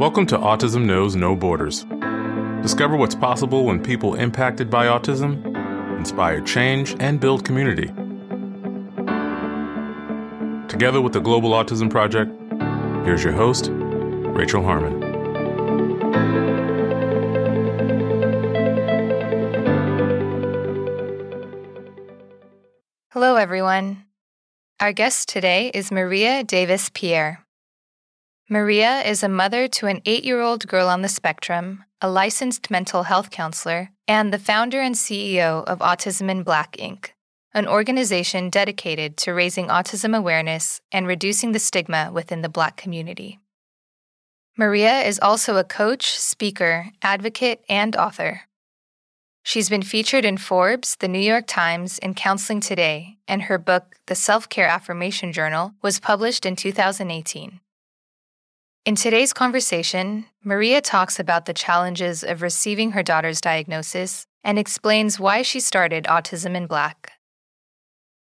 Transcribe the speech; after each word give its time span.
Welcome 0.00 0.24
to 0.28 0.38
Autism 0.38 0.86
Knows 0.86 1.14
No 1.14 1.36
Borders. 1.36 1.84
Discover 2.62 2.96
what's 2.96 3.14
possible 3.14 3.66
when 3.66 3.82
people 3.82 4.14
impacted 4.14 4.70
by 4.70 4.86
autism 4.86 5.44
inspire 5.98 6.40
change 6.40 6.96
and 7.00 7.20
build 7.20 7.44
community. 7.44 7.88
Together 10.68 11.02
with 11.02 11.12
the 11.12 11.20
Global 11.20 11.50
Autism 11.50 11.90
Project, 11.90 12.32
here's 13.04 13.22
your 13.22 13.34
host, 13.34 13.68
Rachel 13.70 14.62
Harmon. 14.62 15.02
Hello, 23.10 23.36
everyone. 23.36 24.06
Our 24.80 24.94
guest 24.94 25.28
today 25.28 25.70
is 25.74 25.92
Maria 25.92 26.42
Davis 26.42 26.90
Pierre. 26.94 27.44
Maria 28.52 29.02
is 29.02 29.22
a 29.22 29.28
mother 29.28 29.68
to 29.68 29.86
an 29.86 30.02
eight 30.04 30.24
year 30.24 30.40
old 30.40 30.66
girl 30.66 30.88
on 30.88 31.02
the 31.02 31.08
spectrum, 31.08 31.84
a 32.00 32.10
licensed 32.10 32.68
mental 32.68 33.04
health 33.04 33.30
counselor, 33.30 33.90
and 34.08 34.32
the 34.32 34.40
founder 34.40 34.80
and 34.80 34.96
CEO 34.96 35.62
of 35.66 35.78
Autism 35.78 36.28
in 36.28 36.42
Black 36.42 36.76
Inc., 36.76 37.10
an 37.54 37.68
organization 37.68 38.50
dedicated 38.50 39.16
to 39.18 39.32
raising 39.32 39.68
autism 39.68 40.18
awareness 40.18 40.80
and 40.90 41.06
reducing 41.06 41.52
the 41.52 41.60
stigma 41.60 42.10
within 42.12 42.42
the 42.42 42.48
Black 42.48 42.76
community. 42.76 43.38
Maria 44.58 45.02
is 45.02 45.20
also 45.20 45.56
a 45.56 45.62
coach, 45.62 46.18
speaker, 46.18 46.86
advocate, 47.02 47.62
and 47.68 47.94
author. 47.94 48.48
She's 49.44 49.68
been 49.68 49.82
featured 49.82 50.24
in 50.24 50.38
Forbes, 50.38 50.96
The 50.96 51.06
New 51.06 51.20
York 51.20 51.44
Times, 51.46 52.00
and 52.00 52.16
Counseling 52.16 52.58
Today, 52.58 53.18
and 53.28 53.42
her 53.42 53.58
book, 53.58 53.94
The 54.06 54.16
Self 54.16 54.48
Care 54.48 54.66
Affirmation 54.66 55.32
Journal, 55.32 55.74
was 55.82 56.00
published 56.00 56.44
in 56.44 56.56
2018. 56.56 57.60
In 58.86 58.94
today's 58.94 59.34
conversation, 59.34 60.24
Maria 60.42 60.80
talks 60.80 61.20
about 61.20 61.44
the 61.44 61.52
challenges 61.52 62.24
of 62.24 62.40
receiving 62.40 62.92
her 62.92 63.02
daughter's 63.02 63.42
diagnosis 63.42 64.26
and 64.42 64.58
explains 64.58 65.20
why 65.20 65.42
she 65.42 65.60
started 65.60 66.04
Autism 66.04 66.56
in 66.56 66.66
Black. 66.66 67.12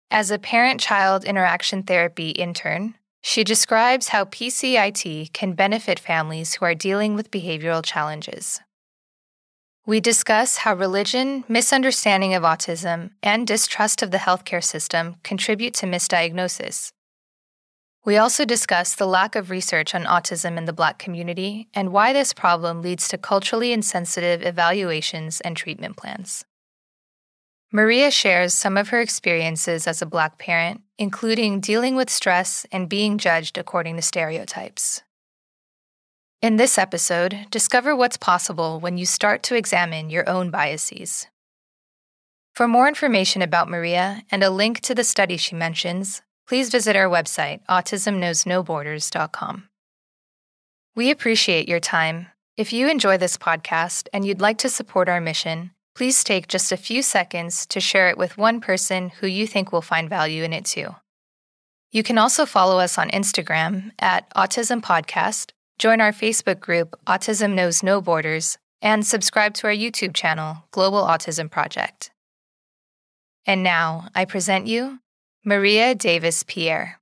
As 0.09 0.31
a 0.31 0.39
parent 0.39 0.79
child 0.79 1.25
interaction 1.25 1.83
therapy 1.83 2.29
intern, 2.29 2.95
she 3.21 3.43
describes 3.43 4.09
how 4.09 4.23
PCIT 4.23 5.33
can 5.33 5.53
benefit 5.53 5.99
families 5.99 6.53
who 6.53 6.63
are 6.63 6.73
dealing 6.73 7.15
with 7.15 7.31
behavioral 7.31 7.83
challenges. 7.83 8.61
We 9.85 9.99
discuss 9.99 10.57
how 10.57 10.73
religion, 10.75 11.43
misunderstanding 11.49 12.33
of 12.33 12.43
autism, 12.43 13.09
and 13.21 13.45
distrust 13.45 14.01
of 14.01 14.11
the 14.11 14.19
healthcare 14.19 14.63
system 14.63 15.17
contribute 15.21 15.73
to 15.75 15.85
misdiagnosis 15.85 16.93
we 18.05 18.17
also 18.17 18.45
discuss 18.45 18.93
the 18.93 19.07
lack 19.07 19.35
of 19.35 19.49
research 19.49 19.95
on 19.95 20.03
autism 20.05 20.57
in 20.57 20.65
the 20.65 20.73
Black 20.73 20.99
community 20.99 21.67
and 21.73 21.91
why 21.91 22.13
this 22.13 22.33
problem 22.33 22.83
leads 22.83 23.07
to 23.07 23.17
culturally 23.17 23.73
insensitive 23.73 24.43
evaluations 24.43 25.41
and 25.41 25.57
treatment 25.57 25.97
plans. 25.97 26.45
Maria 27.71 28.11
shares 28.11 28.53
some 28.53 28.77
of 28.77 28.89
her 28.89 29.01
experiences 29.01 29.87
as 29.87 30.01
a 30.01 30.05
Black 30.05 30.37
parent, 30.37 30.81
including 30.99 31.59
dealing 31.59 31.95
with 31.95 32.09
stress 32.11 32.65
and 32.71 32.87
being 32.87 33.17
judged 33.17 33.57
according 33.57 33.95
to 33.95 34.01
stereotypes. 34.03 35.01
In 36.41 36.57
this 36.57 36.77
episode, 36.77 37.47
discover 37.49 37.95
what's 37.95 38.17
possible 38.17 38.79
when 38.79 38.99
you 38.99 39.05
start 39.07 39.41
to 39.43 39.55
examine 39.55 40.11
your 40.11 40.29
own 40.29 40.51
biases. 40.51 41.27
For 42.53 42.67
more 42.67 42.87
information 42.87 43.41
about 43.41 43.67
Maria 43.67 44.21
and 44.29 44.43
a 44.43 44.51
link 44.51 44.79
to 44.81 44.93
the 44.93 45.03
study 45.03 45.35
she 45.35 45.55
mentions, 45.55 46.21
please 46.47 46.69
visit 46.69 46.95
our 46.95 47.09
website, 47.09 47.59
autismknowsnoborders.com. 47.69 49.69
We 50.95 51.11
appreciate 51.11 51.67
your 51.67 51.79
time. 51.79 52.27
If 52.55 52.71
you 52.71 52.89
enjoy 52.89 53.17
this 53.17 53.37
podcast 53.37 54.07
and 54.13 54.25
you'd 54.25 54.39
like 54.39 54.57
to 54.59 54.69
support 54.69 55.09
our 55.09 55.19
mission, 55.19 55.71
please 55.95 56.23
take 56.23 56.47
just 56.47 56.71
a 56.71 56.77
few 56.77 57.01
seconds 57.01 57.65
to 57.67 57.79
share 57.79 58.09
it 58.09 58.17
with 58.17 58.37
one 58.37 58.61
person 58.61 59.09
who 59.09 59.27
you 59.27 59.47
think 59.47 59.71
will 59.71 59.81
find 59.81 60.09
value 60.09 60.43
in 60.43 60.53
it 60.53 60.65
too. 60.65 60.95
You 61.91 62.03
can 62.03 62.17
also 62.17 62.45
follow 62.45 62.79
us 62.79 62.97
on 62.97 63.09
Instagram 63.09 63.91
at 63.99 64.33
Autism 64.35 64.81
Podcast, 64.81 65.51
join 65.79 66.01
our 66.01 66.11
Facebook 66.11 66.59
group 66.59 66.95
Autism 67.07 67.53
Knows 67.53 67.83
No 67.83 68.01
Borders, 68.01 68.57
and 68.81 69.05
subscribe 69.05 69.53
to 69.55 69.67
our 69.67 69.73
YouTube 69.73 70.13
channel, 70.13 70.65
Global 70.71 71.03
Autism 71.03 71.49
Project. 71.49 72.11
And 73.45 73.63
now 73.63 74.09
I 74.13 74.25
present 74.25 74.67
you 74.67 74.99
Maria 75.47 75.93
Davis 75.93 76.41
Pierre. 76.41 76.99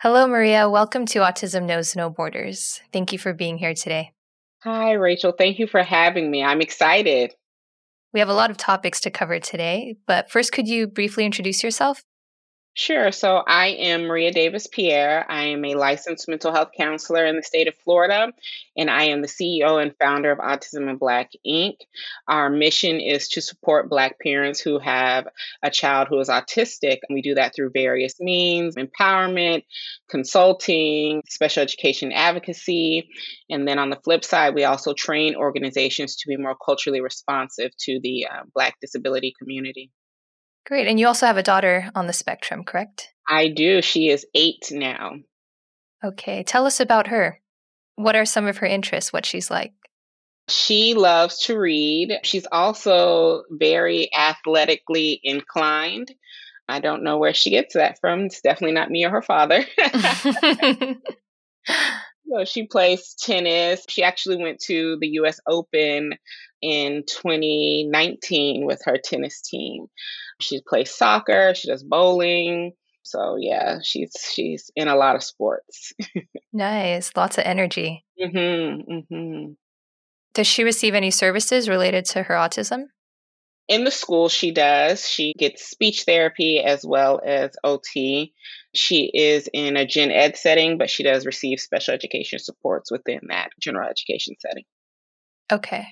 Hello, 0.00 0.28
Maria. 0.28 0.70
Welcome 0.70 1.06
to 1.06 1.18
Autism 1.18 1.64
Knows 1.64 1.96
No 1.96 2.08
Borders. 2.08 2.80
Thank 2.92 3.12
you 3.12 3.18
for 3.18 3.34
being 3.34 3.58
here 3.58 3.74
today. 3.74 4.12
Hi, 4.62 4.92
Rachel. 4.92 5.32
Thank 5.36 5.58
you 5.58 5.66
for 5.66 5.82
having 5.82 6.30
me. 6.30 6.44
I'm 6.44 6.60
excited. 6.60 7.34
We 8.14 8.20
have 8.20 8.28
a 8.28 8.32
lot 8.32 8.52
of 8.52 8.58
topics 8.58 9.00
to 9.00 9.10
cover 9.10 9.40
today, 9.40 9.96
but 10.06 10.30
first, 10.30 10.52
could 10.52 10.68
you 10.68 10.86
briefly 10.86 11.26
introduce 11.26 11.64
yourself? 11.64 12.04
Sure. 12.74 13.10
So 13.10 13.42
I 13.44 13.68
am 13.68 14.06
Maria 14.06 14.30
Davis 14.30 14.68
Pierre. 14.68 15.26
I 15.28 15.46
am 15.46 15.64
a 15.64 15.74
licensed 15.74 16.28
mental 16.28 16.52
health 16.52 16.70
counselor 16.76 17.26
in 17.26 17.34
the 17.34 17.42
state 17.42 17.66
of 17.66 17.74
Florida, 17.74 18.32
and 18.76 18.88
I 18.88 19.04
am 19.06 19.22
the 19.22 19.28
CEO 19.28 19.82
and 19.82 19.94
founder 19.98 20.30
of 20.30 20.38
Autism 20.38 20.88
in 20.88 20.96
Black 20.96 21.30
Inc. 21.44 21.74
Our 22.28 22.48
mission 22.48 23.00
is 23.00 23.28
to 23.30 23.42
support 23.42 23.90
Black 23.90 24.20
parents 24.20 24.60
who 24.60 24.78
have 24.78 25.26
a 25.64 25.70
child 25.70 26.06
who 26.08 26.20
is 26.20 26.28
autistic. 26.28 27.00
And 27.08 27.14
we 27.14 27.22
do 27.22 27.34
that 27.34 27.56
through 27.56 27.70
various 27.74 28.20
means 28.20 28.76
empowerment, 28.76 29.64
consulting, 30.08 31.22
special 31.28 31.64
education 31.64 32.12
advocacy. 32.12 33.08
And 33.50 33.66
then 33.66 33.80
on 33.80 33.90
the 33.90 34.00
flip 34.04 34.24
side, 34.24 34.54
we 34.54 34.62
also 34.62 34.94
train 34.94 35.34
organizations 35.34 36.16
to 36.18 36.28
be 36.28 36.36
more 36.36 36.56
culturally 36.64 37.00
responsive 37.00 37.72
to 37.80 37.98
the 38.00 38.28
uh, 38.30 38.44
Black 38.54 38.76
disability 38.80 39.34
community. 39.36 39.90
Great. 40.70 40.86
And 40.86 41.00
you 41.00 41.08
also 41.08 41.26
have 41.26 41.36
a 41.36 41.42
daughter 41.42 41.90
on 41.96 42.06
the 42.06 42.12
spectrum, 42.12 42.62
correct? 42.62 43.08
I 43.28 43.48
do. 43.48 43.82
She 43.82 44.08
is 44.08 44.24
eight 44.36 44.68
now. 44.70 45.16
Okay. 46.04 46.44
Tell 46.44 46.64
us 46.64 46.78
about 46.78 47.08
her. 47.08 47.40
What 47.96 48.14
are 48.14 48.24
some 48.24 48.46
of 48.46 48.58
her 48.58 48.66
interests? 48.66 49.12
What 49.12 49.26
she's 49.26 49.50
like? 49.50 49.72
She 50.48 50.94
loves 50.94 51.40
to 51.46 51.58
read. 51.58 52.20
She's 52.22 52.46
also 52.52 53.42
very 53.50 54.10
athletically 54.14 55.20
inclined. 55.24 56.12
I 56.68 56.78
don't 56.78 57.02
know 57.02 57.18
where 57.18 57.34
she 57.34 57.50
gets 57.50 57.74
that 57.74 57.98
from. 58.00 58.26
It's 58.26 58.40
definitely 58.40 58.74
not 58.74 58.92
me 58.92 59.04
or 59.04 59.10
her 59.10 59.22
father. 59.22 59.64
so 62.30 62.44
she 62.44 62.66
plays 62.66 63.14
tennis. 63.14 63.84
She 63.88 64.02
actually 64.02 64.36
went 64.36 64.60
to 64.60 64.96
the 65.00 65.08
US 65.20 65.40
Open 65.46 66.12
in 66.62 67.04
2019 67.06 68.66
with 68.66 68.82
her 68.84 68.96
tennis 69.02 69.40
team. 69.40 69.86
She 70.40 70.60
plays 70.66 70.90
soccer, 70.90 71.54
she 71.54 71.68
does 71.68 71.82
bowling. 71.82 72.72
So 73.02 73.36
yeah, 73.38 73.78
she's 73.82 74.12
she's 74.32 74.70
in 74.76 74.88
a 74.88 74.96
lot 74.96 75.16
of 75.16 75.22
sports. 75.22 75.92
nice, 76.52 77.12
lots 77.16 77.38
of 77.38 77.44
energy. 77.44 78.04
Mm-hmm, 78.20 78.92
mm-hmm. 78.92 79.52
Does 80.34 80.46
she 80.46 80.62
receive 80.62 80.94
any 80.94 81.10
services 81.10 81.68
related 81.68 82.04
to 82.06 82.24
her 82.24 82.34
autism? 82.34 82.84
In 83.70 83.84
the 83.84 83.92
school, 83.92 84.28
she 84.28 84.50
does. 84.50 85.08
She 85.08 85.32
gets 85.38 85.64
speech 85.70 86.02
therapy 86.02 86.58
as 86.58 86.84
well 86.84 87.20
as 87.24 87.52
OT. 87.62 88.34
She 88.74 89.08
is 89.14 89.48
in 89.52 89.76
a 89.76 89.86
gen 89.86 90.10
ed 90.10 90.36
setting, 90.36 90.76
but 90.76 90.90
she 90.90 91.04
does 91.04 91.24
receive 91.24 91.60
special 91.60 91.94
education 91.94 92.40
supports 92.40 92.90
within 92.90 93.20
that 93.28 93.50
general 93.60 93.88
education 93.88 94.34
setting. 94.40 94.64
Okay. 95.52 95.86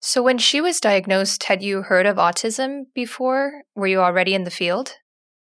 So, 0.00 0.22
when 0.22 0.36
she 0.36 0.60
was 0.60 0.78
diagnosed, 0.78 1.44
had 1.44 1.62
you 1.62 1.80
heard 1.80 2.04
of 2.04 2.16
autism 2.16 2.82
before? 2.94 3.62
Were 3.74 3.86
you 3.86 4.00
already 4.00 4.34
in 4.34 4.44
the 4.44 4.50
field? 4.50 4.92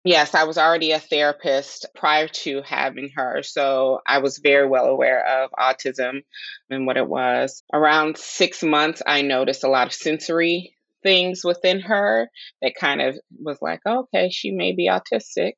Yes, 0.03 0.33
I 0.33 0.45
was 0.45 0.57
already 0.57 0.91
a 0.91 0.99
therapist 0.99 1.85
prior 1.93 2.27
to 2.27 2.63
having 2.63 3.11
her. 3.15 3.43
So, 3.43 3.99
I 4.07 4.19
was 4.19 4.39
very 4.39 4.67
well 4.67 4.85
aware 4.85 5.23
of 5.43 5.51
autism 5.51 6.23
and 6.71 6.87
what 6.87 6.97
it 6.97 7.07
was. 7.07 7.61
Around 7.71 8.17
six 8.17 8.63
months, 8.63 9.03
I 9.05 9.21
noticed 9.21 9.63
a 9.63 9.69
lot 9.69 9.85
of 9.85 9.93
sensory 9.93 10.74
things 11.05 11.43
within 11.43 11.79
her 11.81 12.29
that 12.61 12.73
kind 12.75 12.99
of 12.99 13.17
was 13.39 13.59
like, 13.61 13.79
okay, 13.85 14.29
she 14.31 14.51
may 14.51 14.73
be 14.73 14.89
autistic. 14.89 15.53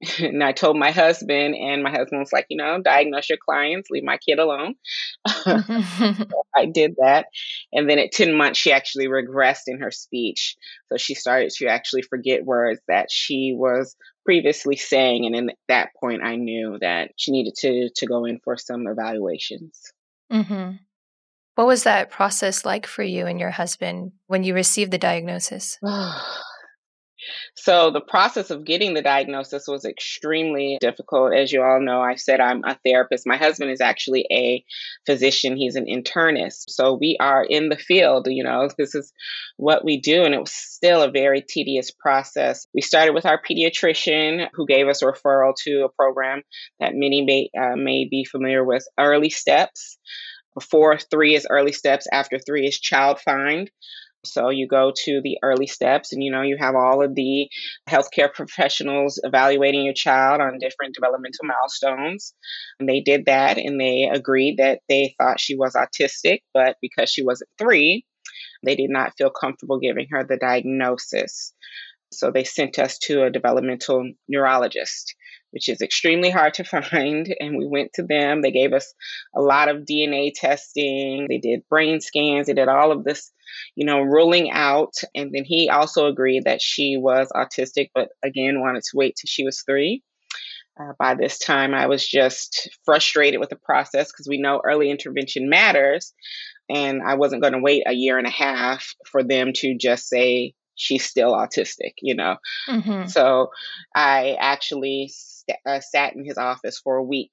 and 0.20 0.44
I 0.44 0.52
told 0.52 0.78
my 0.78 0.92
husband, 0.92 1.56
and 1.56 1.82
my 1.82 1.90
husband 1.90 2.20
was 2.20 2.32
like, 2.32 2.46
you 2.48 2.56
know, 2.56 2.80
diagnose 2.80 3.28
your 3.28 3.38
clients, 3.44 3.90
leave 3.90 4.04
my 4.04 4.16
kid 4.18 4.38
alone. 4.38 4.74
so 5.26 5.56
I 6.56 6.66
did 6.72 6.94
that. 6.98 7.26
And 7.72 7.90
then 7.90 7.98
at 7.98 8.12
10 8.12 8.36
months, 8.36 8.58
she 8.58 8.72
actually 8.72 9.08
regressed 9.08 9.64
in 9.66 9.80
her 9.80 9.90
speech. 9.90 10.56
So 10.88 10.98
she 10.98 11.14
started 11.14 11.50
to 11.56 11.66
actually 11.66 12.02
forget 12.02 12.44
words 12.44 12.80
that 12.86 13.10
she 13.10 13.52
was 13.56 13.96
previously 14.24 14.76
saying. 14.76 15.26
And 15.26 15.50
at 15.50 15.56
that 15.66 15.90
point, 16.00 16.22
I 16.22 16.36
knew 16.36 16.78
that 16.80 17.10
she 17.16 17.32
needed 17.32 17.54
to, 17.56 17.90
to 17.96 18.06
go 18.06 18.24
in 18.24 18.38
for 18.44 18.56
some 18.56 18.86
evaluations. 18.86 19.92
Mm-hmm. 20.32 20.76
What 21.58 21.66
was 21.66 21.82
that 21.82 22.12
process 22.12 22.64
like 22.64 22.86
for 22.86 23.02
you 23.02 23.26
and 23.26 23.40
your 23.40 23.50
husband 23.50 24.12
when 24.28 24.44
you 24.44 24.54
received 24.54 24.92
the 24.92 24.96
diagnosis? 24.98 25.76
So 27.56 27.90
the 27.90 28.00
process 28.00 28.50
of 28.50 28.64
getting 28.64 28.94
the 28.94 29.02
diagnosis 29.02 29.66
was 29.66 29.84
extremely 29.84 30.78
difficult. 30.80 31.34
As 31.34 31.52
you 31.52 31.62
all 31.62 31.80
know, 31.80 32.00
I 32.00 32.14
said 32.14 32.40
I'm 32.40 32.62
a 32.64 32.78
therapist. 32.86 33.26
My 33.26 33.36
husband 33.36 33.72
is 33.72 33.80
actually 33.80 34.24
a 34.30 34.64
physician, 35.04 35.56
he's 35.56 35.74
an 35.74 35.84
internist. 35.84 36.66
So 36.68 36.96
we 36.98 37.18
are 37.20 37.44
in 37.44 37.68
the 37.68 37.76
field, 37.76 38.28
you 38.30 38.44
know, 38.44 38.70
this 38.78 38.94
is 38.94 39.12
what 39.56 39.84
we 39.84 40.00
do. 40.00 40.22
And 40.22 40.34
it 40.34 40.40
was 40.40 40.52
still 40.52 41.02
a 41.02 41.10
very 41.10 41.42
tedious 41.46 41.90
process. 41.90 42.66
We 42.72 42.80
started 42.80 43.12
with 43.12 43.26
our 43.26 43.42
pediatrician 43.42 44.48
who 44.54 44.64
gave 44.64 44.86
us 44.86 45.02
a 45.02 45.06
referral 45.06 45.52
to 45.64 45.84
a 45.84 45.88
program 45.90 46.42
that 46.78 46.92
many 46.94 47.22
may, 47.22 47.50
uh, 47.60 47.76
may 47.76 48.06
be 48.08 48.24
familiar 48.24 48.64
with 48.64 48.86
Early 48.98 49.30
Steps. 49.30 49.98
Before 50.58 50.98
three 50.98 51.36
is 51.36 51.46
early 51.48 51.70
steps, 51.70 52.08
after 52.12 52.36
three 52.40 52.66
is 52.66 52.80
child 52.80 53.20
find. 53.20 53.70
So 54.24 54.50
you 54.50 54.66
go 54.66 54.92
to 55.04 55.20
the 55.22 55.38
early 55.40 55.68
steps 55.68 56.12
and 56.12 56.20
you 56.20 56.32
know 56.32 56.42
you 56.42 56.56
have 56.58 56.74
all 56.74 57.00
of 57.00 57.14
the 57.14 57.48
healthcare 57.88 58.32
professionals 58.32 59.20
evaluating 59.22 59.84
your 59.84 59.94
child 59.94 60.40
on 60.40 60.58
different 60.58 60.96
developmental 60.96 61.44
milestones. 61.44 62.34
And 62.80 62.88
they 62.88 63.00
did 63.02 63.26
that 63.26 63.56
and 63.56 63.80
they 63.80 64.10
agreed 64.12 64.56
that 64.58 64.80
they 64.88 65.14
thought 65.16 65.38
she 65.38 65.54
was 65.54 65.74
autistic, 65.74 66.40
but 66.52 66.76
because 66.82 67.08
she 67.08 67.22
wasn't 67.22 67.50
3, 67.60 68.04
they 68.64 68.74
did 68.74 68.90
not 68.90 69.12
feel 69.16 69.30
comfortable 69.30 69.78
giving 69.78 70.08
her 70.10 70.24
the 70.24 70.38
diagnosis. 70.38 71.52
So 72.12 72.32
they 72.32 72.42
sent 72.42 72.80
us 72.80 72.98
to 73.04 73.22
a 73.22 73.30
developmental 73.30 74.10
neurologist 74.28 75.14
which 75.50 75.68
is 75.68 75.80
extremely 75.80 76.30
hard 76.30 76.54
to 76.54 76.64
find. 76.90 77.34
And 77.40 77.56
we 77.56 77.66
went 77.66 77.92
to 77.94 78.02
them. 78.02 78.42
They 78.42 78.50
gave 78.50 78.72
us 78.72 78.92
a 79.34 79.40
lot 79.40 79.68
of 79.68 79.84
DNA 79.84 80.32
testing. 80.34 81.26
They 81.28 81.38
did 81.38 81.68
brain 81.68 82.00
scans. 82.00 82.46
They 82.46 82.54
did 82.54 82.68
all 82.68 82.92
of 82.92 83.04
this, 83.04 83.30
you 83.74 83.86
know, 83.86 84.00
ruling 84.00 84.50
out. 84.50 84.94
And 85.14 85.32
then 85.32 85.44
he 85.44 85.70
also 85.70 86.06
agreed 86.06 86.44
that 86.44 86.62
she 86.62 86.96
was 86.96 87.28
autistic, 87.34 87.90
but 87.94 88.08
again, 88.22 88.60
wanted 88.60 88.82
to 88.84 88.96
wait 88.96 89.16
till 89.16 89.28
she 89.28 89.44
was 89.44 89.62
three. 89.62 90.02
Uh, 90.80 90.92
by 90.96 91.14
this 91.14 91.38
time, 91.40 91.74
I 91.74 91.86
was 91.86 92.06
just 92.06 92.70
frustrated 92.84 93.40
with 93.40 93.48
the 93.48 93.56
process 93.56 94.12
because 94.12 94.28
we 94.28 94.40
know 94.40 94.60
early 94.64 94.90
intervention 94.90 95.48
matters. 95.48 96.12
And 96.70 97.02
I 97.02 97.14
wasn't 97.14 97.42
going 97.42 97.54
to 97.54 97.60
wait 97.60 97.82
a 97.86 97.92
year 97.92 98.18
and 98.18 98.26
a 98.26 98.30
half 98.30 98.94
for 99.10 99.24
them 99.24 99.52
to 99.56 99.76
just 99.76 100.08
say, 100.08 100.54
she's 100.78 101.04
still 101.04 101.32
autistic, 101.32 101.94
you 102.00 102.14
know? 102.14 102.36
Mm-hmm. 102.68 103.08
So 103.08 103.50
I 103.94 104.36
actually 104.38 105.10
st- 105.48 105.60
uh, 105.66 105.80
sat 105.80 106.14
in 106.14 106.24
his 106.24 106.38
office 106.38 106.80
for 106.82 106.96
a 106.96 107.04
week. 107.04 107.30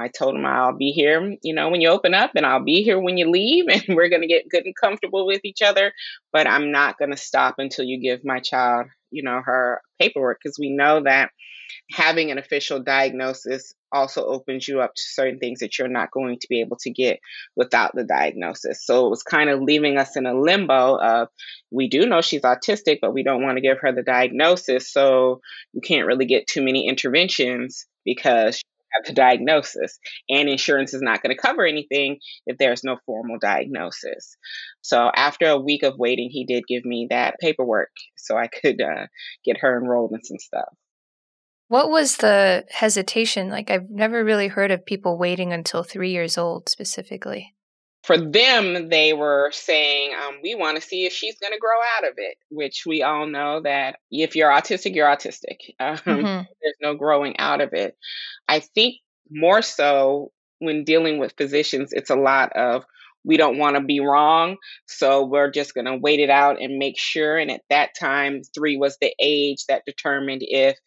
I 0.00 0.08
told 0.08 0.34
him 0.34 0.46
I'll 0.46 0.76
be 0.76 0.92
here, 0.92 1.36
you 1.42 1.54
know, 1.54 1.68
when 1.68 1.80
you 1.80 1.88
open 1.88 2.14
up, 2.14 2.32
and 2.34 2.46
I'll 2.46 2.64
be 2.64 2.82
here 2.82 3.00
when 3.00 3.16
you 3.18 3.30
leave, 3.30 3.66
and 3.70 3.96
we're 3.96 4.08
going 4.08 4.22
to 4.22 4.28
get 4.28 4.48
good 4.48 4.64
and 4.64 4.74
comfortable 4.80 5.26
with 5.26 5.44
each 5.44 5.62
other. 5.62 5.92
But 6.32 6.46
I'm 6.46 6.70
not 6.72 6.98
going 6.98 7.10
to 7.10 7.16
stop 7.16 7.56
until 7.58 7.84
you 7.84 8.00
give 8.00 8.24
my 8.24 8.40
child, 8.40 8.86
you 9.10 9.22
know, 9.22 9.40
her 9.44 9.80
paperwork 10.00 10.38
because 10.42 10.58
we 10.58 10.70
know 10.70 11.02
that 11.02 11.30
having 11.90 12.30
an 12.30 12.38
official 12.38 12.80
diagnosis 12.80 13.74
also 13.90 14.26
opens 14.26 14.68
you 14.68 14.80
up 14.80 14.94
to 14.94 15.02
certain 15.02 15.38
things 15.38 15.60
that 15.60 15.78
you're 15.78 15.88
not 15.88 16.10
going 16.10 16.38
to 16.38 16.46
be 16.48 16.60
able 16.60 16.76
to 16.76 16.90
get 16.90 17.20
without 17.56 17.94
the 17.94 18.04
diagnosis. 18.04 18.84
So 18.84 19.06
it 19.06 19.10
was 19.10 19.22
kind 19.22 19.48
of 19.48 19.62
leaving 19.62 19.96
us 19.96 20.16
in 20.16 20.26
a 20.26 20.38
limbo 20.38 20.96
of 20.96 21.28
we 21.70 21.88
do 21.88 22.06
know 22.06 22.20
she's 22.20 22.42
autistic, 22.42 22.98
but 23.00 23.14
we 23.14 23.22
don't 23.22 23.42
want 23.42 23.56
to 23.56 23.62
give 23.62 23.78
her 23.80 23.92
the 23.92 24.02
diagnosis. 24.02 24.92
So 24.92 25.40
you 25.72 25.80
can't 25.80 26.06
really 26.06 26.26
get 26.26 26.46
too 26.46 26.62
many 26.62 26.86
interventions 26.86 27.86
because 28.04 28.60
have 28.92 29.04
the 29.06 29.12
diagnosis 29.12 29.98
and 30.28 30.48
insurance 30.48 30.94
is 30.94 31.02
not 31.02 31.22
going 31.22 31.34
to 31.34 31.40
cover 31.40 31.64
anything 31.66 32.18
if 32.46 32.58
there's 32.58 32.84
no 32.84 32.96
formal 33.06 33.38
diagnosis 33.40 34.36
so 34.80 35.10
after 35.14 35.46
a 35.46 35.60
week 35.60 35.82
of 35.82 35.98
waiting 35.98 36.28
he 36.30 36.44
did 36.44 36.64
give 36.68 36.84
me 36.84 37.06
that 37.10 37.34
paperwork 37.40 37.90
so 38.16 38.36
i 38.36 38.46
could 38.46 38.80
uh, 38.80 39.06
get 39.44 39.58
her 39.58 39.78
enrolled 39.78 40.12
in 40.12 40.22
some 40.22 40.38
stuff 40.38 40.68
what 41.68 41.90
was 41.90 42.16
the 42.16 42.64
hesitation? 42.70 43.50
Like, 43.50 43.70
I've 43.70 43.90
never 43.90 44.24
really 44.24 44.48
heard 44.48 44.70
of 44.70 44.86
people 44.86 45.18
waiting 45.18 45.52
until 45.52 45.82
three 45.82 46.10
years 46.10 46.38
old 46.38 46.70
specifically. 46.70 47.54
For 48.08 48.16
them, 48.16 48.88
they 48.88 49.12
were 49.12 49.50
saying, 49.52 50.12
um, 50.14 50.36
we 50.42 50.54
want 50.54 50.76
to 50.76 50.82
see 50.82 51.04
if 51.04 51.12
she's 51.12 51.38
going 51.38 51.52
to 51.52 51.58
grow 51.58 51.78
out 51.98 52.10
of 52.10 52.14
it, 52.16 52.38
which 52.50 52.84
we 52.86 53.02
all 53.02 53.26
know 53.26 53.60
that 53.60 53.98
if 54.10 54.34
you're 54.34 54.50
autistic, 54.50 54.94
you're 54.94 55.06
autistic. 55.06 55.58
Um, 55.78 55.96
mm-hmm. 55.98 56.42
There's 56.62 56.76
no 56.80 56.94
growing 56.94 57.38
out 57.38 57.60
of 57.60 57.74
it. 57.74 57.98
I 58.48 58.60
think 58.60 58.94
more 59.30 59.60
so 59.60 60.32
when 60.58 60.84
dealing 60.84 61.18
with 61.18 61.34
physicians, 61.36 61.92
it's 61.92 62.08
a 62.08 62.16
lot 62.16 62.50
of, 62.54 62.86
we 63.24 63.36
don't 63.36 63.58
want 63.58 63.76
to 63.76 63.82
be 63.82 64.00
wrong. 64.00 64.56
So 64.86 65.26
we're 65.26 65.50
just 65.50 65.74
going 65.74 65.84
to 65.84 65.98
wait 65.98 66.20
it 66.20 66.30
out 66.30 66.62
and 66.62 66.78
make 66.78 66.98
sure. 66.98 67.36
And 67.36 67.50
at 67.50 67.60
that 67.68 67.90
time, 67.94 68.40
three 68.54 68.78
was 68.78 68.96
the 69.02 69.14
age 69.20 69.66
that 69.66 69.84
determined 69.84 70.40
if 70.42 70.78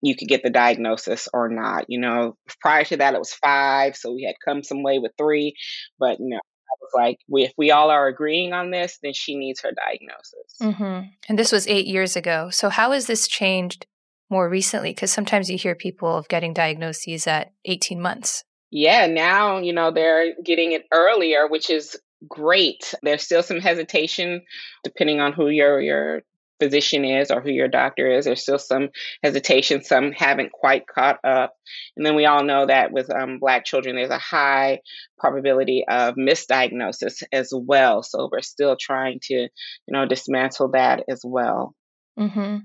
you 0.00 0.14
could 0.14 0.28
get 0.28 0.44
the 0.44 0.50
diagnosis 0.50 1.28
or 1.34 1.48
not. 1.48 1.86
You 1.88 1.98
know, 1.98 2.36
prior 2.60 2.84
to 2.84 2.98
that, 2.98 3.14
it 3.14 3.18
was 3.18 3.34
five. 3.34 3.96
So 3.96 4.12
we 4.12 4.22
had 4.22 4.36
come 4.44 4.62
some 4.62 4.84
way 4.84 5.00
with 5.00 5.10
three. 5.18 5.54
But, 5.98 6.18
I 6.20 6.38
was 6.80 6.90
like, 6.94 7.18
we, 7.28 7.44
if 7.44 7.52
we 7.56 7.70
all 7.70 7.90
are 7.90 8.06
agreeing 8.06 8.52
on 8.52 8.70
this, 8.70 8.98
then 9.02 9.12
she 9.12 9.36
needs 9.36 9.60
her 9.60 9.70
diagnosis. 9.72 10.54
Mm-hmm. 10.60 11.08
And 11.28 11.38
this 11.38 11.52
was 11.52 11.66
eight 11.66 11.86
years 11.86 12.16
ago. 12.16 12.50
So 12.50 12.68
how 12.68 12.92
has 12.92 13.06
this 13.06 13.28
changed 13.28 13.86
more 14.30 14.48
recently? 14.48 14.90
Because 14.90 15.12
sometimes 15.12 15.50
you 15.50 15.58
hear 15.58 15.74
people 15.74 16.16
of 16.16 16.28
getting 16.28 16.52
diagnoses 16.52 17.26
at 17.26 17.52
18 17.64 18.00
months. 18.00 18.44
Yeah, 18.70 19.06
now, 19.06 19.58
you 19.58 19.72
know, 19.72 19.90
they're 19.90 20.34
getting 20.44 20.72
it 20.72 20.84
earlier, 20.92 21.48
which 21.48 21.70
is 21.70 21.98
great. 22.28 22.94
There's 23.02 23.22
still 23.22 23.42
some 23.42 23.60
hesitation 23.60 24.42
depending 24.84 25.20
on 25.20 25.32
who 25.32 25.48
your 25.48 25.80
your 25.80 26.22
physician 26.60 27.04
is 27.04 27.30
or 27.30 27.40
who 27.40 27.50
your 27.50 27.68
doctor 27.68 28.10
is. 28.10 28.24
There's 28.24 28.42
still 28.42 28.58
some 28.58 28.88
hesitation. 29.22 29.82
Some 29.82 30.12
haven't 30.12 30.52
quite 30.52 30.86
caught 30.86 31.18
up. 31.24 31.54
And 31.96 32.04
then 32.04 32.14
we 32.14 32.26
all 32.26 32.44
know 32.44 32.66
that 32.66 32.92
with 32.92 33.10
um, 33.10 33.38
Black 33.38 33.64
children, 33.64 33.96
there's 33.96 34.10
a 34.10 34.18
high 34.18 34.80
probability 35.18 35.84
of 35.88 36.14
misdiagnosis 36.14 37.22
as 37.32 37.52
well. 37.54 38.02
So 38.02 38.28
we're 38.30 38.42
still 38.42 38.76
trying 38.80 39.20
to, 39.24 39.34
you 39.34 39.48
know, 39.88 40.06
dismantle 40.06 40.72
that 40.72 41.04
as 41.08 41.20
well. 41.24 41.74
Mm-hmm. 42.18 42.58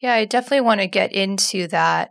Yeah, 0.00 0.14
I 0.14 0.24
definitely 0.24 0.62
want 0.62 0.80
to 0.80 0.88
get 0.88 1.12
into 1.12 1.68
that 1.68 2.10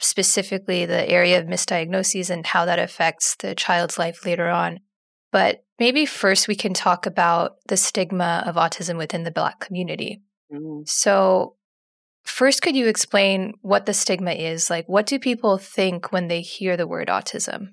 specifically 0.00 0.86
the 0.86 1.08
area 1.08 1.38
of 1.38 1.46
misdiagnoses 1.46 2.30
and 2.30 2.46
how 2.46 2.64
that 2.64 2.78
affects 2.78 3.36
the 3.36 3.54
child's 3.54 3.98
life 3.98 4.24
later 4.24 4.48
on. 4.48 4.80
But 5.32 5.64
maybe 5.78 6.06
first 6.06 6.46
we 6.46 6.54
can 6.54 6.74
talk 6.74 7.06
about 7.06 7.56
the 7.66 7.76
stigma 7.76 8.44
of 8.46 8.54
autism 8.54 8.96
within 8.96 9.24
the 9.24 9.32
Black 9.32 9.58
community. 9.60 10.22
Mm-hmm. 10.52 10.82
So, 10.86 11.56
first, 12.24 12.62
could 12.62 12.76
you 12.76 12.86
explain 12.86 13.54
what 13.62 13.86
the 13.86 13.94
stigma 13.94 14.32
is? 14.32 14.70
Like, 14.70 14.88
what 14.88 15.06
do 15.06 15.18
people 15.18 15.58
think 15.58 16.12
when 16.12 16.28
they 16.28 16.40
hear 16.40 16.76
the 16.76 16.86
word 16.86 17.08
autism? 17.08 17.72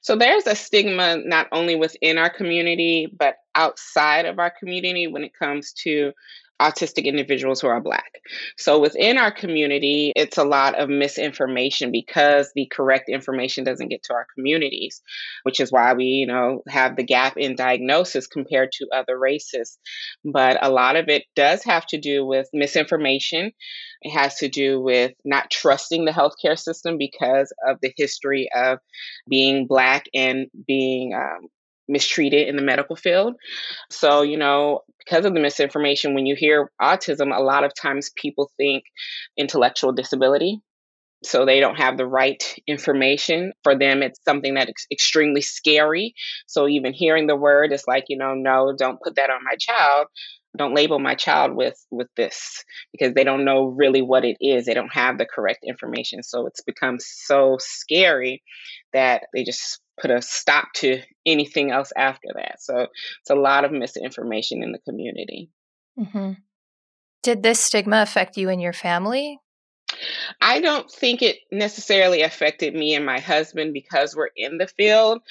So, 0.00 0.16
there's 0.16 0.46
a 0.46 0.54
stigma 0.54 1.18
not 1.24 1.48
only 1.52 1.74
within 1.74 2.18
our 2.18 2.30
community, 2.30 3.08
but 3.18 3.36
outside 3.54 4.26
of 4.26 4.38
our 4.38 4.50
community 4.50 5.06
when 5.06 5.24
it 5.24 5.32
comes 5.38 5.72
to 5.84 6.12
autistic 6.60 7.04
individuals 7.04 7.60
who 7.60 7.68
are 7.68 7.80
Black. 7.80 8.20
So 8.56 8.80
within 8.80 9.18
our 9.18 9.30
community, 9.30 10.12
it's 10.16 10.38
a 10.38 10.44
lot 10.44 10.74
of 10.78 10.88
misinformation 10.88 11.92
because 11.92 12.50
the 12.54 12.66
correct 12.66 13.08
information 13.08 13.64
doesn't 13.64 13.88
get 13.88 14.02
to 14.04 14.14
our 14.14 14.26
communities, 14.34 15.02
which 15.42 15.60
is 15.60 15.70
why 15.70 15.92
we, 15.92 16.04
you 16.04 16.26
know, 16.26 16.62
have 16.68 16.96
the 16.96 17.04
gap 17.04 17.36
in 17.36 17.56
diagnosis 17.56 18.26
compared 18.26 18.72
to 18.72 18.88
other 18.94 19.18
races. 19.18 19.78
But 20.24 20.58
a 20.64 20.70
lot 20.70 20.96
of 20.96 21.08
it 21.08 21.24
does 21.34 21.62
have 21.64 21.86
to 21.88 21.98
do 21.98 22.24
with 22.24 22.48
misinformation. 22.52 23.52
It 24.02 24.10
has 24.10 24.36
to 24.36 24.48
do 24.48 24.80
with 24.80 25.12
not 25.24 25.50
trusting 25.50 26.04
the 26.04 26.12
healthcare 26.12 26.58
system 26.58 26.96
because 26.98 27.52
of 27.66 27.78
the 27.82 27.92
history 27.96 28.48
of 28.54 28.78
being 29.28 29.66
Black 29.66 30.06
and 30.14 30.46
being 30.66 31.12
um, 31.14 31.48
mistreated 31.88 32.48
in 32.48 32.56
the 32.56 32.62
medical 32.62 32.96
field. 32.96 33.34
So, 33.90 34.22
you 34.22 34.36
know, 34.36 34.80
because 34.98 35.24
of 35.24 35.34
the 35.34 35.40
misinformation, 35.40 36.14
when 36.14 36.26
you 36.26 36.34
hear 36.36 36.70
autism, 36.80 37.36
a 37.36 37.42
lot 37.42 37.64
of 37.64 37.72
times 37.74 38.10
people 38.16 38.50
think 38.56 38.84
intellectual 39.36 39.92
disability. 39.92 40.60
So 41.24 41.46
they 41.46 41.60
don't 41.60 41.78
have 41.78 41.96
the 41.96 42.06
right 42.06 42.42
information. 42.66 43.52
For 43.62 43.76
them, 43.76 44.02
it's 44.02 44.20
something 44.24 44.54
that's 44.54 44.86
extremely 44.92 45.40
scary. 45.40 46.14
So 46.46 46.68
even 46.68 46.92
hearing 46.92 47.26
the 47.26 47.36
word 47.36 47.72
is 47.72 47.84
like, 47.86 48.04
you 48.08 48.18
know, 48.18 48.34
no, 48.34 48.74
don't 48.76 49.00
put 49.02 49.16
that 49.16 49.30
on 49.30 49.42
my 49.42 49.56
child. 49.58 50.06
Don't 50.56 50.74
label 50.74 50.98
my 50.98 51.14
child 51.14 51.54
with 51.54 51.76
with 51.90 52.08
this 52.16 52.64
because 52.92 53.12
they 53.12 53.24
don't 53.24 53.44
know 53.44 53.64
really 53.64 54.00
what 54.00 54.24
it 54.24 54.36
is. 54.40 54.64
They 54.64 54.74
don't 54.74 54.92
have 54.92 55.18
the 55.18 55.26
correct 55.26 55.64
information. 55.66 56.22
So 56.22 56.46
it's 56.46 56.62
become 56.62 56.96
so 56.98 57.56
scary 57.60 58.42
that 58.92 59.24
they 59.34 59.44
just 59.44 59.80
put 60.00 60.10
a 60.10 60.22
stop 60.22 60.68
to 60.76 61.02
anything 61.24 61.70
else 61.70 61.92
after 61.96 62.28
that. 62.34 62.62
So 62.62 62.80
it's 63.20 63.30
a 63.30 63.34
lot 63.34 63.64
of 63.64 63.72
misinformation 63.72 64.62
in 64.62 64.72
the 64.72 64.78
community. 64.78 65.50
Mm-hmm. 65.98 66.32
Did 67.22 67.42
this 67.42 67.58
stigma 67.58 68.02
affect 68.02 68.36
you 68.36 68.48
and 68.50 68.60
your 68.60 68.72
family? 68.72 69.40
I 70.40 70.60
don't 70.60 70.90
think 70.90 71.22
it 71.22 71.38
necessarily 71.50 72.22
affected 72.22 72.74
me 72.74 72.94
and 72.94 73.06
my 73.06 73.20
husband 73.20 73.72
because 73.72 74.14
we're 74.14 74.30
in 74.36 74.58
the 74.58 74.66
field. 74.66 75.22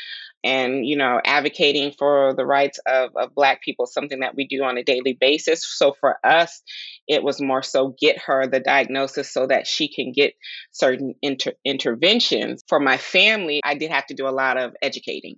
And 0.45 0.85
you 0.85 0.95
know 0.95 1.19
advocating 1.25 1.91
for 1.91 2.35
the 2.37 2.45
rights 2.45 2.79
of, 2.85 3.09
of 3.17 3.33
black 3.33 3.61
people 3.63 3.87
something 3.87 4.19
that 4.19 4.35
we 4.35 4.47
do 4.47 4.63
on 4.63 4.77
a 4.77 4.83
daily 4.83 5.17
basis. 5.19 5.65
So 5.65 5.93
for 5.99 6.17
us 6.23 6.61
it 7.07 7.23
was 7.23 7.41
more 7.41 7.63
so 7.63 7.95
get 7.99 8.19
her 8.19 8.47
the 8.47 8.59
diagnosis 8.59 9.33
so 9.33 9.47
that 9.47 9.67
she 9.67 9.93
can 9.93 10.13
get 10.13 10.33
certain 10.71 11.15
inter- 11.21 11.55
interventions. 11.65 12.63
For 12.69 12.79
my 12.79 12.97
family 12.97 13.59
i 13.63 13.75
did 13.75 13.91
have 13.91 14.05
to 14.07 14.13
do 14.13 14.27
a 14.27 14.29
lot 14.29 14.57
of 14.57 14.73
educating. 14.81 15.37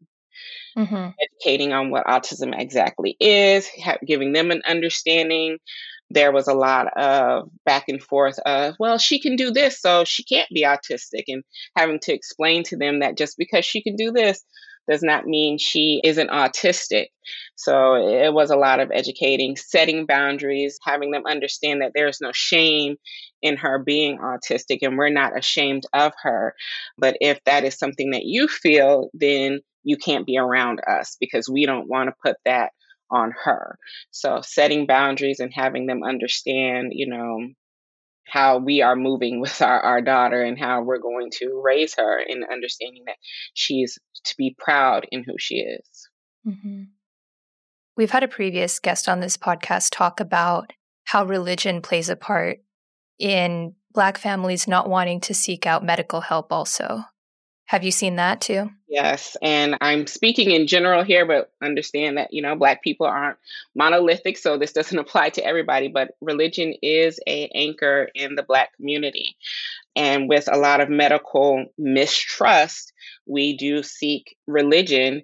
Mm-hmm. 0.78 1.10
educating 1.20 1.74
on 1.74 1.90
what 1.90 2.06
autism 2.06 2.54
exactly 2.56 3.18
is 3.20 3.68
ha- 3.84 3.98
giving 4.06 4.34
them 4.34 4.52
an 4.52 4.62
understanding. 4.68 5.58
There 6.12 6.32
was 6.32 6.48
a 6.48 6.54
lot 6.54 6.96
of 6.96 7.50
back 7.66 7.86
and 7.88 8.02
forth 8.02 8.38
of, 8.46 8.76
well, 8.78 9.00
she 9.00 9.20
can 9.20 9.36
do 9.36 9.50
this, 9.50 9.82
so 9.82 10.04
she 10.04 10.24
can't 10.24 10.48
be 10.54 10.64
autistic, 10.64 11.24
and 11.30 11.44
having 11.76 12.00
to 12.04 12.14
explain 12.14 12.62
to 12.66 12.78
them 12.78 13.00
that 13.00 13.18
just 13.18 13.40
because 13.40 13.66
she 13.66 13.82
can 13.82 13.96
do 13.96 14.12
this 14.12 14.46
does 14.90 15.04
not 15.04 15.26
mean 15.26 15.58
she 15.58 16.02
isn't 16.04 16.30
autistic. 16.30 17.08
So 17.56 17.96
it 17.96 18.34
was 18.34 18.52
a 18.52 18.56
lot 18.56 18.80
of 18.80 18.92
educating, 18.92 19.56
setting 19.56 20.06
boundaries, 20.06 20.78
having 20.84 21.12
them 21.12 21.26
understand 21.26 21.82
that 21.82 21.92
there's 21.94 22.22
no 22.22 22.32
shame 22.34 22.96
in 23.42 23.58
her 23.58 23.80
being 23.80 24.20
autistic 24.20 24.80
and 24.82 24.98
we're 24.98 25.10
not 25.10 25.38
ashamed 25.38 25.84
of 25.94 26.14
her. 26.22 26.56
But 26.98 27.18
if 27.22 27.44
that 27.46 27.64
is 27.64 27.78
something 27.78 28.12
that 28.12 28.26
you 28.26 28.48
feel, 28.48 29.10
then 29.14 29.60
you 29.84 29.98
can't 29.98 30.26
be 30.26 30.38
around 30.38 30.82
us 30.88 31.18
because 31.20 31.50
we 31.50 31.66
don't 31.66 31.90
want 31.90 32.10
to 32.10 32.16
put 32.24 32.38
that 32.46 32.72
on 33.10 33.34
her. 33.44 33.78
So 34.12 34.42
setting 34.42 34.86
boundaries 34.86 35.40
and 35.40 35.52
having 35.54 35.86
them 35.86 36.04
understand, 36.04 36.92
you 36.94 37.08
know, 37.08 37.48
how 38.30 38.58
we 38.58 38.82
are 38.82 38.96
moving 38.96 39.40
with 39.42 39.62
our, 39.62 39.80
our 39.80 40.02
daughter 40.02 40.42
and 40.42 40.60
how 40.60 40.84
we're 40.84 41.00
going 41.00 41.30
to 41.40 41.62
raise 41.64 41.96
her 41.96 42.20
in 42.20 42.44
understanding 42.52 43.04
that 43.06 43.18
she's 43.54 43.98
to 44.26 44.36
be 44.38 44.56
proud 44.58 45.06
in 45.12 45.24
who 45.24 45.36
she 45.38 45.56
is. 45.56 46.10
Mm-hmm. 46.46 46.84
We've 47.96 48.12
had 48.12 48.24
a 48.24 48.28
previous 48.28 48.80
guest 48.80 49.10
on 49.10 49.22
this 49.22 49.38
podcast 49.38 49.90
talk 49.92 50.20
about 50.20 50.72
how 51.06 51.26
religion 51.26 51.82
plays 51.82 52.10
a 52.10 52.16
part 52.16 52.60
in 53.18 53.74
Black 53.92 54.18
families 54.18 54.68
not 54.68 54.88
wanting 54.88 55.20
to 55.22 55.34
seek 55.34 55.66
out 55.66 55.84
medical 55.84 56.22
help, 56.22 56.52
also. 56.52 57.06
Have 57.68 57.84
you 57.84 57.92
seen 57.92 58.16
that 58.16 58.40
too? 58.40 58.70
Yes. 58.88 59.36
And 59.42 59.78
I'm 59.82 60.08
speaking 60.08 60.52
in 60.52 60.68
general 60.68 61.04
here, 61.04 61.26
but 61.26 61.52
understand 61.62 62.18
that, 62.18 62.32
you 62.32 62.42
know, 62.42 62.56
Black 62.56 62.82
people 62.82 63.06
aren't 63.06 63.38
monolithic. 63.76 64.38
So 64.38 64.58
this 64.58 64.72
doesn't 64.72 64.98
apply 64.98 65.32
to 65.32 65.46
everybody, 65.46 65.90
but 65.90 66.12
religion 66.22 66.74
is 66.82 67.20
a 67.28 67.50
anchor 67.54 68.10
in 68.16 68.36
the 68.36 68.44
Black 68.44 68.74
community. 68.78 69.36
And 69.98 70.30
with 70.30 70.48
a 70.50 70.58
lot 70.58 70.80
of 70.80 70.90
medical 70.90 71.66
mistrust, 71.78 72.94
we 73.26 73.58
do 73.58 73.84
seek 73.84 74.38
religion 74.48 75.24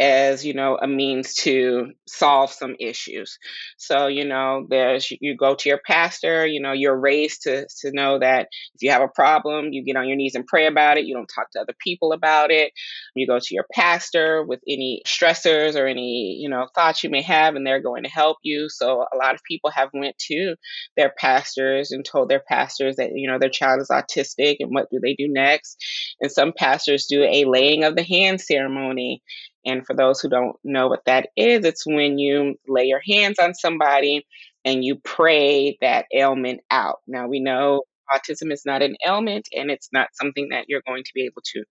as 0.00 0.44
you 0.44 0.54
know 0.54 0.76
a 0.80 0.88
means 0.88 1.34
to 1.34 1.92
solve 2.08 2.50
some 2.50 2.74
issues. 2.80 3.38
So 3.76 4.08
you 4.08 4.24
know 4.24 4.66
there's 4.68 5.08
you 5.20 5.36
go 5.36 5.54
to 5.54 5.68
your 5.68 5.80
pastor 5.86 6.44
you 6.46 6.60
know 6.60 6.72
you're 6.72 6.98
raised 6.98 7.42
to 7.42 7.66
to 7.80 7.92
know 7.92 8.18
that 8.18 8.48
if 8.74 8.82
you 8.82 8.90
have 8.90 9.02
a 9.02 9.08
problem 9.08 9.72
you 9.72 9.84
get 9.84 9.96
on 9.96 10.08
your 10.08 10.16
knees 10.16 10.34
and 10.34 10.46
pray 10.46 10.66
about 10.66 10.98
it. 10.98 11.04
You 11.04 11.14
don't 11.14 11.30
talk 11.32 11.50
to 11.52 11.60
other 11.60 11.74
people 11.78 12.12
about 12.12 12.50
it. 12.50 12.72
You 13.14 13.26
go 13.26 13.38
to 13.38 13.54
your 13.54 13.66
pastor 13.72 14.42
with 14.42 14.60
any 14.68 15.02
stressors 15.06 15.80
or 15.80 15.86
any 15.86 16.38
you 16.40 16.48
know 16.48 16.66
thoughts 16.74 17.04
you 17.04 17.10
may 17.10 17.22
have 17.22 17.54
and 17.54 17.64
they're 17.64 17.82
going 17.82 18.02
to 18.02 18.10
help 18.10 18.38
you. 18.42 18.68
So 18.68 19.02
a 19.12 19.16
lot 19.16 19.34
of 19.34 19.44
people 19.44 19.70
have 19.70 19.90
went 19.94 20.18
to 20.26 20.56
their 20.96 21.12
pastors 21.16 21.92
and 21.92 22.04
told 22.04 22.28
their 22.28 22.42
pastors 22.48 22.96
that 22.96 23.10
you 23.14 23.30
know 23.30 23.38
their 23.38 23.48
child 23.48 23.80
is 23.80 23.90
autistic 23.90 24.56
and 24.58 24.74
what 24.74 24.90
do 24.90 24.98
they 25.00 25.14
do 25.14 25.28
next? 25.28 25.76
And 26.20 26.32
some 26.32 26.52
pastors 26.56 27.06
do 27.08 27.22
a 27.22 27.44
laying 27.44 27.84
of 27.84 27.94
the 27.94 28.02
hand 28.02 28.40
ceremony 28.40 29.22
and 29.64 29.86
for 29.86 29.94
those 29.94 30.20
who 30.20 30.28
don't 30.28 30.56
know 30.64 30.88
what 30.88 31.04
that 31.06 31.28
is, 31.36 31.64
it's 31.64 31.86
when 31.86 32.18
you 32.18 32.56
lay 32.68 32.84
your 32.84 33.00
hands 33.08 33.38
on 33.38 33.54
somebody 33.54 34.26
and 34.64 34.84
you 34.84 34.96
pray 34.96 35.76
that 35.80 36.06
ailment 36.14 36.60
out. 36.70 37.00
Now, 37.06 37.28
we 37.28 37.40
know 37.40 37.82
autism 38.12 38.52
is 38.52 38.64
not 38.66 38.82
an 38.82 38.96
ailment 39.06 39.48
and 39.52 39.70
it's 39.70 39.88
not 39.92 40.08
something 40.14 40.48
that 40.50 40.66
you're 40.68 40.82
going 40.86 41.04
to 41.04 41.12
be 41.14 41.24
able 41.24 41.42
to 41.54 41.64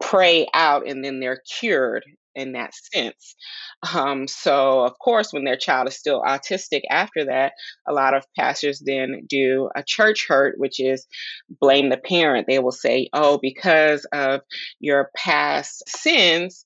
pray 0.00 0.46
out 0.54 0.86
and 0.86 1.04
then 1.04 1.20
they're 1.20 1.42
cured 1.58 2.04
in 2.34 2.52
that 2.52 2.72
sense. 2.74 3.36
Um, 3.94 4.26
so, 4.26 4.80
of 4.80 4.98
course, 4.98 5.32
when 5.32 5.44
their 5.44 5.56
child 5.56 5.88
is 5.88 5.96
still 5.96 6.22
autistic 6.22 6.82
after 6.90 7.26
that, 7.26 7.52
a 7.86 7.92
lot 7.92 8.14
of 8.14 8.26
pastors 8.36 8.82
then 8.84 9.26
do 9.28 9.70
a 9.74 9.84
church 9.84 10.26
hurt, 10.28 10.58
which 10.58 10.80
is 10.80 11.06
blame 11.60 11.90
the 11.90 11.96
parent. 11.96 12.46
They 12.48 12.58
will 12.58 12.72
say, 12.72 13.08
oh, 13.12 13.38
because 13.40 14.04
of 14.12 14.40
your 14.80 15.10
past 15.16 15.88
sins, 15.88 16.64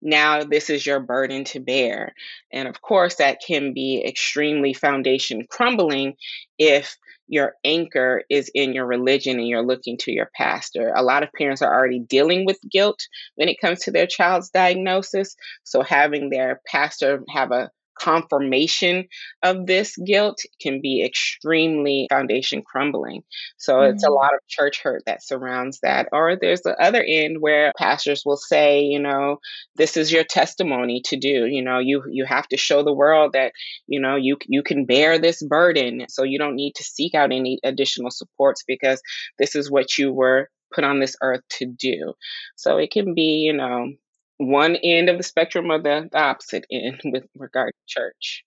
now 0.00 0.44
this 0.44 0.70
is 0.70 0.86
your 0.86 1.00
burden 1.00 1.44
to 1.44 1.60
bear. 1.60 2.14
And 2.52 2.68
of 2.68 2.80
course, 2.80 3.16
that 3.16 3.40
can 3.46 3.72
be 3.74 4.04
extremely 4.06 4.74
foundation 4.74 5.46
crumbling 5.48 6.14
if 6.58 6.96
your 7.28 7.54
anchor 7.62 8.22
is 8.30 8.50
in 8.54 8.72
your 8.72 8.86
religion 8.86 9.38
and 9.38 9.46
you're 9.46 9.64
looking 9.64 9.98
to 9.98 10.12
your 10.12 10.30
pastor. 10.34 10.92
A 10.94 11.02
lot 11.02 11.22
of 11.22 11.32
parents 11.32 11.60
are 11.60 11.72
already 11.72 12.00
dealing 12.00 12.46
with 12.46 12.58
guilt 12.70 13.06
when 13.34 13.48
it 13.48 13.60
comes 13.60 13.80
to 13.80 13.90
their 13.90 14.06
child's 14.06 14.50
diagnosis. 14.50 15.36
So 15.62 15.82
having 15.82 16.30
their 16.30 16.60
pastor 16.66 17.22
have 17.28 17.52
a 17.52 17.70
confirmation 17.98 19.08
of 19.42 19.66
this 19.66 19.96
guilt 19.96 20.38
can 20.60 20.80
be 20.80 21.04
extremely 21.04 22.06
foundation 22.10 22.62
crumbling. 22.62 23.22
So 23.58 23.74
mm-hmm. 23.74 23.94
it's 23.94 24.04
a 24.04 24.06
mm-hmm. 24.06 24.14
lot 24.14 24.34
of 24.34 24.40
church 24.48 24.80
hurt 24.82 25.02
that 25.06 25.22
surrounds 25.22 25.80
that. 25.82 26.08
Or 26.12 26.36
there's 26.40 26.62
the 26.62 26.80
other 26.80 27.02
end 27.06 27.38
where 27.40 27.72
pastors 27.76 28.22
will 28.24 28.36
say, 28.36 28.82
you 28.82 29.00
know, 29.00 29.38
this 29.76 29.96
is 29.96 30.12
your 30.12 30.24
testimony 30.24 31.02
to 31.06 31.16
do. 31.16 31.46
You 31.46 31.62
know, 31.62 31.78
you 31.78 32.02
you 32.10 32.24
have 32.24 32.48
to 32.48 32.56
show 32.56 32.82
the 32.82 32.94
world 32.94 33.32
that, 33.32 33.52
you 33.86 34.00
know, 34.00 34.16
you 34.16 34.36
you 34.46 34.62
can 34.62 34.84
bear 34.84 35.18
this 35.18 35.42
burden. 35.42 36.06
So 36.08 36.22
you 36.22 36.38
don't 36.38 36.56
need 36.56 36.74
to 36.76 36.84
seek 36.84 37.14
out 37.14 37.32
any 37.32 37.58
additional 37.64 38.10
supports 38.10 38.64
because 38.66 39.00
this 39.38 39.54
is 39.54 39.70
what 39.70 39.98
you 39.98 40.12
were 40.12 40.48
put 40.72 40.84
on 40.84 41.00
this 41.00 41.16
earth 41.22 41.42
to 41.50 41.66
do. 41.66 42.14
So 42.56 42.76
it 42.76 42.90
can 42.90 43.14
be, 43.14 43.44
you 43.46 43.52
know, 43.52 43.92
one 44.38 44.76
end 44.76 45.08
of 45.08 45.18
the 45.18 45.22
spectrum 45.22 45.70
or 45.70 45.78
the, 45.78 46.08
the 46.10 46.18
opposite 46.18 46.66
end 46.70 47.00
with 47.04 47.24
regard 47.36 47.72
to 47.72 48.00
church. 48.00 48.44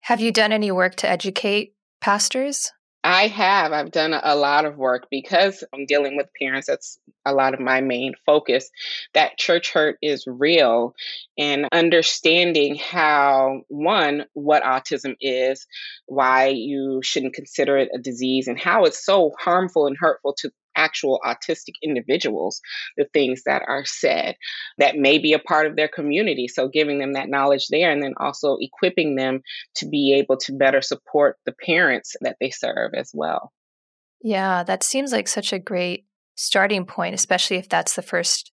Have 0.00 0.20
you 0.20 0.32
done 0.32 0.52
any 0.52 0.70
work 0.70 0.94
to 0.96 1.08
educate 1.08 1.74
pastors? 2.00 2.72
I 3.06 3.28
have. 3.28 3.72
I've 3.72 3.92
done 3.92 4.14
a 4.20 4.34
lot 4.34 4.64
of 4.64 4.78
work 4.78 5.06
because 5.12 5.62
I'm 5.72 5.86
dealing 5.86 6.16
with 6.16 6.26
parents. 6.40 6.66
That's 6.66 6.98
a 7.24 7.32
lot 7.32 7.54
of 7.54 7.60
my 7.60 7.80
main 7.80 8.14
focus. 8.26 8.68
That 9.14 9.38
church 9.38 9.72
hurt 9.72 9.96
is 10.02 10.24
real 10.26 10.92
and 11.38 11.68
understanding 11.70 12.74
how, 12.74 13.62
one, 13.68 14.24
what 14.32 14.64
autism 14.64 15.14
is, 15.20 15.68
why 16.06 16.48
you 16.48 17.00
shouldn't 17.04 17.34
consider 17.34 17.78
it 17.78 17.90
a 17.94 17.98
disease, 17.98 18.48
and 18.48 18.58
how 18.58 18.84
it's 18.86 19.04
so 19.04 19.30
harmful 19.38 19.86
and 19.86 19.96
hurtful 19.96 20.34
to 20.38 20.50
actual 20.76 21.20
autistic 21.24 21.74
individuals, 21.82 22.60
the 22.96 23.06
things 23.12 23.42
that 23.46 23.62
are 23.66 23.84
said 23.84 24.36
that 24.78 24.96
may 24.96 25.18
be 25.18 25.32
a 25.32 25.38
part 25.38 25.66
of 25.66 25.76
their 25.76 25.88
community. 25.88 26.48
So 26.48 26.68
giving 26.68 26.98
them 26.98 27.14
that 27.14 27.28
knowledge 27.28 27.68
there 27.68 27.90
and 27.90 28.02
then 28.02 28.14
also 28.18 28.56
equipping 28.60 29.16
them 29.16 29.40
to 29.76 29.88
be 29.88 30.14
able 30.18 30.36
to 30.38 30.52
better 30.52 30.82
support 30.82 31.36
the 31.46 31.54
parents 31.64 32.16
that 32.20 32.36
they 32.40 32.50
serve 32.50 32.92
as 32.94 33.10
well. 33.14 33.52
Yeah, 34.22 34.62
that 34.64 34.82
seems 34.82 35.12
like 35.12 35.28
such 35.28 35.52
a 35.52 35.58
great 35.58 36.06
starting 36.36 36.84
point, 36.84 37.14
especially 37.14 37.56
if 37.56 37.68
that's 37.68 37.96
the 37.96 38.02
first 38.02 38.52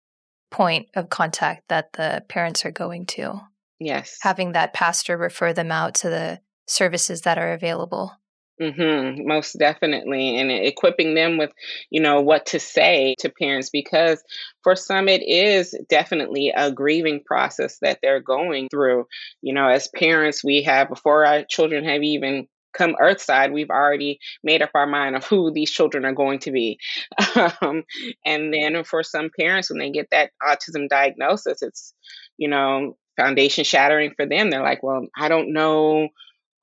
point 0.51 0.87
of 0.95 1.09
contact 1.09 1.63
that 1.69 1.93
the 1.93 2.23
parents 2.27 2.65
are 2.65 2.71
going 2.71 3.05
to. 3.05 3.39
Yes. 3.79 4.17
Having 4.21 4.53
that 4.53 4.73
pastor 4.73 5.17
refer 5.17 5.53
them 5.53 5.71
out 5.71 5.93
to 5.95 6.09
the 6.09 6.39
services 6.67 7.21
that 7.21 7.37
are 7.37 7.53
available. 7.53 8.13
Mm-hmm, 8.61 9.25
most 9.25 9.57
definitely. 9.57 10.37
And 10.37 10.51
equipping 10.51 11.13
them 11.15 11.37
with, 11.37 11.49
you 11.89 12.01
know, 12.01 12.19
what 12.19 12.45
to 12.47 12.59
say 12.59 13.15
to 13.19 13.29
parents 13.29 13.69
because 13.69 14.21
for 14.63 14.75
some 14.75 15.07
it 15.07 15.23
is 15.23 15.73
definitely 15.87 16.51
a 16.55 16.69
grieving 16.69 17.23
process 17.25 17.77
that 17.81 17.99
they're 18.01 18.19
going 18.19 18.67
through. 18.69 19.07
You 19.41 19.53
know, 19.53 19.69
as 19.69 19.87
parents, 19.95 20.43
we 20.43 20.63
have, 20.63 20.89
before 20.89 21.25
our 21.25 21.43
children 21.45 21.85
have 21.85 22.03
even 22.03 22.47
come 22.77 22.95
earthside 23.01 23.51
we've 23.51 23.71
already 23.71 24.19
made 24.43 24.61
up 24.61 24.69
our 24.75 24.85
mind 24.85 25.15
of 25.15 25.25
who 25.25 25.51
these 25.51 25.71
children 25.71 26.05
are 26.05 26.13
going 26.13 26.37
to 26.37 26.51
be 26.51 26.77
um, 27.63 27.83
and 28.23 28.53
then 28.53 28.83
for 28.83 29.01
some 29.01 29.31
parents 29.39 29.71
when 29.71 29.79
they 29.79 29.89
get 29.89 30.07
that 30.11 30.29
autism 30.43 30.87
diagnosis 30.87 31.63
it's 31.63 31.95
you 32.37 32.47
know 32.47 32.95
foundation 33.17 33.63
shattering 33.63 34.13
for 34.15 34.27
them 34.27 34.51
they're 34.51 34.61
like 34.61 34.83
well 34.83 35.01
i 35.17 35.27
don't 35.27 35.51
know 35.51 36.07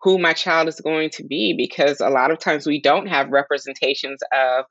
who 0.02 0.18
my 0.18 0.32
child 0.32 0.68
is 0.68 0.80
going 0.80 1.10
to 1.10 1.24
be 1.24 1.54
because 1.56 2.00
a 2.00 2.10
lot 2.10 2.30
of 2.30 2.38
times 2.38 2.66
we 2.66 2.80
don't 2.80 3.06
have 3.06 3.28
representations 3.30 4.20
of 4.32 4.64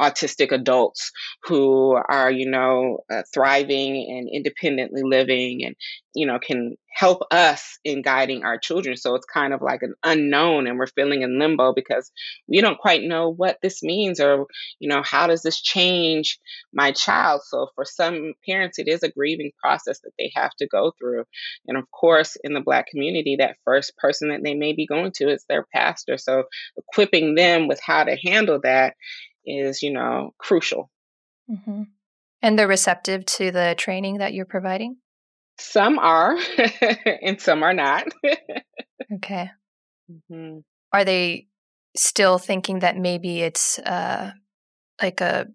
autistic 0.00 0.52
adults 0.52 1.10
who 1.44 1.94
are 2.08 2.30
you 2.30 2.50
know 2.50 2.98
uh, 3.10 3.22
thriving 3.32 4.06
and 4.10 4.28
independently 4.32 5.02
living 5.04 5.64
and 5.64 5.76
you 6.14 6.26
know 6.26 6.38
can 6.38 6.76
help 6.96 7.20
us 7.30 7.78
in 7.84 8.00
guiding 8.00 8.42
our 8.42 8.58
children. 8.58 8.96
So 8.96 9.14
it's 9.16 9.26
kind 9.26 9.52
of 9.52 9.60
like 9.60 9.82
an 9.82 9.94
unknown 10.02 10.66
and 10.66 10.78
we're 10.78 10.86
feeling 10.86 11.20
in 11.20 11.38
limbo 11.38 11.74
because 11.74 12.10
we 12.48 12.62
don't 12.62 12.78
quite 12.78 13.02
know 13.02 13.28
what 13.28 13.58
this 13.62 13.82
means 13.82 14.18
or, 14.18 14.46
you 14.78 14.88
know, 14.88 15.02
how 15.04 15.26
does 15.26 15.42
this 15.42 15.60
change 15.60 16.38
my 16.72 16.92
child? 16.92 17.42
So 17.44 17.68
for 17.74 17.84
some 17.84 18.32
parents, 18.48 18.78
it 18.78 18.88
is 18.88 19.02
a 19.02 19.10
grieving 19.10 19.50
process 19.62 20.00
that 20.00 20.12
they 20.18 20.32
have 20.34 20.52
to 20.56 20.66
go 20.66 20.92
through. 20.98 21.24
And 21.66 21.76
of 21.76 21.84
course, 21.90 22.38
in 22.42 22.54
the 22.54 22.62
Black 22.62 22.86
community, 22.86 23.36
that 23.40 23.58
first 23.66 23.94
person 23.98 24.30
that 24.30 24.42
they 24.42 24.54
may 24.54 24.72
be 24.72 24.86
going 24.86 25.12
to 25.16 25.28
is 25.28 25.44
their 25.50 25.66
pastor. 25.74 26.16
So 26.16 26.44
equipping 26.78 27.34
them 27.34 27.68
with 27.68 27.80
how 27.84 28.04
to 28.04 28.16
handle 28.16 28.60
that 28.62 28.94
is, 29.46 29.82
you 29.82 29.92
know, 29.92 30.34
crucial. 30.38 30.90
Mm-hmm. 31.50 31.82
And 32.42 32.58
they're 32.58 32.68
receptive 32.68 33.24
to 33.26 33.50
the 33.50 33.74
training 33.78 34.18
that 34.18 34.34
you're 34.34 34.44
providing? 34.44 34.96
Some 35.58 35.98
are, 35.98 36.36
and 37.22 37.40
some 37.40 37.62
are 37.62 37.72
not. 37.72 38.08
okay. 39.14 39.50
Mm-hmm. 40.10 40.58
Are 40.92 41.04
they 41.04 41.46
still 41.96 42.38
thinking 42.38 42.80
that 42.80 42.96
maybe 42.96 43.40
it's 43.40 43.78
uh, 43.78 44.32
like 45.00 45.20
a, 45.20 45.46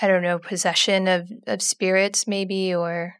I 0.00 0.08
don't 0.08 0.22
know, 0.22 0.38
possession 0.38 1.08
of, 1.08 1.30
of 1.46 1.60
spirits, 1.60 2.26
maybe, 2.26 2.74
or? 2.74 3.16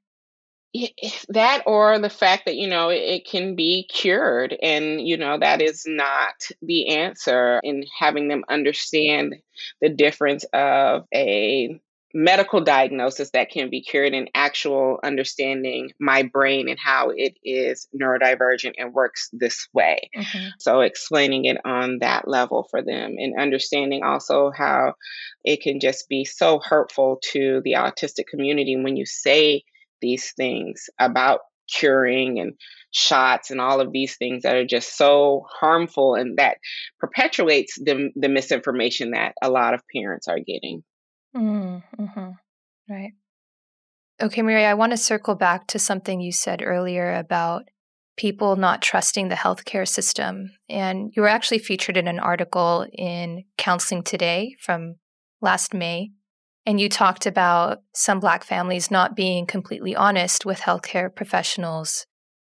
That 1.29 1.63
or 1.67 1.99
the 1.99 2.09
fact 2.09 2.47
that 2.47 2.57
you 2.57 2.67
know 2.67 2.89
it 2.89 3.27
can 3.27 3.55
be 3.55 3.87
cured 3.93 4.57
and 4.63 5.07
you 5.07 5.17
know 5.17 5.39
that 5.39 5.61
is 5.61 5.85
not 5.87 6.35
the 6.63 6.89
answer 6.89 7.61
in 7.63 7.85
having 7.99 8.29
them 8.29 8.45
understand 8.49 9.37
the 9.83 9.91
difference 9.91 10.45
of 10.55 11.07
a 11.15 11.79
medical 12.15 12.61
diagnosis 12.61 13.31
that 13.31 13.51
can 13.51 13.71
be 13.71 13.83
cured 13.83 14.13
and 14.13 14.31
actual 14.35 14.99
understanding 15.03 15.93
my 15.99 16.23
brain 16.23 16.69
and 16.69 16.79
how 16.79 17.11
it 17.11 17.37
is 17.43 17.89
neurodivergent 17.99 18.75
and 18.79 18.93
works 18.93 19.31
this 19.33 19.67
way. 19.73 20.11
Mm-hmm. 20.17 20.49
So 20.59 20.81
explaining 20.81 21.47
it 21.47 21.59
on 21.65 22.01
that 22.01 22.29
level 22.29 22.67
for 22.71 22.83
them 22.83 23.17
and 23.19 23.41
understanding 23.41 24.03
also 24.03 24.51
how 24.51 24.95
it 25.45 25.63
can 25.63 25.81
just 25.81 26.09
be 26.09 26.25
so 26.25 26.61
hurtful 26.63 27.19
to 27.33 27.63
the 27.65 27.73
autistic 27.73 28.27
community 28.27 28.77
when 28.77 28.97
you 28.97 29.07
say 29.07 29.65
these 30.03 30.33
things 30.37 30.91
about 30.99 31.41
curing 31.73 32.39
and 32.39 32.55
shots 32.91 33.51
and 33.51 33.61
all 33.61 33.81
of 33.81 33.93
these 33.93 34.17
things 34.17 34.43
that 34.43 34.57
are 34.57 34.67
just 34.67 34.97
so 34.97 35.47
harmful 35.51 36.15
and 36.15 36.37
that 36.39 36.59
perpetuates 37.01 37.79
the, 37.79 38.11
the 38.15 38.29
misinformation 38.29 39.13
that 39.13 39.35
a 39.43 39.51
lot 39.51 39.73
of 39.73 39.81
parents 39.95 40.29
are 40.29 40.39
getting. 40.39 40.83
Mm-hmm. 41.35 42.31
Right. 42.91 43.13
Okay, 44.21 44.43
Maria, 44.43 44.71
I 44.71 44.75
want 44.75 44.93
to 44.93 44.99
circle 44.99 45.35
back 45.35 45.67
to 45.69 45.79
something 45.79 46.21
you 46.21 46.33
said 46.33 46.63
earlier 46.63 47.15
about 47.15 47.65
people 48.17 48.57
not 48.57 48.83
trusting 48.83 49.29
the 49.29 49.35
healthcare 49.35 49.89
system. 49.89 50.51
And 50.69 51.13
you 51.17 51.23
were 51.23 51.29
actually 51.29 51.59
featured 51.59 51.97
in 51.97 52.07
an 52.07 52.21
article 52.21 52.87
in 52.93 53.45
Counseling 53.57 54.03
Today 54.03 54.55
from 54.61 54.97
last 55.41 55.73
May. 55.73 56.11
And 56.65 56.81
you 56.81 56.89
talked 56.89 57.27
about 57.27 57.83
some 57.95 58.21
Black 58.21 58.45
families 58.45 58.91
not 58.91 59.17
being 59.17 59.47
completely 59.47 59.97
honest 59.97 60.47
with 60.47 60.61
healthcare 60.61 61.15
professionals 61.15 62.07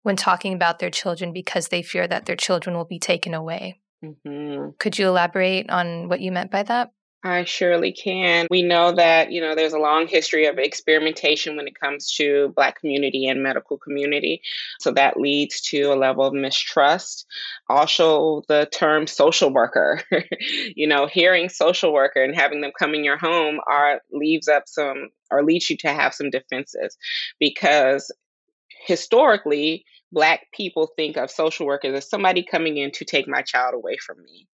when 0.02 0.16
talking 0.16 0.52
about 0.52 0.78
their 0.78 0.90
children 0.90 1.32
because 1.32 1.68
they 1.68 1.82
fear 1.82 2.06
that 2.06 2.26
their 2.26 2.36
children 2.36 2.76
will 2.76 2.84
be 2.84 2.98
taken 2.98 3.32
away. 3.32 3.80
Mm-hmm. 4.04 4.70
Could 4.78 4.98
you 4.98 5.08
elaborate 5.08 5.70
on 5.70 6.08
what 6.08 6.20
you 6.20 6.30
meant 6.30 6.50
by 6.50 6.62
that? 6.64 6.92
I 7.26 7.44
surely 7.44 7.90
can. 7.90 8.48
We 8.50 8.62
know 8.62 8.92
that, 8.92 9.32
you 9.32 9.40
know, 9.40 9.54
there's 9.54 9.72
a 9.72 9.78
long 9.78 10.06
history 10.06 10.44
of 10.44 10.58
experimentation 10.58 11.56
when 11.56 11.66
it 11.66 11.80
comes 11.80 12.12
to 12.16 12.52
Black 12.54 12.78
community 12.78 13.26
and 13.26 13.42
medical 13.42 13.78
community. 13.78 14.42
So 14.78 14.90
that 14.90 15.16
leads 15.16 15.62
to 15.70 15.84
a 15.84 15.96
level 15.96 16.26
of 16.26 16.34
mistrust. 16.34 17.24
Also, 17.70 18.42
the 18.48 18.68
term 18.70 19.06
social 19.06 19.50
worker, 19.50 20.02
you 20.76 20.86
know, 20.86 21.06
hearing 21.06 21.48
social 21.48 21.94
worker 21.94 22.22
and 22.22 22.34
having 22.36 22.60
them 22.60 22.72
come 22.78 22.94
in 22.94 23.04
your 23.04 23.16
home 23.16 23.58
are 23.66 24.02
leaves 24.12 24.46
up 24.46 24.64
some 24.66 25.08
or 25.30 25.42
leads 25.42 25.70
you 25.70 25.78
to 25.78 25.88
have 25.88 26.12
some 26.12 26.28
defenses 26.28 26.98
because 27.40 28.12
historically, 28.86 29.86
Black 30.12 30.42
people 30.52 30.90
think 30.94 31.16
of 31.16 31.30
social 31.30 31.64
workers 31.64 31.94
as 31.94 32.08
somebody 32.08 32.44
coming 32.44 32.76
in 32.76 32.90
to 32.92 33.06
take 33.06 33.26
my 33.26 33.40
child 33.40 33.74
away 33.74 33.96
from 33.96 34.22
me. 34.22 34.46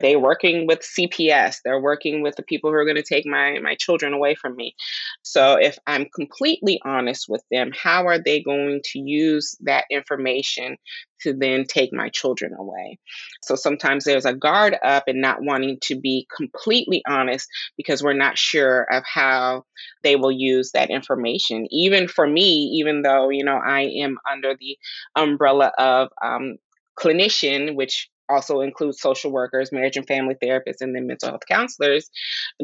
They're 0.00 0.18
working 0.18 0.66
with 0.66 0.80
CPS. 0.80 1.58
They're 1.64 1.80
working 1.80 2.22
with 2.22 2.36
the 2.36 2.42
people 2.42 2.70
who 2.70 2.76
are 2.76 2.84
going 2.84 2.96
to 2.96 3.02
take 3.02 3.26
my, 3.26 3.58
my 3.62 3.74
children 3.74 4.12
away 4.12 4.34
from 4.34 4.56
me. 4.56 4.74
So 5.22 5.56
if 5.60 5.78
I'm 5.86 6.06
completely 6.14 6.80
honest 6.84 7.26
with 7.28 7.42
them, 7.50 7.70
how 7.74 8.06
are 8.06 8.18
they 8.18 8.42
going 8.42 8.80
to 8.92 8.98
use 8.98 9.56
that 9.60 9.84
information 9.90 10.76
to 11.22 11.34
then 11.34 11.64
take 11.64 11.92
my 11.92 12.08
children 12.08 12.54
away? 12.58 12.98
So 13.42 13.54
sometimes 13.54 14.04
there's 14.04 14.24
a 14.24 14.34
guard 14.34 14.76
up 14.82 15.04
and 15.06 15.20
not 15.20 15.42
wanting 15.42 15.78
to 15.82 16.00
be 16.00 16.26
completely 16.34 17.02
honest 17.06 17.48
because 17.76 18.02
we're 18.02 18.12
not 18.12 18.38
sure 18.38 18.86
of 18.90 19.04
how 19.06 19.64
they 20.02 20.16
will 20.16 20.32
use 20.32 20.72
that 20.72 20.90
information. 20.90 21.66
Even 21.70 22.08
for 22.08 22.26
me, 22.26 22.70
even 22.78 23.02
though, 23.02 23.28
you 23.28 23.44
know, 23.44 23.60
I 23.62 23.82
am 24.02 24.18
under 24.30 24.54
the 24.58 24.78
umbrella 25.16 25.72
of 25.78 26.08
um, 26.22 26.56
clinician, 26.98 27.74
which 27.74 28.08
also 28.30 28.60
includes 28.60 29.00
social 29.00 29.30
workers, 29.30 29.72
marriage 29.72 29.96
and 29.96 30.06
family 30.06 30.36
therapists, 30.42 30.80
and 30.80 30.94
then 30.94 31.06
mental 31.06 31.30
health 31.30 31.42
counselors, 31.48 32.10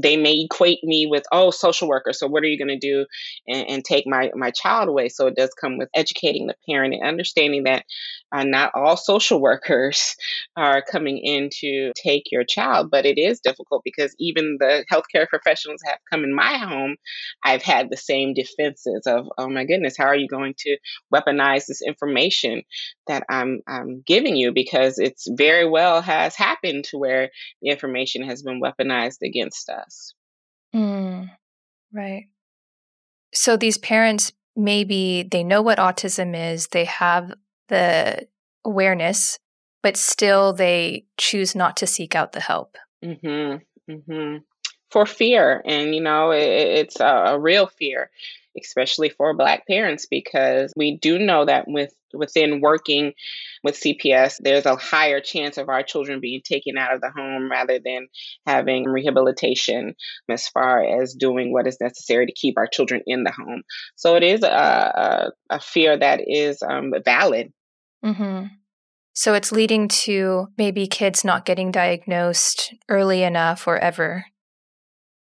they 0.00 0.16
may 0.16 0.40
equate 0.40 0.82
me 0.82 1.06
with, 1.06 1.24
oh, 1.32 1.50
social 1.50 1.88
worker. 1.88 2.12
So 2.12 2.26
what 2.26 2.42
are 2.42 2.46
you 2.46 2.58
going 2.58 2.68
to 2.68 2.78
do 2.78 3.06
and, 3.48 3.68
and, 3.68 3.84
take 3.84 4.06
my, 4.06 4.30
my 4.34 4.50
child 4.50 4.88
away? 4.88 5.08
So 5.08 5.26
it 5.26 5.36
does 5.36 5.50
come 5.60 5.78
with 5.78 5.88
educating 5.94 6.46
the 6.46 6.54
parent 6.68 6.94
and 6.94 7.06
understanding 7.06 7.64
that 7.64 7.84
uh, 8.32 8.44
not 8.44 8.72
all 8.74 8.96
social 8.96 9.40
workers 9.40 10.16
are 10.56 10.82
coming 10.82 11.18
in 11.18 11.48
to 11.60 11.92
take 11.96 12.24
your 12.30 12.44
child, 12.44 12.90
but 12.90 13.06
it 13.06 13.18
is 13.18 13.40
difficult 13.40 13.82
because 13.84 14.14
even 14.18 14.56
the 14.58 14.84
healthcare 14.90 15.28
professionals 15.28 15.80
have 15.84 15.98
come 16.10 16.24
in 16.24 16.34
my 16.34 16.56
home. 16.58 16.96
I've 17.44 17.62
had 17.62 17.88
the 17.90 17.96
same 17.96 18.34
defenses 18.34 19.02
of, 19.06 19.26
oh 19.38 19.48
my 19.48 19.64
goodness, 19.64 19.96
how 19.96 20.06
are 20.06 20.16
you 20.16 20.28
going 20.28 20.54
to 20.58 20.76
weaponize 21.14 21.66
this 21.66 21.82
information 21.86 22.62
that 23.06 23.24
I'm, 23.28 23.60
I'm 23.66 24.02
giving 24.06 24.36
you? 24.36 24.52
Because 24.52 24.98
it's 24.98 25.26
very 25.30 25.68
well 25.68 26.02
has 26.02 26.34
happened 26.34 26.84
to 26.86 26.98
where 26.98 27.30
the 27.62 27.70
information 27.70 28.22
has 28.24 28.42
been 28.42 28.60
weaponized 28.60 29.22
against 29.22 29.68
us. 29.68 30.14
Mm, 30.74 31.30
right. 31.92 32.24
So 33.32 33.56
these 33.56 33.78
parents 33.78 34.32
maybe 34.56 35.28
they 35.30 35.44
know 35.44 35.60
what 35.62 35.78
autism 35.78 36.34
is, 36.34 36.68
they 36.68 36.86
have 36.86 37.34
the 37.68 38.26
awareness, 38.64 39.38
but 39.82 39.96
still 39.96 40.52
they 40.52 41.06
choose 41.16 41.54
not 41.54 41.76
to 41.78 41.86
seek 41.86 42.14
out 42.14 42.32
the 42.32 42.40
help. 42.40 42.76
Mm-hmm, 43.04 43.92
mm-hmm. 43.92 44.36
For 44.90 45.06
fear. 45.06 45.62
And, 45.64 45.94
you 45.94 46.00
know, 46.00 46.30
it, 46.30 46.48
it's 46.48 47.00
a, 47.00 47.04
a 47.04 47.38
real 47.38 47.66
fear, 47.66 48.10
especially 48.60 49.10
for 49.10 49.34
Black 49.34 49.66
parents, 49.66 50.06
because 50.10 50.72
we 50.76 50.96
do 50.96 51.18
know 51.18 51.44
that 51.44 51.66
with 51.66 51.92
within 52.16 52.60
working 52.60 53.12
with 53.62 53.78
CPS, 53.78 54.36
there's 54.40 54.66
a 54.66 54.76
higher 54.76 55.20
chance 55.20 55.58
of 55.58 55.68
our 55.68 55.82
children 55.82 56.20
being 56.20 56.40
taken 56.42 56.78
out 56.78 56.94
of 56.94 57.00
the 57.00 57.10
home 57.10 57.50
rather 57.50 57.78
than 57.78 58.08
having 58.46 58.84
rehabilitation 58.84 59.94
as 60.28 60.48
far 60.48 60.82
as 61.02 61.14
doing 61.14 61.52
what 61.52 61.66
is 61.66 61.80
necessary 61.80 62.26
to 62.26 62.32
keep 62.32 62.56
our 62.58 62.66
children 62.66 63.02
in 63.06 63.24
the 63.24 63.32
home. 63.32 63.62
So 63.96 64.16
it 64.16 64.22
is 64.22 64.42
a, 64.42 64.46
a, 64.48 65.32
a 65.50 65.60
fear 65.60 65.96
that 65.96 66.20
is 66.26 66.62
um, 66.62 66.92
valid 67.04 67.52
Mm-hmm. 68.06 68.46
So 69.14 69.34
it's 69.34 69.50
leading 69.50 69.88
to 69.88 70.48
maybe 70.56 70.86
kids 70.86 71.24
not 71.24 71.46
getting 71.46 71.72
diagnosed 71.72 72.74
early 72.88 73.22
enough 73.22 73.66
or 73.66 73.78
ever. 73.78 74.26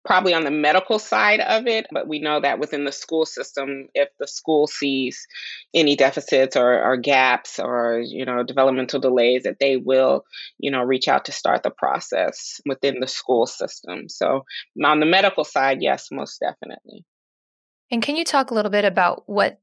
Probably 0.05 0.33
on 0.33 0.43
the 0.43 0.51
medical 0.51 0.97
side 0.97 1.41
of 1.41 1.67
it, 1.67 1.87
but 1.91 2.07
we 2.07 2.19
know 2.19 2.39
that 2.39 2.59
within 2.59 2.85
the 2.85 2.91
school 2.91 3.25
system, 3.25 3.89
if 3.93 4.09
the 4.17 4.27
school 4.27 4.65
sees 4.65 5.27
any 5.73 5.95
deficits 5.95 6.55
or, 6.55 6.81
or 6.81 6.97
gaps 6.97 7.59
or 7.59 7.99
you 7.99 8.25
know 8.25 8.43
developmental 8.43 8.99
delays, 8.99 9.43
that 9.43 9.59
they 9.59 9.75
will 9.75 10.23
you 10.57 10.71
know 10.71 10.83
reach 10.83 11.07
out 11.07 11.25
to 11.25 11.31
start 11.31 11.63
the 11.63 11.69
process 11.69 12.61
within 12.65 13.01
the 13.01 13.07
school 13.07 13.45
system. 13.45 14.07
So 14.07 14.45
on 14.83 14.99
the 14.99 15.05
medical 15.05 15.43
side, 15.43 15.79
yes, 15.81 16.07
most 16.11 16.39
definitely. 16.39 17.05
And 17.91 18.01
can 18.01 18.15
you 18.15 18.23
talk 18.23 18.51
a 18.51 18.53
little 18.53 18.71
bit 18.71 18.85
about 18.85 19.23
what 19.27 19.59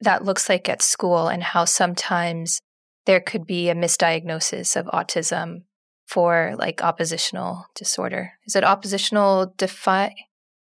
that 0.00 0.24
looks 0.24 0.48
like 0.48 0.68
at 0.68 0.82
school 0.82 1.28
and 1.28 1.42
how 1.42 1.64
sometimes 1.64 2.60
there 3.06 3.20
could 3.20 3.46
be 3.46 3.68
a 3.68 3.74
misdiagnosis 3.74 4.76
of 4.76 4.86
autism 4.86 5.62
for 6.06 6.54
like 6.58 6.82
oppositional 6.82 7.66
disorder. 7.74 8.32
Is 8.46 8.56
it 8.56 8.64
oppositional 8.64 9.54
defi 9.56 10.10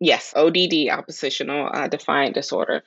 Yes, 0.01 0.33
ODD, 0.37 0.91
oppositional 0.91 1.71
uh, 1.73 1.89
defiant 1.89 2.35
disorder. 2.35 2.85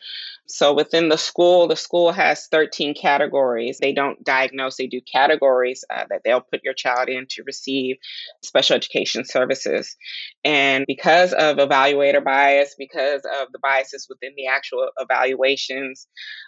So 0.52 0.74
within 0.74 1.08
the 1.08 1.18
school, 1.18 1.68
the 1.70 1.78
school 1.78 2.12
has 2.12 2.48
13 2.48 2.94
categories. 2.94 3.78
They 3.80 3.94
don't 3.94 4.22
diagnose, 4.24 4.76
they 4.76 4.88
do 4.88 5.00
categories 5.00 5.86
uh, 5.90 6.04
that 6.10 6.22
they'll 6.26 6.42
put 6.42 6.62
your 6.64 6.74
child 6.74 7.08
in 7.08 7.26
to 7.30 7.44
receive 7.44 7.96
special 8.44 8.76
education 8.76 9.24
services. 9.24 9.96
And 10.44 10.84
because 10.88 11.32
of 11.32 11.58
evaluator 11.58 12.24
bias, 12.24 12.76
because 12.78 13.22
of 13.24 13.52
the 13.54 13.60
biases 13.64 14.08
within 14.10 14.34
the 14.36 14.48
actual 14.48 14.90
evaluations, 14.98 16.08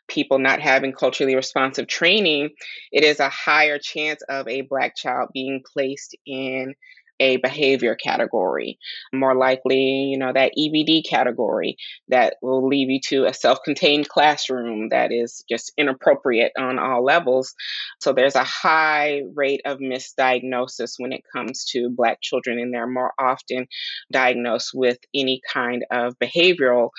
people 0.09 0.37
not 0.37 0.59
having 0.59 0.91
culturally 0.91 1.35
responsive 1.35 1.87
training, 1.87 2.49
it 2.91 3.05
is 3.05 3.21
a 3.21 3.29
higher 3.29 3.79
chance 3.79 4.21
of 4.27 4.47
a 4.49 4.61
Black 4.61 4.97
child 4.97 5.29
being 5.33 5.61
placed 5.73 6.17
in 6.25 6.75
a 7.23 7.37
behavior 7.37 7.95
category, 7.95 8.77
more 9.13 9.33
likely, 9.33 10.09
you 10.11 10.17
know, 10.17 10.33
that 10.33 10.51
EBD 10.59 11.07
category 11.07 11.77
that 12.09 12.35
will 12.41 12.67
lead 12.67 12.89
you 12.89 12.99
to 12.99 13.25
a 13.25 13.33
self 13.33 13.59
contained 13.63 14.09
classroom 14.09 14.89
that 14.89 15.11
is 15.13 15.43
just 15.49 15.71
inappropriate 15.77 16.51
on 16.57 16.79
all 16.79 17.03
levels. 17.03 17.53
So 18.01 18.11
there's 18.11 18.35
a 18.35 18.43
high 18.43 19.21
rate 19.33 19.61
of 19.65 19.79
misdiagnosis 19.79 20.95
when 20.97 21.13
it 21.13 21.23
comes 21.33 21.65
to 21.71 21.89
Black 21.89 22.19
children, 22.21 22.59
and 22.59 22.73
they're 22.73 22.87
more 22.87 23.13
often 23.17 23.67
diagnosed 24.11 24.71
with 24.73 24.97
any 25.15 25.39
kind 25.51 25.85
of 25.91 26.15
behavioral 26.19 26.89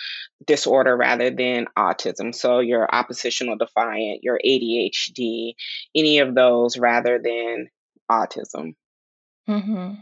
disorder 0.47 0.97
rather 0.97 1.31
than 1.31 1.67
autism. 1.79 2.35
So 2.35 2.61
your 2.61 2.89
oppositional 2.93 3.59
defiant, 3.59 4.21
your 4.23 4.41
ADHD, 4.45 5.53
any 5.95 6.21
of 6.21 6.35
those 6.35 6.79
rather 6.79 7.21
than 7.23 7.69
autism. 8.11 8.75
Mm-hmm. 9.49 9.95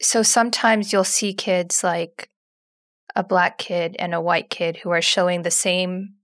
So 0.00 0.22
sometimes 0.22 0.92
you'll 0.92 1.04
see 1.04 1.34
kids 1.34 1.84
like 1.84 2.30
a 3.14 3.22
black 3.22 3.58
kid 3.58 3.96
and 3.98 4.14
a 4.14 4.20
white 4.20 4.50
kid 4.50 4.78
who 4.78 4.90
are 4.90 5.02
showing 5.02 5.42
the 5.42 5.50
same 5.50 6.14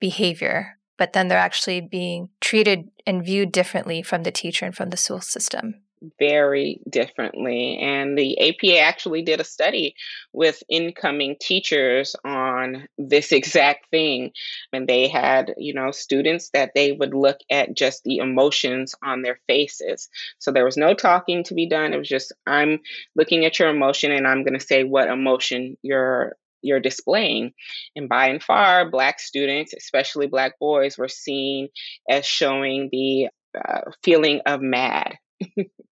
behavior, 0.00 0.78
but 0.96 1.12
then 1.12 1.28
they're 1.28 1.38
actually 1.38 1.80
being 1.80 2.30
treated 2.40 2.90
and 3.06 3.24
viewed 3.24 3.52
differently 3.52 4.02
from 4.02 4.22
the 4.22 4.32
teacher 4.32 4.64
and 4.64 4.74
from 4.74 4.90
the 4.90 4.96
school 4.96 5.20
system 5.20 5.82
very 6.18 6.80
differently. 6.88 7.78
And 7.78 8.16
the 8.16 8.38
APA 8.40 8.78
actually 8.80 9.22
did 9.22 9.40
a 9.40 9.44
study 9.44 9.94
with 10.32 10.62
incoming 10.68 11.36
teachers 11.40 12.14
on 12.24 12.88
this 12.98 13.32
exact 13.32 13.90
thing. 13.90 14.32
And 14.72 14.88
they 14.88 15.08
had, 15.08 15.54
you 15.58 15.74
know, 15.74 15.90
students 15.90 16.50
that 16.54 16.72
they 16.74 16.92
would 16.92 17.14
look 17.14 17.38
at 17.50 17.76
just 17.76 18.04
the 18.04 18.18
emotions 18.18 18.94
on 19.04 19.22
their 19.22 19.40
faces. 19.46 20.08
So 20.38 20.52
there 20.52 20.64
was 20.64 20.76
no 20.76 20.94
talking 20.94 21.44
to 21.44 21.54
be 21.54 21.68
done. 21.68 21.92
It 21.92 21.98
was 21.98 22.08
just, 22.08 22.32
I'm 22.46 22.80
looking 23.16 23.44
at 23.44 23.58
your 23.58 23.68
emotion 23.68 24.12
and 24.12 24.26
I'm 24.26 24.44
going 24.44 24.58
to 24.58 24.64
say 24.64 24.84
what 24.84 25.08
emotion 25.08 25.76
you're 25.82 26.34
you're 26.62 26.80
displaying. 26.80 27.52
And 27.96 28.08
by 28.08 28.28
and 28.28 28.42
far, 28.42 28.90
Black 28.90 29.20
students, 29.20 29.74
especially 29.74 30.26
Black 30.26 30.58
boys, 30.58 30.98
were 30.98 31.08
seen 31.08 31.68
as 32.10 32.26
showing 32.26 32.88
the 32.90 33.28
uh, 33.56 33.90
feeling 34.02 34.40
of 34.46 34.60
mad. 34.60 35.16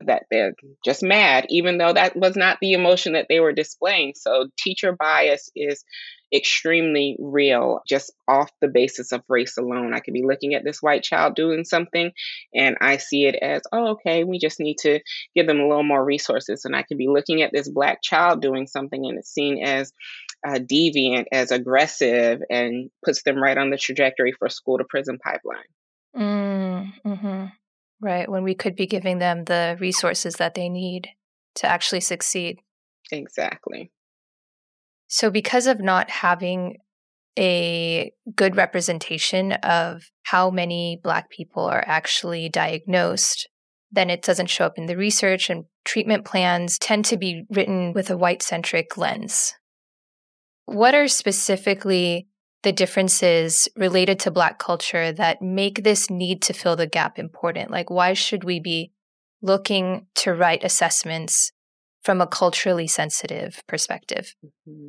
that 0.00 0.24
they're 0.30 0.54
just 0.84 1.02
mad, 1.02 1.46
even 1.48 1.78
though 1.78 1.92
that 1.92 2.16
was 2.16 2.36
not 2.36 2.58
the 2.60 2.72
emotion 2.72 3.14
that 3.14 3.26
they 3.28 3.40
were 3.40 3.52
displaying. 3.52 4.12
So, 4.16 4.48
teacher 4.58 4.92
bias 4.92 5.50
is 5.54 5.84
extremely 6.34 7.16
real 7.20 7.80
just 7.86 8.12
off 8.26 8.50
the 8.60 8.68
basis 8.68 9.12
of 9.12 9.22
race 9.28 9.56
alone. 9.56 9.94
I 9.94 10.00
could 10.00 10.14
be 10.14 10.24
looking 10.24 10.54
at 10.54 10.64
this 10.64 10.82
white 10.82 11.02
child 11.02 11.36
doing 11.36 11.64
something 11.64 12.10
and 12.52 12.76
I 12.80 12.96
see 12.96 13.26
it 13.26 13.36
as, 13.36 13.62
oh, 13.72 13.92
okay, 13.92 14.24
we 14.24 14.38
just 14.38 14.58
need 14.58 14.78
to 14.78 15.00
give 15.36 15.46
them 15.46 15.60
a 15.60 15.68
little 15.68 15.84
more 15.84 16.04
resources. 16.04 16.64
And 16.64 16.74
I 16.74 16.82
could 16.82 16.98
be 16.98 17.08
looking 17.08 17.42
at 17.42 17.52
this 17.52 17.68
black 17.68 18.02
child 18.02 18.42
doing 18.42 18.66
something 18.66 19.06
and 19.06 19.18
it's 19.18 19.32
seen 19.32 19.64
as 19.64 19.92
uh, 20.46 20.58
deviant, 20.58 21.26
as 21.30 21.52
aggressive, 21.52 22.42
and 22.50 22.90
puts 23.04 23.22
them 23.22 23.36
right 23.36 23.56
on 23.56 23.70
the 23.70 23.78
trajectory 23.78 24.32
for 24.32 24.48
school 24.48 24.78
to 24.78 24.84
prison 24.84 25.18
pipeline. 25.18 25.64
Mm, 26.16 26.92
mm-hmm. 27.06 27.44
Right. 28.04 28.30
When 28.30 28.44
we 28.44 28.54
could 28.54 28.76
be 28.76 28.86
giving 28.86 29.18
them 29.18 29.44
the 29.44 29.78
resources 29.80 30.34
that 30.34 30.52
they 30.52 30.68
need 30.68 31.08
to 31.54 31.66
actually 31.66 32.02
succeed. 32.02 32.58
Exactly. 33.10 33.92
So, 35.08 35.30
because 35.30 35.66
of 35.66 35.80
not 35.80 36.10
having 36.10 36.80
a 37.38 38.12
good 38.36 38.56
representation 38.56 39.52
of 39.52 40.02
how 40.24 40.50
many 40.50 41.00
Black 41.02 41.30
people 41.30 41.64
are 41.64 41.82
actually 41.86 42.50
diagnosed, 42.50 43.48
then 43.90 44.10
it 44.10 44.20
doesn't 44.20 44.50
show 44.50 44.66
up 44.66 44.76
in 44.76 44.84
the 44.84 44.98
research, 44.98 45.48
and 45.48 45.64
treatment 45.86 46.26
plans 46.26 46.78
tend 46.78 47.06
to 47.06 47.16
be 47.16 47.44
written 47.48 47.94
with 47.94 48.10
a 48.10 48.18
white 48.18 48.42
centric 48.42 48.98
lens. 48.98 49.54
What 50.66 50.94
are 50.94 51.08
specifically 51.08 52.28
the 52.64 52.72
differences 52.72 53.68
related 53.76 54.18
to 54.20 54.30
Black 54.30 54.58
culture 54.58 55.12
that 55.12 55.40
make 55.40 55.84
this 55.84 56.10
need 56.10 56.42
to 56.42 56.52
fill 56.52 56.76
the 56.76 56.86
gap 56.86 57.18
important? 57.18 57.70
Like, 57.70 57.90
why 57.90 58.14
should 58.14 58.42
we 58.42 58.58
be 58.58 58.92
looking 59.40 60.06
to 60.16 60.34
write 60.34 60.64
assessments 60.64 61.52
from 62.02 62.20
a 62.20 62.26
culturally 62.26 62.86
sensitive 62.86 63.62
perspective? 63.68 64.34
Mm-hmm. 64.44 64.88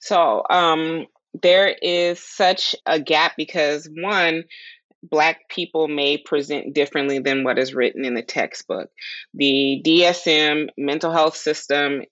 So, 0.00 0.44
um, 0.48 1.06
there 1.42 1.74
is 1.82 2.20
such 2.20 2.74
a 2.86 3.00
gap 3.00 3.32
because 3.36 3.88
one, 3.92 4.44
Black 5.02 5.48
people 5.48 5.88
may 5.88 6.18
present 6.18 6.74
differently 6.74 7.20
than 7.20 7.42
what 7.42 7.58
is 7.58 7.74
written 7.74 8.04
in 8.04 8.14
the 8.14 8.22
textbook. 8.22 8.90
The 9.32 9.80
DSM 9.84 10.68
mental 10.76 11.10
health 11.10 11.36
system 11.36 12.02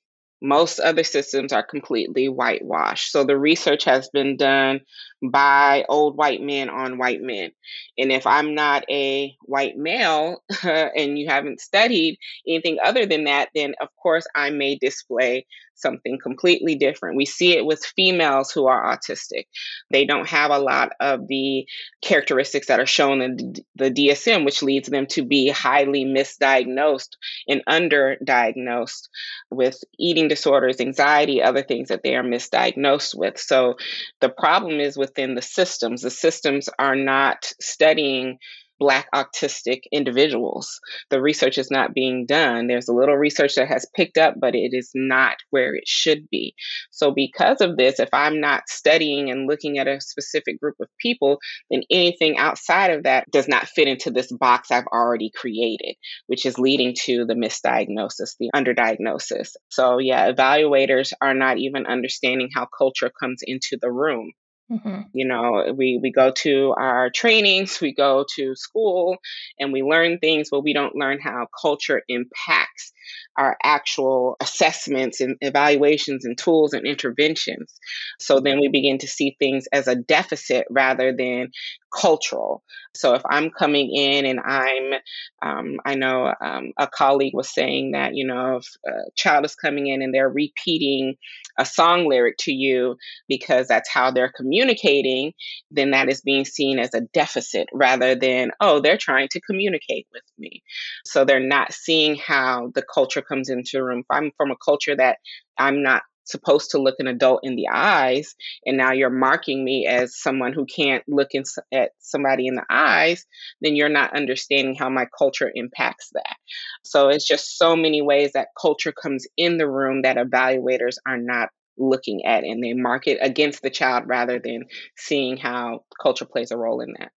most 0.40 0.78
other 0.78 1.04
systems 1.04 1.52
are 1.52 1.62
completely 1.62 2.28
whitewashed. 2.28 3.10
So 3.10 3.24
the 3.24 3.36
research 3.36 3.84
has 3.84 4.08
been 4.08 4.36
done 4.36 4.80
by 5.22 5.84
old 5.88 6.16
white 6.16 6.40
men 6.40 6.68
on 6.70 6.98
white 6.98 7.20
men. 7.20 7.50
And 7.96 8.12
if 8.12 8.26
I'm 8.26 8.54
not 8.54 8.84
a 8.88 9.34
white 9.42 9.76
male 9.76 10.42
and 10.62 11.18
you 11.18 11.28
haven't 11.28 11.60
studied 11.60 12.18
anything 12.46 12.78
other 12.84 13.06
than 13.06 13.24
that, 13.24 13.48
then 13.54 13.74
of 13.80 13.88
course 14.00 14.26
I 14.34 14.50
may 14.50 14.76
display 14.76 15.46
something 15.80 16.18
completely 16.22 16.74
different. 16.74 17.16
We 17.16 17.26
see 17.26 17.56
it 17.56 17.64
with 17.64 17.84
females 17.84 18.50
who 18.50 18.66
are 18.66 18.96
autistic. 18.96 19.46
They 19.90 20.04
don't 20.04 20.28
have 20.28 20.50
a 20.50 20.58
lot 20.58 20.92
of 21.00 21.26
the 21.26 21.66
characteristics 22.02 22.68
that 22.68 22.80
are 22.80 22.86
shown 22.86 23.22
in 23.22 23.54
the 23.76 23.90
DSM, 23.90 24.44
which 24.44 24.62
leads 24.62 24.88
them 24.88 25.06
to 25.08 25.24
be 25.24 25.48
highly 25.48 26.04
misdiagnosed 26.04 27.16
and 27.46 27.62
underdiagnosed 27.68 29.08
with 29.50 29.78
eating 29.98 30.28
disorders, 30.28 30.80
anxiety, 30.80 31.42
other 31.42 31.62
things 31.62 31.88
that 31.88 32.02
they 32.02 32.16
are 32.16 32.24
misdiagnosed 32.24 33.14
with. 33.16 33.38
So 33.38 33.76
the 34.20 34.28
problem 34.28 34.80
is 34.80 34.96
within 34.96 35.34
the 35.34 35.42
systems. 35.42 36.02
The 36.02 36.10
systems 36.10 36.68
are 36.78 36.96
not 36.96 37.52
studying 37.60 38.38
Black 38.78 39.08
autistic 39.14 39.80
individuals. 39.92 40.80
The 41.10 41.20
research 41.20 41.58
is 41.58 41.70
not 41.70 41.94
being 41.94 42.26
done. 42.26 42.66
There's 42.66 42.88
a 42.88 42.94
little 42.94 43.16
research 43.16 43.56
that 43.56 43.68
has 43.68 43.86
picked 43.94 44.18
up, 44.18 44.34
but 44.38 44.54
it 44.54 44.70
is 44.72 44.90
not 44.94 45.36
where 45.50 45.74
it 45.74 45.86
should 45.86 46.28
be. 46.30 46.54
So, 46.90 47.12
because 47.12 47.60
of 47.60 47.76
this, 47.76 48.00
if 48.00 48.08
I'm 48.12 48.40
not 48.40 48.68
studying 48.68 49.30
and 49.30 49.48
looking 49.48 49.78
at 49.78 49.88
a 49.88 50.00
specific 50.00 50.60
group 50.60 50.76
of 50.80 50.88
people, 51.00 51.38
then 51.70 51.82
anything 51.90 52.38
outside 52.38 52.90
of 52.90 53.04
that 53.04 53.30
does 53.30 53.48
not 53.48 53.68
fit 53.68 53.88
into 53.88 54.10
this 54.10 54.30
box 54.30 54.70
I've 54.70 54.86
already 54.86 55.30
created, 55.34 55.96
which 56.26 56.46
is 56.46 56.58
leading 56.58 56.94
to 57.04 57.24
the 57.24 57.34
misdiagnosis, 57.34 58.36
the 58.38 58.50
underdiagnosis. 58.54 59.52
So, 59.68 59.98
yeah, 59.98 60.30
evaluators 60.30 61.12
are 61.20 61.34
not 61.34 61.58
even 61.58 61.86
understanding 61.86 62.50
how 62.54 62.66
culture 62.66 63.10
comes 63.10 63.40
into 63.42 63.78
the 63.80 63.90
room. 63.90 64.32
Mm-hmm. 64.70 65.00
You 65.14 65.26
know, 65.26 65.72
we, 65.74 65.98
we 66.02 66.12
go 66.12 66.30
to 66.30 66.74
our 66.76 67.10
trainings, 67.10 67.80
we 67.80 67.94
go 67.94 68.26
to 68.36 68.54
school, 68.54 69.16
and 69.58 69.72
we 69.72 69.82
learn 69.82 70.18
things, 70.18 70.48
but 70.50 70.62
we 70.62 70.74
don't 70.74 70.94
learn 70.94 71.18
how 71.20 71.46
culture 71.60 72.02
impacts 72.08 72.92
our 73.38 73.56
actual 73.62 74.36
assessments 74.40 75.20
and 75.20 75.36
evaluations 75.40 76.24
and 76.24 76.36
tools 76.36 76.74
and 76.74 76.86
interventions. 76.86 77.72
So 78.18 78.40
then 78.40 78.60
we 78.60 78.68
begin 78.68 78.98
to 78.98 79.06
see 79.06 79.36
things 79.38 79.66
as 79.72 79.88
a 79.88 79.94
deficit 79.94 80.66
rather 80.70 81.14
than 81.16 81.50
cultural. 81.94 82.62
So 82.94 83.14
if 83.14 83.22
I'm 83.28 83.50
coming 83.50 83.94
in 83.94 84.26
and 84.26 84.40
I'm, 84.40 84.94
um, 85.42 85.76
I 85.84 85.94
know 85.94 86.32
um, 86.40 86.72
a 86.78 86.86
colleague 86.86 87.34
was 87.34 87.48
saying 87.48 87.92
that, 87.92 88.14
you 88.14 88.26
know, 88.26 88.56
if 88.56 88.66
a 88.86 89.10
child 89.16 89.44
is 89.44 89.54
coming 89.54 89.86
in 89.86 90.02
and 90.02 90.12
they're 90.12 90.28
repeating 90.28 91.16
a 91.58 91.64
song 91.64 92.08
lyric 92.08 92.36
to 92.38 92.52
you 92.52 92.96
because 93.28 93.68
that's 93.68 93.90
how 93.90 94.10
they're 94.10 94.32
communicating, 94.34 95.32
then 95.70 95.92
that 95.92 96.08
is 96.08 96.20
being 96.20 96.44
seen 96.44 96.78
as 96.78 96.94
a 96.94 97.02
deficit 97.12 97.68
rather 97.72 98.14
than, 98.14 98.50
oh, 98.60 98.80
they're 98.80 98.98
trying 98.98 99.28
to 99.28 99.40
communicate 99.40 100.06
with 100.12 100.22
me. 100.38 100.62
So 101.04 101.24
they're 101.24 101.40
not 101.40 101.72
seeing 101.72 102.16
how 102.16 102.70
the 102.74 102.82
culture 102.82 103.22
comes 103.22 103.48
into 103.48 103.78
a 103.78 103.84
room. 103.84 104.00
If 104.00 104.06
I'm 104.10 104.30
from 104.36 104.50
a 104.50 104.56
culture 104.56 104.96
that 104.96 105.18
I'm 105.58 105.82
not 105.82 106.02
supposed 106.30 106.70
to 106.70 106.78
look 106.80 106.96
an 106.98 107.06
adult 107.06 107.40
in 107.42 107.56
the 107.56 107.68
eyes 107.72 108.34
and 108.64 108.76
now 108.76 108.92
you're 108.92 109.10
marking 109.10 109.64
me 109.64 109.86
as 109.86 110.18
someone 110.18 110.52
who 110.52 110.66
can't 110.66 111.04
look 111.08 111.28
in, 111.32 111.44
at 111.72 111.92
somebody 111.98 112.46
in 112.46 112.54
the 112.54 112.66
eyes 112.70 113.26
then 113.60 113.76
you're 113.76 113.88
not 113.88 114.16
understanding 114.16 114.74
how 114.74 114.88
my 114.88 115.06
culture 115.16 115.50
impacts 115.54 116.10
that 116.14 116.36
so 116.84 117.08
it's 117.08 117.26
just 117.26 117.58
so 117.58 117.74
many 117.76 118.02
ways 118.02 118.32
that 118.32 118.48
culture 118.60 118.92
comes 118.92 119.26
in 119.36 119.58
the 119.58 119.68
room 119.68 120.02
that 120.02 120.16
evaluators 120.16 120.96
are 121.06 121.18
not 121.18 121.48
looking 121.78 122.24
at 122.24 122.44
and 122.44 122.62
they 122.62 122.72
mark 122.72 123.06
it 123.06 123.18
against 123.20 123.62
the 123.62 123.70
child 123.70 124.04
rather 124.06 124.38
than 124.38 124.64
seeing 124.96 125.36
how 125.36 125.84
culture 126.00 126.24
plays 126.24 126.50
a 126.50 126.56
role 126.56 126.80
in 126.80 126.94
that. 126.98 127.12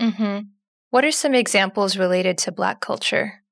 Mm-hmm. 0.00 0.46
What 0.90 1.04
are 1.04 1.12
some 1.12 1.34
examples 1.34 1.96
related 1.96 2.38
to 2.38 2.52
Black 2.52 2.80
culture? 2.80 3.42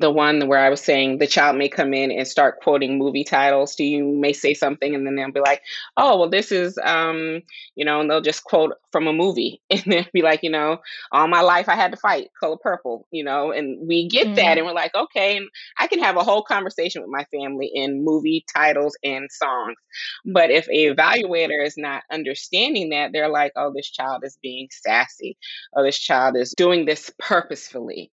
The 0.00 0.10
one 0.10 0.48
where 0.48 0.58
I 0.58 0.70
was 0.70 0.80
saying 0.80 1.18
the 1.18 1.26
child 1.26 1.56
may 1.56 1.68
come 1.68 1.94
in 1.94 2.10
and 2.10 2.26
start 2.26 2.60
quoting 2.60 2.98
movie 2.98 3.22
titles. 3.22 3.76
To 3.76 3.84
you, 3.84 4.04
may 4.04 4.32
say 4.32 4.52
something, 4.52 4.94
and 4.94 5.06
then 5.06 5.14
they'll 5.14 5.30
be 5.30 5.40
like, 5.40 5.62
"Oh, 5.96 6.18
well, 6.18 6.28
this 6.28 6.50
is," 6.50 6.76
um, 6.82 7.42
you 7.76 7.84
know, 7.84 8.00
and 8.00 8.10
they'll 8.10 8.20
just 8.20 8.44
quote 8.44 8.72
from 8.90 9.06
a 9.06 9.12
movie, 9.12 9.62
and 9.70 9.82
then 9.86 10.06
be 10.12 10.22
like, 10.22 10.42
you 10.42 10.50
know, 10.50 10.78
all 11.12 11.28
my 11.28 11.42
life 11.42 11.68
I 11.68 11.76
had 11.76 11.92
to 11.92 11.96
fight 11.96 12.30
Color 12.38 12.56
Purple, 12.60 13.06
you 13.12 13.22
know, 13.22 13.52
and 13.52 13.86
we 13.86 14.08
get 14.08 14.26
mm-hmm. 14.26 14.34
that, 14.34 14.58
and 14.58 14.66
we're 14.66 14.72
like, 14.72 14.94
okay, 14.94 15.36
and 15.36 15.48
I 15.78 15.86
can 15.86 16.00
have 16.00 16.16
a 16.16 16.24
whole 16.24 16.42
conversation 16.42 17.02
with 17.02 17.10
my 17.10 17.24
family 17.32 17.70
in 17.72 18.04
movie 18.04 18.44
titles 18.52 18.96
and 19.04 19.30
songs, 19.30 19.76
but 20.24 20.50
if 20.50 20.68
a 20.68 20.94
evaluator 20.94 21.64
is 21.64 21.76
not 21.76 22.02
understanding 22.10 22.90
that, 22.90 23.12
they're 23.12 23.28
like, 23.28 23.52
oh, 23.56 23.72
this 23.74 23.90
child 23.90 24.24
is 24.24 24.38
being 24.42 24.68
sassy, 24.72 25.36
or 25.72 25.84
this 25.84 25.98
child 25.98 26.36
is 26.36 26.52
doing 26.56 26.84
this 26.84 27.12
purposefully 27.20 28.10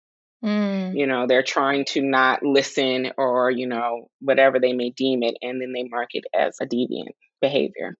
Mm. 0.44 0.98
You 0.98 1.08
know, 1.08 1.28
they're 1.28 1.44
trying 1.44 1.86
to 1.86 2.02
not 2.02 2.44
listen 2.44 3.12
or, 3.18 3.50
you 3.50 3.68
know, 3.68 4.08
whatever 4.20 4.60
they 4.60 4.74
may 4.74 4.92
deem 4.92 5.24
it, 5.24 5.36
and 5.42 5.62
then 5.62 5.74
they 5.74 5.84
mark 5.84 6.10
it 6.14 6.24
as 6.34 6.58
a 6.62 6.66
deviant 6.66 7.16
behavior. 7.42 7.96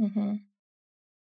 Mm-hmm. 0.00 0.34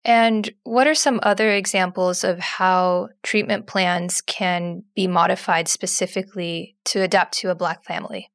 And 0.05 0.51
what 0.63 0.87
are 0.87 0.95
some 0.95 1.19
other 1.25 1.51
examples 1.51 2.23
of 2.23 2.39
how 2.39 3.09
treatment 3.25 3.67
plans 3.67 4.21
can 4.21 4.85
be 4.95 5.09
modified 5.09 5.67
specifically 5.67 6.77
to 6.87 7.03
adapt 7.03 7.37
to 7.39 7.51
a 7.51 7.57
Black 7.57 7.85
family? 7.85 8.31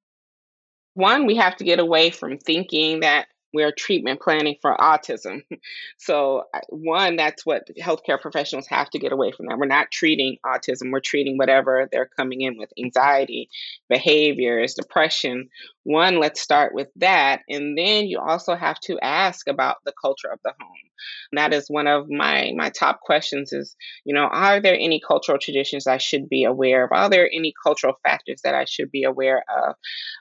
One, 0.96 1.26
we 1.26 1.38
have 1.38 1.56
to 1.56 1.63
get 1.63 1.80
away 1.80 2.10
from 2.10 2.38
thinking 2.38 3.00
that 3.00 3.28
we're 3.54 3.72
treatment 3.72 4.22
planning 4.22 4.56
for 4.62 4.76
autism. 4.76 5.42
So, 5.98 6.44
one, 6.70 7.16
that's 7.16 7.46
what 7.46 7.68
healthcare 7.80 8.20
professionals 8.20 8.66
have 8.68 8.90
to 8.90 9.00
get 9.00 9.12
away 9.12 9.32
from 9.32 9.46
that. 9.46 9.58
We're 9.60 9.68
not 9.68 9.92
treating 9.92 10.38
autism, 10.44 10.92
we're 10.92 11.00
treating 11.00 11.38
whatever 11.38 11.88
they're 11.92 12.10
coming 12.18 12.42
in 12.42 12.58
with 12.58 12.72
anxiety, 12.78 13.50
behaviors, 13.88 14.74
depression. 14.74 15.50
One, 15.84 16.20
let's 16.20 16.42
start 16.42 16.74
with 16.74 16.88
that. 16.98 17.42
And 17.48 17.78
then 17.78 18.08
you 18.08 18.20
also 18.20 18.56
have 18.56 18.80
to 18.82 19.00
ask 19.00 19.48
about 19.48 19.78
the 19.86 19.94
culture 20.02 20.30
of 20.32 20.40
the 20.44 20.54
home. 20.60 20.72
And 21.32 21.38
that 21.38 21.54
is 21.54 21.68
one 21.68 21.88
of 21.88 22.10
my 22.10 22.52
my 22.56 22.70
top 22.70 23.02
questions 23.02 23.54
is, 23.54 23.76
you 24.06 24.14
know, 24.14 24.26
are 24.26 24.60
there 24.60 24.76
any 24.76 25.00
cultural 25.06 25.38
traditions 25.40 25.88
I 25.88 25.98
should 25.98 26.30
be 26.30 26.44
aware 26.44 26.86
of? 26.86 26.92
Are 26.92 27.10
there 27.10 27.30
any 27.32 27.54
cultural 27.64 27.94
factors 28.04 28.42
that 28.44 28.56
I 28.56 28.66
should 28.66 28.92
be 28.92 29.04
aware 29.04 29.44
of 29.66 29.76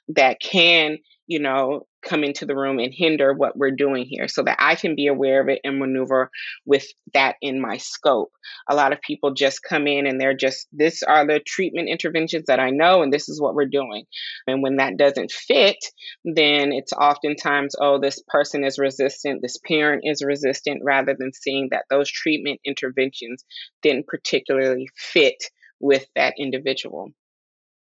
that 0.09 0.41
can 0.41 0.99
you 1.31 1.39
know, 1.39 1.87
come 2.03 2.25
into 2.25 2.45
the 2.45 2.57
room 2.57 2.81
and 2.81 2.93
hinder 2.93 3.33
what 3.33 3.57
we're 3.57 3.71
doing 3.71 4.05
here 4.05 4.27
so 4.27 4.43
that 4.43 4.57
I 4.59 4.75
can 4.75 4.97
be 4.97 5.07
aware 5.07 5.41
of 5.41 5.49
it 5.49 5.61
and 5.63 5.79
maneuver 5.79 6.29
with 6.67 6.85
that 7.15 7.37
in 7.41 7.61
my 7.61 7.77
scope. 7.77 8.33
A 8.69 8.75
lot 8.75 8.93
of 8.93 9.01
people 9.01 9.33
just 9.33 9.63
come 9.63 9.87
in 9.87 10.09
and 10.09 10.21
they're 10.21 10.37
just, 10.37 10.67
this 10.73 11.05
are 11.05 11.25
the 11.25 11.39
treatment 11.39 11.89
interventions 11.89 12.47
that 12.49 12.59
I 12.59 12.71
know, 12.71 13.05
and 13.05 13.13
this 13.13 13.29
is 13.29 13.41
what 13.41 13.55
we're 13.55 13.67
doing. 13.67 14.07
And 14.49 14.61
when 14.61 14.79
that 14.79 14.97
doesn't 14.97 15.31
fit, 15.31 15.77
then 16.25 16.73
it's 16.73 16.93
oftentimes, 16.93 17.77
oh, 17.81 18.01
this 18.01 18.21
person 18.27 18.65
is 18.65 18.77
resistant, 18.77 19.41
this 19.41 19.59
parent 19.59 20.03
is 20.05 20.25
resistant, 20.25 20.83
rather 20.83 21.15
than 21.17 21.33
seeing 21.33 21.69
that 21.71 21.85
those 21.91 22.11
treatment 22.11 22.59
interventions 22.65 23.45
didn't 23.83 24.09
particularly 24.09 24.89
fit 24.97 25.37
with 25.79 26.07
that 26.17 26.35
individual. 26.39 27.13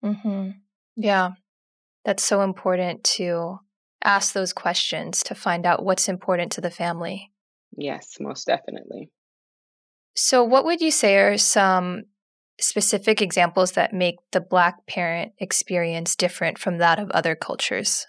Mm-hmm. 0.05 0.51
Yeah. 0.97 1.31
That's 2.09 2.23
so 2.23 2.41
important 2.41 3.03
to 3.17 3.59
ask 4.03 4.33
those 4.33 4.51
questions 4.51 5.21
to 5.25 5.35
find 5.35 5.63
out 5.63 5.85
what's 5.85 6.09
important 6.09 6.51
to 6.53 6.59
the 6.59 6.71
family. 6.71 7.31
Yes, 7.77 8.17
most 8.19 8.47
definitely. 8.47 9.11
So, 10.15 10.43
what 10.43 10.65
would 10.65 10.81
you 10.81 10.89
say 10.89 11.17
are 11.17 11.37
some 11.37 12.05
specific 12.59 13.21
examples 13.21 13.73
that 13.73 13.93
make 13.93 14.15
the 14.31 14.41
Black 14.41 14.87
parent 14.87 15.33
experience 15.37 16.15
different 16.15 16.57
from 16.57 16.79
that 16.79 16.97
of 16.97 17.11
other 17.11 17.35
cultures? 17.35 18.07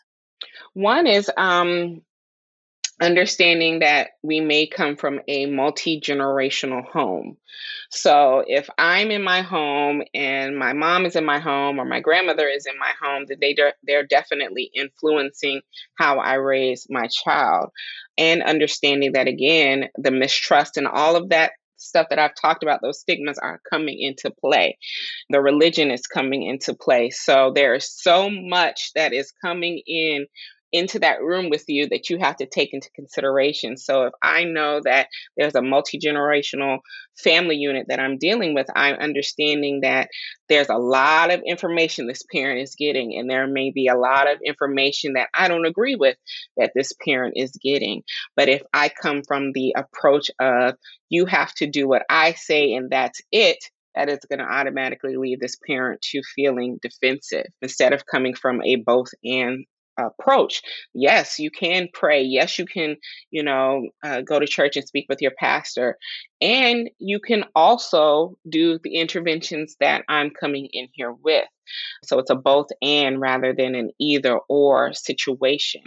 One 0.73 1.07
is 1.07 1.31
um, 1.37 2.01
understanding 3.01 3.81
that 3.81 4.11
we 4.23 4.41
may 4.41 4.67
come 4.67 4.97
from 4.97 5.21
a 5.27 5.47
multi 5.47 6.01
generational 6.01 6.85
home. 6.85 7.37
So 7.91 8.45
if 8.47 8.69
I'm 8.79 9.11
in 9.11 9.23
my 9.23 9.43
home 9.43 10.03
and 10.15 10.57
my 10.57 10.73
mom 10.73 11.07
is 11.07 11.17
in 11.17 11.25
my 11.25 11.39
home 11.41 11.79
or 11.79 11.85
my 11.85 12.01
grandmother 12.01 12.47
is 12.47 12.67
in 12.67 12.79
my 12.79 12.93
home, 13.03 13.25
that 13.29 13.41
they 13.41 13.55
de- 13.55 13.75
they're 13.83 14.07
definitely 14.07 14.71
influencing 14.75 15.63
how 15.97 16.19
I 16.19 16.35
raise 16.35 16.87
my 16.91 17.09
child. 17.09 17.71
And 18.19 18.43
understanding 18.43 19.13
that 19.13 19.29
again, 19.29 19.89
the 19.97 20.11
mistrust 20.11 20.77
and 20.77 20.87
all 20.87 21.17
of 21.17 21.31
that 21.31 21.53
stuff 21.81 22.09
that 22.11 22.19
I've 22.19 22.35
talked 22.41 22.63
about, 22.63 22.81
those 22.83 23.01
stigmas 23.01 23.39
are 23.39 23.61
coming 23.71 23.99
into 23.99 24.31
play. 24.31 24.77
The 25.31 25.41
religion 25.41 25.91
is 25.91 26.07
coming 26.07 26.47
into 26.47 26.75
play. 26.75 27.11
So 27.11 27.53
there 27.55 27.75
is 27.75 27.91
so 27.91 28.29
much 28.31 28.93
that 28.95 29.13
is 29.13 29.33
coming 29.43 29.83
in 29.87 30.27
into 30.73 30.99
that 31.01 31.23
room 31.23 31.51
with 31.51 31.65
you 31.69 31.89
that 31.89 32.11
you 32.11 32.19
have 32.19 32.37
to 32.37 32.47
take 32.47 32.73
into 32.73 32.91
consideration. 32.95 33.77
So 33.77 34.05
if 34.05 34.13
I 34.23 34.45
know 34.45 34.81
that 34.85 35.09
there's 35.37 35.55
a 35.55 35.63
multi 35.63 35.99
generational 35.99 36.79
family 37.19 37.57
unit 37.57 37.87
that 37.89 38.01
I'm 38.01 38.19
dealing 38.19 38.55
with, 38.55 38.67
I'm 38.75 38.97
understanding 38.97 39.81
that 39.83 40.09
there's 40.49 40.69
a 40.69 40.77
lot 40.77 41.33
of 41.33 41.43
information 41.47 42.07
this 42.07 42.25
parent 42.33 42.61
is 42.61 42.77
getting, 42.77 43.19
and 43.19 43.29
there 43.29 43.47
may 43.47 43.71
be 43.71 43.89
a 43.89 43.97
lot 43.97 44.31
of 44.31 44.39
information 44.45 45.15
that 45.15 45.29
I 45.35 45.49
don't 45.49 45.67
agree 45.67 45.97
with 45.97 46.17
that 46.57 46.73
this 46.75 46.93
parent 47.05 47.35
is 47.37 47.53
getting. 47.63 48.03
But 48.37 48.49
if 48.49 48.63
I 48.73 48.89
come 48.89 49.23
from 49.27 49.53
the 49.53 49.75
approach 49.77 50.31
of 50.41 50.75
you 51.09 51.27
have 51.27 51.53
to 51.55 51.67
do 51.67 51.89
what 51.89 52.03
I 52.09 52.33
say 52.33 52.75
and 52.75 52.91
that's 52.91 53.21
it, 53.33 53.59
that 53.95 54.09
is 54.09 54.21
going 54.29 54.39
to 54.39 54.45
automatically 54.45 55.17
leave 55.17 55.41
this 55.41 55.57
parent 55.67 56.01
to 56.03 56.23
feeling 56.35 56.79
defensive 56.81 57.47
instead 57.61 57.93
of 57.93 58.07
coming 58.07 58.35
from 58.35 58.63
a 58.63 58.77
both 58.77 59.09
and 59.25 59.65
approach. 60.07 60.63
Yes, 60.95 61.39
you 61.39 61.51
can 61.51 61.89
pray. 61.93 62.23
Yes, 62.23 62.59
you 62.59 62.67
can, 62.67 62.97
you 63.31 63.43
know, 63.43 63.89
uh, 64.03 64.23
go 64.23 64.39
to 64.39 64.47
church 64.47 64.77
and 64.77 64.87
speak 64.87 65.07
with 65.09 65.21
your 65.21 65.33
pastor. 65.39 65.97
And 66.41 66.89
you 66.99 67.21
can 67.21 67.45
also 67.55 68.37
do 68.49 68.79
the 68.83 68.97
interventions 68.97 69.77
that 69.81 70.05
I'm 70.09 70.31
coming 70.31 70.69
in 70.73 70.89
here 70.93 71.13
with. 71.13 71.47
So 72.05 72.19
it's 72.19 72.31
a 72.31 72.35
both 72.35 72.69
and 72.83 73.21
rather 73.21 73.55
than 73.57 73.75
an 73.75 73.91
either 74.01 74.39
or 74.49 74.93
situation. 74.93 75.83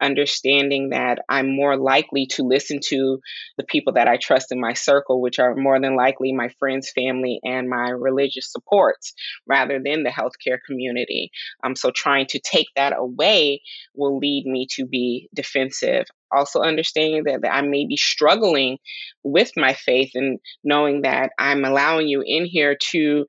Understanding 0.00 0.90
that 0.90 1.20
I'm 1.28 1.54
more 1.54 1.76
likely 1.76 2.26
to 2.32 2.42
listen 2.42 2.80
to 2.88 3.20
the 3.56 3.64
people 3.64 3.94
that 3.94 4.08
I 4.08 4.16
trust 4.16 4.52
in 4.52 4.60
my 4.60 4.74
circle, 4.74 5.20
which 5.20 5.38
are 5.38 5.54
more 5.54 5.80
than 5.80 5.96
likely 5.96 6.32
my 6.32 6.48
friends, 6.58 6.92
family, 6.94 7.40
and 7.44 7.68
my 7.68 7.90
religious 7.90 8.50
supports, 8.50 9.14
rather 9.46 9.80
than 9.82 10.02
the 10.02 10.10
healthcare 10.10 10.58
community. 10.66 11.30
Um, 11.64 11.76
so 11.76 11.90
trying 11.94 12.26
to 12.26 12.40
take 12.40 12.68
that 12.76 12.92
away 12.96 13.62
will 13.94 14.18
lead 14.18 14.44
me 14.46 14.66
to 14.76 14.86
be 14.86 15.28
defensive 15.34 16.06
also 16.34 16.60
understanding 16.60 17.24
that, 17.24 17.42
that 17.42 17.54
I 17.54 17.62
may 17.62 17.86
be 17.86 17.96
struggling 17.96 18.78
with 19.22 19.52
my 19.56 19.74
faith 19.74 20.12
and 20.14 20.38
knowing 20.64 21.02
that 21.02 21.30
I'm 21.38 21.64
allowing 21.64 22.08
you 22.08 22.22
in 22.24 22.44
here 22.44 22.76
to 22.90 23.26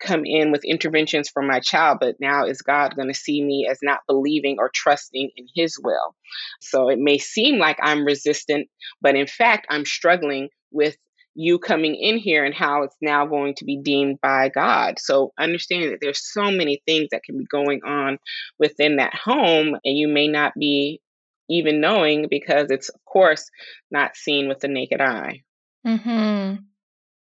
come 0.00 0.24
in 0.24 0.52
with 0.52 0.64
interventions 0.64 1.28
for 1.28 1.42
my 1.42 1.60
child, 1.60 1.98
but 2.00 2.16
now 2.20 2.44
is 2.44 2.62
God 2.62 2.94
going 2.94 3.08
to 3.08 3.14
see 3.14 3.42
me 3.42 3.66
as 3.70 3.78
not 3.82 4.00
believing 4.06 4.56
or 4.58 4.70
trusting 4.74 5.30
in 5.36 5.46
His 5.54 5.78
will? 5.82 6.14
So 6.60 6.88
it 6.88 6.98
may 6.98 7.18
seem 7.18 7.58
like 7.58 7.78
I'm 7.82 8.04
resistant, 8.04 8.68
but 9.00 9.16
in 9.16 9.26
fact, 9.26 9.66
I'm 9.70 9.84
struggling 9.84 10.48
with 10.70 10.96
you 11.34 11.58
coming 11.58 11.96
in 11.96 12.16
here 12.16 12.44
and 12.44 12.54
how 12.54 12.82
it's 12.82 12.96
now 13.00 13.26
going 13.26 13.54
to 13.56 13.64
be 13.64 13.80
deemed 13.82 14.20
by 14.20 14.48
God. 14.48 14.98
So 14.98 15.32
understanding 15.38 15.90
that 15.90 15.98
there's 16.00 16.32
so 16.32 16.44
many 16.44 16.80
things 16.86 17.08
that 17.10 17.24
can 17.24 17.38
be 17.38 17.46
going 17.46 17.80
on 17.84 18.18
within 18.58 18.96
that 18.96 19.14
home, 19.14 19.74
and 19.84 19.98
you 19.98 20.06
may 20.06 20.28
not 20.28 20.52
be 20.58 21.00
even 21.48 21.80
knowing 21.80 22.26
because 22.30 22.70
it's, 22.70 22.88
of 22.88 23.04
course, 23.04 23.50
not 23.90 24.16
seen 24.16 24.48
with 24.48 24.60
the 24.60 24.68
naked 24.68 25.00
eye. 25.00 25.42
Hmm. 25.84 26.54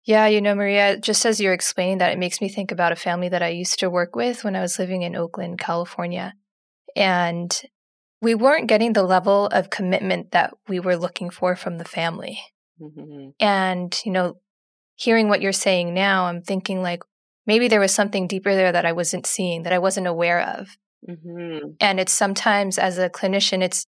Yeah, 0.06 0.26
you 0.26 0.42
know, 0.42 0.56
Maria, 0.56 0.98
just 0.98 1.26
as 1.26 1.40
you're 1.40 1.54
explaining 1.54 2.00
that, 2.00 2.12
it 2.12 2.18
makes 2.18 2.42
me 2.42 2.50
think 2.50 2.72
about 2.72 2.92
a 2.92 2.96
family 2.96 3.30
that 3.30 3.44
I 3.44 3.50
used 3.50 3.80
to 3.80 3.90
work 3.90 4.16
with 4.16 4.44
when 4.44 4.56
I 4.56 4.62
was 4.62 4.80
living 4.80 5.04
in 5.04 5.16
Oakland, 5.16 5.60
California. 5.60 6.34
And 6.96 7.56
we 8.22 8.34
weren't 8.34 8.68
getting 8.68 8.94
the 8.94 9.04
level 9.04 9.48
of 9.48 9.70
commitment 9.70 10.32
that 10.32 10.54
we 10.68 10.80
were 10.80 10.98
looking 10.98 11.30
for 11.30 11.56
from 11.56 11.78
the 11.78 11.86
family. 11.86 12.40
Mm-hmm. 12.82 13.30
And, 13.40 14.02
you 14.04 14.12
know, 14.12 14.38
hearing 14.96 15.30
what 15.30 15.42
you're 15.42 15.52
saying 15.52 15.94
now, 15.94 16.26
I'm 16.26 16.42
thinking 16.42 16.82
like 16.82 17.04
maybe 17.46 17.68
there 17.68 17.80
was 17.80 17.94
something 17.94 18.28
deeper 18.28 18.56
there 18.56 18.72
that 18.72 18.86
I 18.86 18.92
wasn't 18.92 19.26
seeing, 19.26 19.64
that 19.64 19.74
I 19.74 19.80
wasn't 19.80 20.08
aware 20.08 20.42
of. 20.42 20.76
Mm-hmm. 21.08 21.70
And 21.80 22.00
it's 22.00 22.12
sometimes 22.12 22.78
as 22.78 22.98
a 22.98 23.10
clinician, 23.10 23.62
it's 23.62 23.86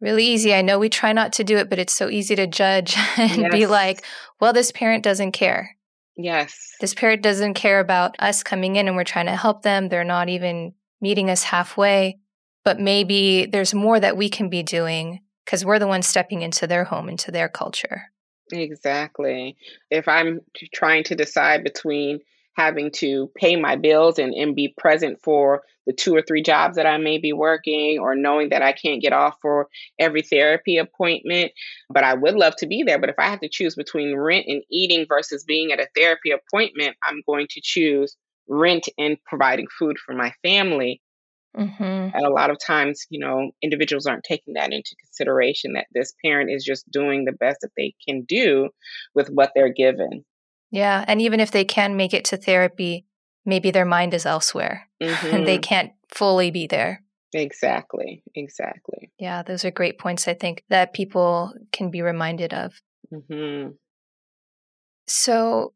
really 0.00 0.24
easy. 0.24 0.54
I 0.54 0.62
know 0.62 0.78
we 0.78 0.88
try 0.88 1.12
not 1.12 1.32
to 1.34 1.44
do 1.44 1.56
it, 1.58 1.68
but 1.68 1.78
it's 1.78 1.92
so 1.92 2.08
easy 2.08 2.34
to 2.36 2.46
judge 2.46 2.96
and 3.16 3.42
yes. 3.42 3.52
be 3.52 3.66
like, 3.66 4.04
well, 4.40 4.52
this 4.52 4.72
parent 4.72 5.04
doesn't 5.04 5.32
care. 5.32 5.76
Yes. 6.16 6.74
This 6.80 6.94
parent 6.94 7.22
doesn't 7.22 7.54
care 7.54 7.80
about 7.80 8.16
us 8.18 8.42
coming 8.42 8.76
in 8.76 8.88
and 8.88 8.96
we're 8.96 9.04
trying 9.04 9.26
to 9.26 9.36
help 9.36 9.62
them. 9.62 9.88
They're 9.88 10.04
not 10.04 10.28
even 10.28 10.74
meeting 11.00 11.30
us 11.30 11.44
halfway. 11.44 12.18
but 12.62 12.78
maybe 12.78 13.46
there's 13.46 13.72
more 13.72 13.98
that 13.98 14.16
we 14.16 14.28
can 14.28 14.50
be 14.50 14.62
doing 14.62 15.20
because 15.44 15.64
we're 15.64 15.78
the 15.78 15.86
ones 15.86 16.06
stepping 16.06 16.42
into 16.42 16.66
their 16.66 16.84
home, 16.84 17.08
into 17.08 17.30
their 17.30 17.48
culture. 17.48 18.12
Exactly. 18.52 19.56
If 19.90 20.08
I'm 20.08 20.40
trying 20.74 21.04
to 21.04 21.14
decide 21.14 21.64
between 21.64 22.20
having 22.60 22.90
to 22.90 23.30
pay 23.36 23.56
my 23.56 23.76
bills 23.76 24.18
and, 24.18 24.34
and 24.34 24.54
be 24.54 24.74
present 24.76 25.18
for 25.22 25.62
the 25.86 25.94
two 25.94 26.14
or 26.14 26.22
three 26.22 26.42
jobs 26.42 26.76
that 26.76 26.86
I 26.86 26.98
may 26.98 27.16
be 27.18 27.32
working, 27.32 27.98
or 27.98 28.14
knowing 28.14 28.50
that 28.50 28.62
I 28.62 28.72
can't 28.72 29.00
get 29.00 29.14
off 29.14 29.36
for 29.40 29.68
every 29.98 30.22
therapy 30.22 30.76
appointment. 30.76 31.52
But 31.88 32.04
I 32.04 32.14
would 32.14 32.34
love 32.34 32.54
to 32.56 32.66
be 32.66 32.82
there. 32.82 33.00
But 33.00 33.08
if 33.08 33.18
I 33.18 33.28
have 33.30 33.40
to 33.40 33.48
choose 33.48 33.74
between 33.74 34.14
rent 34.14 34.44
and 34.46 34.62
eating 34.70 35.06
versus 35.08 35.42
being 35.44 35.72
at 35.72 35.80
a 35.80 35.88
therapy 35.96 36.32
appointment, 36.32 36.96
I'm 37.02 37.22
going 37.26 37.46
to 37.50 37.60
choose 37.62 38.16
rent 38.46 38.88
and 38.98 39.16
providing 39.24 39.66
food 39.78 39.96
for 39.98 40.14
my 40.14 40.32
family. 40.42 41.00
Mm-hmm. 41.56 41.82
And 41.82 42.24
a 42.24 42.30
lot 42.30 42.50
of 42.50 42.58
times, 42.64 43.06
you 43.10 43.18
know, 43.18 43.50
individuals 43.62 44.06
aren't 44.06 44.24
taking 44.24 44.54
that 44.54 44.72
into 44.72 44.94
consideration 45.02 45.72
that 45.72 45.86
this 45.92 46.12
parent 46.24 46.50
is 46.50 46.62
just 46.62 46.88
doing 46.90 47.24
the 47.24 47.32
best 47.32 47.58
that 47.62 47.72
they 47.76 47.94
can 48.06 48.22
do 48.22 48.68
with 49.14 49.28
what 49.28 49.50
they're 49.54 49.72
given. 49.72 50.24
Yeah. 50.70 51.04
And 51.06 51.20
even 51.20 51.40
if 51.40 51.50
they 51.50 51.64
can 51.64 51.96
make 51.96 52.14
it 52.14 52.24
to 52.26 52.36
therapy, 52.36 53.06
maybe 53.44 53.70
their 53.70 53.84
mind 53.84 54.14
is 54.14 54.26
elsewhere 54.26 54.88
mm-hmm. 55.02 55.34
and 55.34 55.46
they 55.46 55.58
can't 55.58 55.92
fully 56.08 56.50
be 56.50 56.66
there. 56.66 57.02
Exactly. 57.32 58.22
Exactly. 58.34 59.12
Yeah. 59.18 59.42
Those 59.42 59.64
are 59.64 59.70
great 59.70 59.98
points, 59.98 60.26
I 60.26 60.34
think, 60.34 60.64
that 60.68 60.92
people 60.92 61.52
can 61.72 61.90
be 61.90 62.02
reminded 62.02 62.52
of. 62.52 62.80
Mm-hmm. 63.12 63.70
So, 65.06 65.74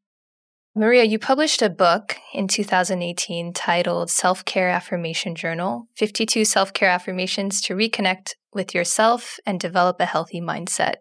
Maria, 0.76 1.04
you 1.04 1.18
published 1.18 1.62
a 1.62 1.70
book 1.70 2.16
in 2.32 2.48
2018 2.48 3.52
titled 3.52 4.10
Self 4.10 4.44
Care 4.44 4.68
Affirmation 4.68 5.34
Journal 5.34 5.88
52 5.96 6.44
Self 6.44 6.72
Care 6.72 6.88
Affirmations 6.88 7.60
to 7.62 7.74
Reconnect 7.74 8.34
with 8.52 8.74
Yourself 8.74 9.38
and 9.46 9.58
Develop 9.58 10.00
a 10.00 10.06
Healthy 10.06 10.40
Mindset. 10.40 10.96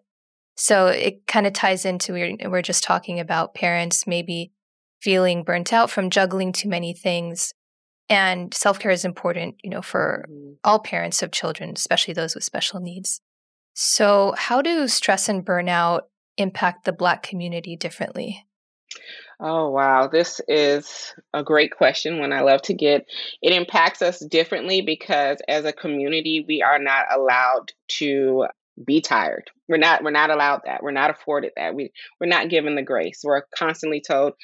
So 0.56 0.86
it 0.86 1.26
kind 1.26 1.46
of 1.46 1.52
ties 1.52 1.84
into 1.84 2.12
we're, 2.12 2.36
we're 2.48 2.62
just 2.62 2.84
talking 2.84 3.18
about 3.18 3.54
parents 3.54 4.06
maybe 4.06 4.52
feeling 5.00 5.42
burnt 5.42 5.72
out 5.72 5.90
from 5.90 6.10
juggling 6.10 6.52
too 6.52 6.68
many 6.68 6.92
things. 6.92 7.52
And 8.08 8.52
self 8.52 8.78
care 8.78 8.90
is 8.90 9.04
important, 9.04 9.56
you 9.62 9.70
know, 9.70 9.82
for 9.82 10.26
mm-hmm. 10.28 10.52
all 10.62 10.78
parents 10.78 11.22
of 11.22 11.32
children, 11.32 11.72
especially 11.74 12.14
those 12.14 12.34
with 12.34 12.44
special 12.44 12.80
needs. 12.80 13.20
So, 13.74 14.34
how 14.36 14.62
do 14.62 14.86
stress 14.86 15.28
and 15.28 15.44
burnout 15.44 16.02
impact 16.36 16.84
the 16.84 16.92
Black 16.92 17.22
community 17.22 17.76
differently? 17.76 18.46
Oh, 19.40 19.70
wow. 19.70 20.06
This 20.06 20.40
is 20.46 21.12
a 21.32 21.42
great 21.42 21.72
question. 21.76 22.20
One 22.20 22.32
I 22.32 22.42
love 22.42 22.62
to 22.62 22.74
get. 22.74 23.06
It 23.42 23.52
impacts 23.52 24.00
us 24.00 24.24
differently 24.24 24.80
because 24.80 25.38
as 25.48 25.64
a 25.64 25.72
community, 25.72 26.44
we 26.46 26.62
are 26.62 26.78
not 26.78 27.06
allowed 27.12 27.72
to 27.98 28.46
be 28.82 29.00
tired. 29.00 29.50
We're 29.68 29.76
not 29.76 30.02
we're 30.02 30.10
not 30.10 30.30
allowed 30.30 30.62
that. 30.66 30.82
We're 30.82 30.90
not 30.90 31.10
afforded 31.10 31.52
that. 31.56 31.74
We 31.74 31.92
we're 32.20 32.26
not 32.26 32.48
given 32.48 32.74
the 32.74 32.82
grace. 32.82 33.20
We're 33.24 33.42
constantly 33.56 34.00
told 34.00 34.34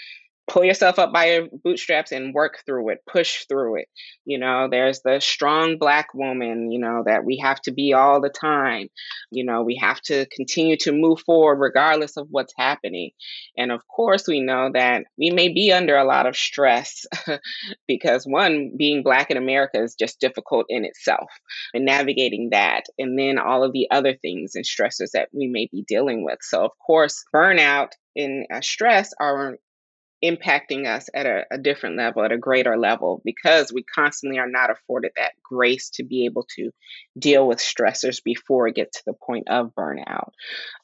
pull 0.50 0.64
yourself 0.64 0.98
up 0.98 1.12
by 1.12 1.26
your 1.26 1.48
bootstraps 1.62 2.10
and 2.10 2.34
work 2.34 2.58
through 2.66 2.90
it, 2.90 2.98
push 3.06 3.44
through 3.46 3.76
it. 3.76 3.88
You 4.24 4.38
know, 4.38 4.66
there's 4.68 5.00
the 5.02 5.20
strong 5.20 5.78
black 5.78 6.12
woman, 6.12 6.72
you 6.72 6.80
know, 6.80 7.04
that 7.06 7.24
we 7.24 7.38
have 7.38 7.60
to 7.62 7.72
be 7.72 7.94
all 7.94 8.20
the 8.20 8.30
time. 8.30 8.88
You 9.30 9.44
know, 9.44 9.62
we 9.62 9.78
have 9.80 10.00
to 10.02 10.26
continue 10.34 10.76
to 10.78 10.92
move 10.92 11.20
forward 11.20 11.60
regardless 11.60 12.16
of 12.16 12.26
what's 12.30 12.52
happening. 12.58 13.10
And 13.56 13.70
of 13.70 13.86
course, 13.86 14.26
we 14.26 14.40
know 14.40 14.70
that 14.74 15.04
we 15.16 15.30
may 15.30 15.52
be 15.52 15.72
under 15.72 15.96
a 15.96 16.04
lot 16.04 16.26
of 16.26 16.36
stress 16.36 17.06
because 17.86 18.24
one, 18.24 18.72
being 18.76 19.04
black 19.04 19.30
in 19.30 19.36
America 19.36 19.80
is 19.80 19.94
just 19.94 20.18
difficult 20.18 20.66
in 20.68 20.84
itself 20.84 21.30
and 21.72 21.84
navigating 21.84 22.48
that. 22.50 22.86
And 22.98 23.16
then 23.16 23.38
all 23.38 23.62
of 23.62 23.72
the 23.72 23.86
other 23.92 24.16
things 24.20 24.56
and 24.56 24.66
stresses 24.66 25.12
that 25.12 25.28
we 25.32 25.46
may 25.46 25.68
be 25.70 25.84
dealing 25.86 26.24
with. 26.24 26.38
So, 26.42 26.64
of 26.64 26.72
course, 26.84 27.24
burnout 27.32 27.90
and 28.16 28.46
uh, 28.52 28.60
stress 28.60 29.12
are 29.20 29.56
impacting 30.22 30.86
us 30.86 31.08
at 31.14 31.26
a, 31.26 31.44
a, 31.50 31.58
different 31.58 31.96
level, 31.96 32.22
at 32.22 32.32
a 32.32 32.38
greater 32.38 32.76
level, 32.76 33.22
because 33.24 33.72
we 33.72 33.82
constantly 33.82 34.38
are 34.38 34.48
not 34.48 34.70
afforded 34.70 35.12
that 35.16 35.32
grace 35.42 35.90
to 35.90 36.04
be 36.04 36.26
able 36.26 36.46
to 36.56 36.70
deal 37.18 37.46
with 37.46 37.58
stressors 37.58 38.22
before 38.22 38.68
it 38.68 38.74
gets 38.74 38.98
to 38.98 39.04
the 39.06 39.14
point 39.14 39.48
of 39.48 39.74
burnout. 39.74 40.30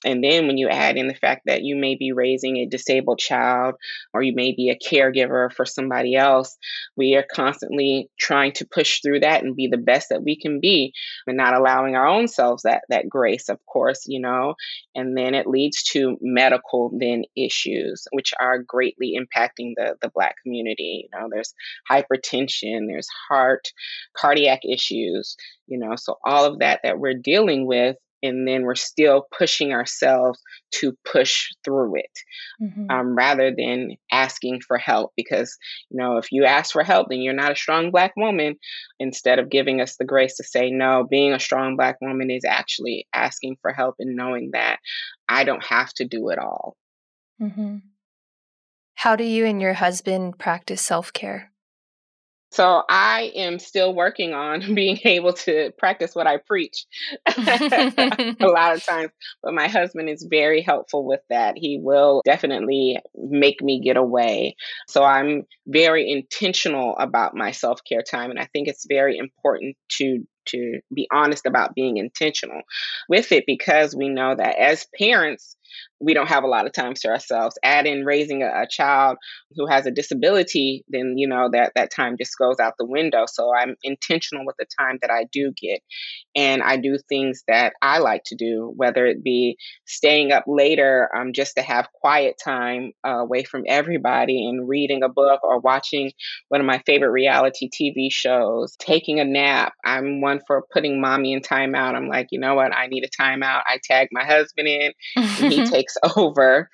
And 0.05 0.25
then 0.25 0.47
when 0.47 0.57
you 0.57 0.69
add 0.69 0.97
in 0.97 1.07
the 1.07 1.15
fact 1.15 1.43
that 1.47 1.63
you 1.63 1.77
may 1.77 1.97
be 1.97 2.13
raising 2.13 2.57
a 2.57 2.67
disabled 2.67 3.19
child 3.19 3.75
or 4.15 4.23
you 4.23 4.35
may 4.35 4.53
be 4.53 4.71
a 4.71 4.79
caregiver 4.79 5.53
for 5.53 5.67
somebody 5.67 6.17
else, 6.17 6.57
we 6.97 7.15
are 7.17 7.27
constantly 7.31 8.09
trying 8.19 8.53
to 8.53 8.67
push 8.67 9.01
through 9.03 9.21
that 9.21 9.43
and 9.43 9.57
be 9.57 9.69
the 9.69 9.77
best 9.77 10.09
that 10.11 10.23
we 10.23 10.39
can 10.41 10.61
be 10.61 10.93
and 11.27 11.37
not 11.37 11.55
allowing 11.55 11.95
our 11.95 12.07
own 12.07 12.29
selves 12.29 12.63
that 12.63 12.83
that 12.89 13.09
grace, 13.09 13.49
of 13.49 13.59
course, 13.67 14.05
you 14.07 14.21
know. 14.21 14.55
And 14.95 15.17
then 15.17 15.35
it 15.35 15.47
leads 15.47 15.83
to 15.93 16.17
medical 16.21 16.97
then 16.99 17.25
issues, 17.37 18.07
which 18.13 18.33
are 18.41 18.63
greatly 18.63 19.15
impacting 19.27 19.75
the, 19.77 19.97
the 20.03 20.11
black 20.15 20.37
community. 20.43 21.09
You 21.11 21.19
know, 21.19 21.29
there's 21.31 21.55
hypertension, 21.91 22.87
there's 22.89 23.09
heart, 23.29 23.69
cardiac 24.17 24.61
issues, 24.65 25.37
you 25.67 25.79
know, 25.79 25.97
so 25.97 26.19
all 26.25 26.45
of 26.45 26.61
that 26.61 26.81
that 26.83 26.99
we're 26.99 27.15
dealing 27.15 27.67
with 27.67 27.97
and 28.23 28.47
then 28.47 28.63
we're 28.63 28.75
still 28.75 29.27
pushing 29.37 29.73
ourselves 29.73 30.41
to 30.73 30.97
push 31.11 31.49
through 31.65 31.97
it 31.97 32.19
mm-hmm. 32.63 32.91
um, 32.91 33.15
rather 33.15 33.53
than 33.57 33.97
asking 34.11 34.61
for 34.67 34.79
help 34.79 35.13
because 35.17 35.57
you 35.91 35.99
know 35.99 36.17
if 36.17 36.33
you 36.33 36.45
ask 36.45 36.73
for 36.73 36.83
help 36.83 37.09
then 37.09 37.21
you're 37.21 37.35
not 37.35 37.53
a 37.53 37.57
strong 37.57 37.91
black 37.91 38.13
woman 38.17 38.57
instead 38.99 39.39
of 39.39 39.51
giving 39.51 39.81
us 39.81 39.97
the 39.97 40.05
grace 40.05 40.37
to 40.37 40.45
say 40.45 40.71
no 40.71 41.07
being 41.09 41.33
a 41.33 41.41
strong 41.41 41.77
black 41.77 41.97
woman 42.01 42.31
is 42.31 42.45
actually 42.47 43.07
asking 43.13 43.57
for 43.61 43.73
help 43.73 43.95
and 43.99 44.17
knowing 44.17 44.51
that 44.53 44.79
i 45.29 45.45
don't 45.45 45.65
have 45.65 45.93
to 45.93 46.05
do 46.05 46.29
it 46.31 46.39
all 46.39 46.77
mm-hmm. 47.41 47.77
How 48.97 49.17
do 49.17 49.25
you 49.25 49.47
and 49.47 49.63
your 49.63 49.75
husband 49.75 50.39
practice 50.39 50.83
self-care 50.83 51.53
so 52.57 52.83
I 52.89 53.33
am 53.35 53.59
still 53.59 53.95
working 53.95 54.33
on 54.33 54.61
being 54.75 54.99
able 55.05 55.35
to 55.35 55.73
practice 55.77 56.15
what 56.15 56.27
I 56.27 56.39
preach 56.39 56.87
a 57.27 58.35
lot 58.41 58.75
of 58.77 58.85
times. 58.89 59.11
But 59.43 59.53
my 59.53 59.69
husband 59.69 60.09
is 60.09 60.27
very 60.29 60.63
helpful 60.63 61.05
with 61.05 61.21
that. 61.29 61.59
He 61.59 61.79
will 61.79 62.23
definitely 62.25 62.99
make 63.15 63.61
me 63.61 63.83
get 63.85 63.99
away. 63.99 64.57
So 64.89 65.03
I'm 65.03 65.43
very 65.67 66.11
intentional 66.11 66.97
about 66.97 67.35
my 67.35 67.51
self 67.51 67.81
care 67.85 68.03
time. 68.03 68.31
And 68.31 68.39
I 68.39 68.47
think 68.47 68.69
it's 68.69 68.87
very 68.89 69.19
important 69.19 69.77
to 69.99 70.27
to 70.47 70.79
be 70.95 71.09
honest 71.13 71.45
about 71.45 71.75
being 71.75 71.97
intentional 71.97 72.63
with 73.09 73.33
it 73.33 73.45
because 73.49 73.97
we 73.97 74.09
know 74.09 74.35
that 74.35 74.57
as 74.57 74.87
parents 74.97 75.57
we 76.01 76.15
don't 76.15 76.29
have 76.29 76.45
a 76.45 76.49
lot 76.49 76.67
of 76.67 76.73
time 76.73 76.95
to 76.95 77.09
ourselves. 77.09 77.59
Add 77.63 77.87
in 77.87 78.05
raising 78.05 78.43
a, 78.43 78.63
a, 78.63 78.67
child 78.69 79.17
who 79.55 79.67
has 79.67 79.87
a 79.87 79.91
disability, 79.91 80.85
then 80.89 81.15
you 81.17 81.29
know 81.29 81.49
that 81.53 81.73
that 81.75 81.91
time 81.91 82.17
just 82.19 82.37
goes 82.39 82.59
out 82.61 82.75
the 82.79 82.85
window. 82.85 83.25
So 83.27 83.55
I'm 83.55 83.77
intentional 83.83 84.45
with 84.45 84.57
the 84.59 84.67
time 84.79 84.99
that 85.03 85.11
I 85.11 85.25
do 85.33 85.53
get, 85.61 85.81
and 86.35 86.63
I 86.63 86.77
do 86.77 86.99
things 87.09 87.43
that 87.49 87.73
I 87.81 87.99
like 87.99 88.23
to 88.27 88.37
do, 88.37 88.73
whether 88.77 89.07
it 89.07 89.25
be 89.25 89.57
staying 89.87 90.33
up 90.33 90.45
later 90.47 91.09
um, 91.17 91.33
just 91.33 91.57
to 91.57 91.63
have 91.63 91.89
quiet 91.93 92.37
time 92.43 92.93
uh, 93.07 93.19
away 93.19 93.45
from 93.45 93.65
everybody 93.67 94.47
and 94.47 94.69
reading 94.69 95.03
a 95.03 95.09
book 95.09 95.41
or 95.43 95.61
watching 95.61 96.13
one 96.49 96.61
of 96.61 96.67
my 96.67 96.83
favorite 96.87 97.11
reality 97.11 97.69
TV 97.69 98.09
shows, 98.11 98.77
taking 98.79 99.21
a 99.21 99.25
nap. 99.25 99.73
I'm 99.85 100.21
one 100.21 100.41
for 100.47 100.65
putting 100.73 101.01
mommy 101.01 101.33
in 101.33 101.41
timeout. 101.41 101.95
I'm 101.95 102.09
like, 102.09 102.29
you 102.31 102.41
know 102.41 102.55
what? 102.55 102.75
I 102.75 102.87
need 102.87 103.05
a 103.05 103.23
timeout. 103.23 103.63
I 103.67 103.79
tag 103.83 104.09
my 104.13 104.25
husband 104.25 104.69
in, 104.69 104.93
takes 105.57 105.69
mm-hmm. 105.69 105.75
takes 105.75 105.97
over 106.17 106.71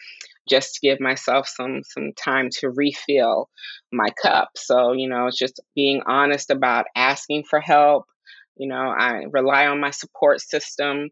just 0.48 0.74
to 0.74 0.80
give 0.82 1.00
myself 1.00 1.48
some 1.48 1.82
some 1.84 2.12
time 2.12 2.48
to 2.50 2.70
refill 2.70 3.48
my 3.92 4.08
cup. 4.22 4.50
So, 4.56 4.92
you 4.92 5.08
know, 5.08 5.26
it's 5.26 5.38
just 5.38 5.60
being 5.74 6.02
honest 6.06 6.50
about 6.50 6.86
asking 6.96 7.44
for 7.48 7.60
help. 7.60 8.06
You 8.56 8.68
know, 8.68 8.92
I 8.96 9.24
rely 9.30 9.66
on 9.66 9.80
my 9.80 9.90
support 9.90 10.40
system 10.40 11.08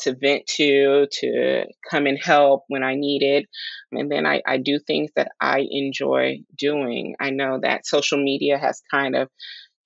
to 0.00 0.14
vent 0.14 0.46
to, 0.46 1.06
to 1.10 1.64
come 1.90 2.06
and 2.06 2.18
help 2.22 2.64
when 2.68 2.82
I 2.82 2.94
need 2.94 3.22
it. 3.22 3.46
And 3.92 4.10
then 4.10 4.26
I, 4.26 4.42
I 4.46 4.58
do 4.58 4.78
things 4.78 5.10
that 5.16 5.32
I 5.40 5.66
enjoy 5.68 6.38
doing. 6.56 7.16
I 7.20 7.30
know 7.30 7.58
that 7.60 7.86
social 7.86 8.22
media 8.22 8.58
has 8.58 8.80
kind 8.90 9.16
of 9.16 9.28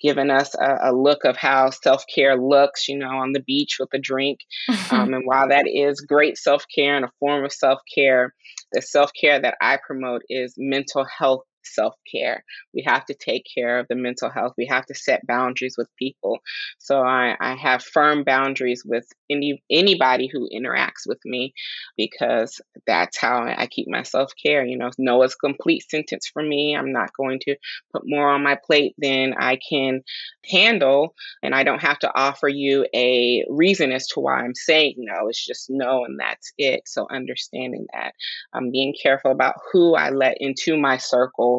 given 0.02 0.30
us 0.30 0.54
a, 0.54 0.90
a 0.90 0.92
look 0.92 1.24
of 1.24 1.36
how 1.36 1.70
self 1.70 2.04
care 2.12 2.36
looks, 2.36 2.88
you 2.88 2.98
know, 2.98 3.08
on 3.08 3.32
the 3.32 3.40
beach 3.40 3.76
with 3.78 3.90
a 3.94 3.98
drink. 3.98 4.40
Um, 4.90 5.14
and 5.14 5.24
while 5.24 5.48
that 5.48 5.66
is 5.66 6.00
great 6.00 6.36
self 6.36 6.66
care 6.74 6.96
and 6.96 7.04
a 7.06 7.10
form 7.18 7.44
of 7.44 7.52
self 7.52 7.80
care, 7.94 8.34
the 8.72 8.82
self 8.82 9.10
care 9.18 9.40
that 9.40 9.56
I 9.60 9.78
promote 9.84 10.22
is 10.28 10.54
mental 10.58 11.06
health 11.06 11.44
self 11.64 11.94
care. 12.10 12.44
We 12.74 12.82
have 12.86 13.04
to 13.06 13.14
take 13.14 13.46
care 13.54 13.78
of 13.78 13.88
the 13.88 13.94
mental 13.94 14.30
health. 14.30 14.54
We 14.56 14.66
have 14.66 14.86
to 14.86 14.94
set 14.94 15.26
boundaries 15.26 15.76
with 15.76 15.88
people. 15.98 16.38
So 16.78 17.00
I, 17.00 17.36
I 17.40 17.54
have 17.54 17.82
firm 17.82 18.24
boundaries 18.24 18.82
with 18.84 19.06
any 19.30 19.62
anybody 19.70 20.28
who 20.32 20.48
interacts 20.54 21.06
with 21.06 21.20
me 21.24 21.54
because 21.96 22.60
that's 22.86 23.18
how 23.18 23.44
I 23.44 23.66
keep 23.66 23.88
my 23.88 24.02
self 24.02 24.32
care. 24.40 24.64
You 24.64 24.78
know, 24.78 24.90
no 24.98 25.22
is 25.22 25.34
complete 25.34 25.84
sentence 25.88 26.30
for 26.32 26.42
me. 26.42 26.76
I'm 26.76 26.92
not 26.92 27.10
going 27.16 27.40
to 27.46 27.56
put 27.92 28.02
more 28.04 28.30
on 28.30 28.42
my 28.42 28.56
plate 28.66 28.94
than 28.98 29.34
I 29.38 29.58
can 29.68 30.02
handle, 30.50 31.14
and 31.42 31.54
I 31.54 31.64
don't 31.64 31.82
have 31.82 31.98
to 32.00 32.12
offer 32.14 32.48
you 32.48 32.86
a 32.94 33.44
reason 33.48 33.92
as 33.92 34.06
to 34.08 34.20
why 34.20 34.40
I'm 34.40 34.54
saying 34.54 34.94
no. 34.98 35.28
It's 35.28 35.44
just 35.44 35.66
no, 35.70 36.04
and 36.04 36.18
that's 36.18 36.52
it. 36.58 36.82
So 36.86 37.06
understanding 37.10 37.86
that, 37.92 38.12
I'm 38.52 38.70
being 38.70 38.94
careful 39.00 39.30
about 39.30 39.54
who 39.72 39.94
I 39.94 40.10
let 40.10 40.36
into 40.40 40.76
my 40.76 40.96
circle 40.96 41.51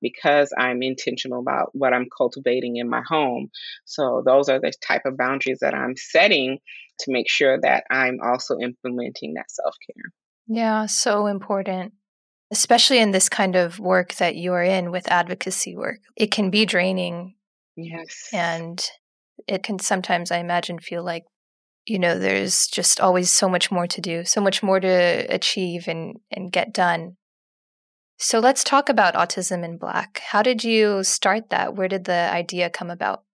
because 0.00 0.52
I'm 0.56 0.82
intentional 0.82 1.40
about 1.40 1.70
what 1.72 1.92
I'm 1.92 2.08
cultivating 2.16 2.76
in 2.76 2.88
my 2.88 3.02
home. 3.06 3.50
So 3.84 4.22
those 4.24 4.48
are 4.48 4.60
the 4.60 4.72
type 4.86 5.02
of 5.04 5.16
boundaries 5.16 5.58
that 5.60 5.74
I'm 5.74 5.96
setting 5.96 6.58
to 7.00 7.12
make 7.12 7.28
sure 7.28 7.58
that 7.60 7.84
I'm 7.90 8.18
also 8.22 8.58
implementing 8.58 9.34
that 9.34 9.50
self 9.50 9.74
care. 9.86 10.12
Yeah, 10.46 10.86
so 10.86 11.26
important. 11.26 11.92
Especially 12.50 12.98
in 12.98 13.12
this 13.12 13.30
kind 13.30 13.56
of 13.56 13.78
work 13.78 14.14
that 14.16 14.36
you're 14.36 14.62
in 14.62 14.90
with 14.90 15.10
advocacy 15.10 15.74
work, 15.74 16.00
it 16.16 16.30
can 16.30 16.50
be 16.50 16.66
draining. 16.66 17.34
Yes. 17.76 18.28
And 18.32 18.84
it 19.48 19.62
can 19.62 19.78
sometimes, 19.78 20.30
I 20.30 20.38
imagine, 20.38 20.78
feel 20.78 21.02
like, 21.02 21.24
you 21.86 21.98
know, 21.98 22.18
there's 22.18 22.66
just 22.66 23.00
always 23.00 23.30
so 23.30 23.48
much 23.48 23.70
more 23.70 23.86
to 23.86 24.00
do, 24.00 24.24
so 24.24 24.40
much 24.40 24.62
more 24.62 24.78
to 24.78 25.26
achieve 25.30 25.88
and, 25.88 26.18
and 26.30 26.52
get 26.52 26.74
done. 26.74 27.16
So 28.22 28.38
let's 28.38 28.62
talk 28.62 28.88
about 28.88 29.14
Autism 29.14 29.64
in 29.64 29.78
Black. 29.78 30.22
How 30.24 30.42
did 30.42 30.62
you 30.62 31.02
start 31.02 31.50
that? 31.50 31.74
Where 31.74 31.88
did 31.88 32.04
the 32.04 32.30
idea 32.32 32.70
come 32.70 32.88
about? 32.88 33.24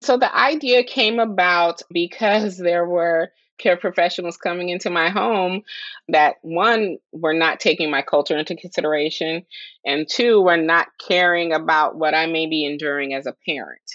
So 0.00 0.16
the 0.16 0.34
idea 0.34 0.82
came 0.82 1.18
about 1.18 1.82
because 1.92 2.56
there 2.56 2.86
were 2.86 3.32
care 3.58 3.76
professionals 3.76 4.38
coming 4.38 4.70
into 4.70 4.88
my 4.88 5.10
home 5.10 5.60
that 6.08 6.36
one 6.40 6.96
were 7.12 7.34
not 7.34 7.60
taking 7.60 7.90
my 7.90 8.00
culture 8.00 8.34
into 8.34 8.56
consideration 8.56 9.44
and 9.84 10.08
two 10.08 10.40
were 10.40 10.56
not 10.56 10.88
caring 11.06 11.52
about 11.52 11.96
what 11.96 12.14
I 12.14 12.24
may 12.24 12.46
be 12.46 12.64
enduring 12.64 13.12
as 13.12 13.26
a 13.26 13.36
parent. 13.46 13.90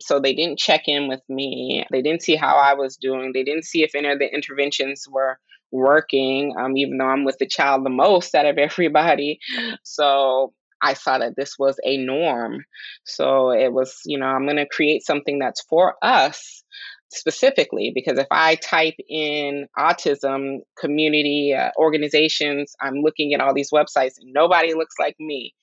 So 0.00 0.18
they 0.18 0.34
didn't 0.34 0.58
check 0.58 0.88
in 0.88 1.06
with 1.06 1.22
me. 1.28 1.86
They 1.92 2.02
didn't 2.02 2.22
see 2.22 2.34
how 2.34 2.56
I 2.56 2.74
was 2.74 2.96
doing. 2.96 3.30
They 3.32 3.44
didn't 3.44 3.64
see 3.64 3.84
if 3.84 3.94
any 3.94 4.08
of 4.08 4.18
the 4.18 4.28
interventions 4.34 5.06
were 5.08 5.38
working, 5.70 6.54
um, 6.58 6.76
even 6.76 6.98
though 6.98 7.06
I'm 7.06 7.24
with 7.24 7.38
the 7.38 7.46
child 7.46 7.84
the 7.84 7.90
most 7.90 8.34
out 8.34 8.46
of 8.46 8.58
everybody. 8.58 9.38
So 9.82 10.52
I 10.80 10.94
saw 10.94 11.18
that 11.18 11.34
this 11.36 11.56
was 11.58 11.76
a 11.84 11.96
norm. 11.96 12.64
So 13.04 13.50
it 13.50 13.72
was, 13.72 14.00
you 14.04 14.18
know, 14.18 14.26
I'm 14.26 14.44
going 14.44 14.56
to 14.56 14.68
create 14.68 15.04
something 15.04 15.38
that's 15.38 15.62
for 15.62 15.94
us 16.02 16.62
specifically 17.10 17.90
because 17.94 18.18
if 18.18 18.26
I 18.30 18.56
type 18.56 18.96
in 19.08 19.66
autism 19.78 20.58
community 20.78 21.54
uh, 21.58 21.70
organizations, 21.78 22.74
I'm 22.80 22.96
looking 22.96 23.32
at 23.34 23.40
all 23.40 23.54
these 23.54 23.70
websites 23.70 24.18
and 24.20 24.32
nobody 24.32 24.74
looks 24.74 24.94
like 25.00 25.16
me. 25.18 25.54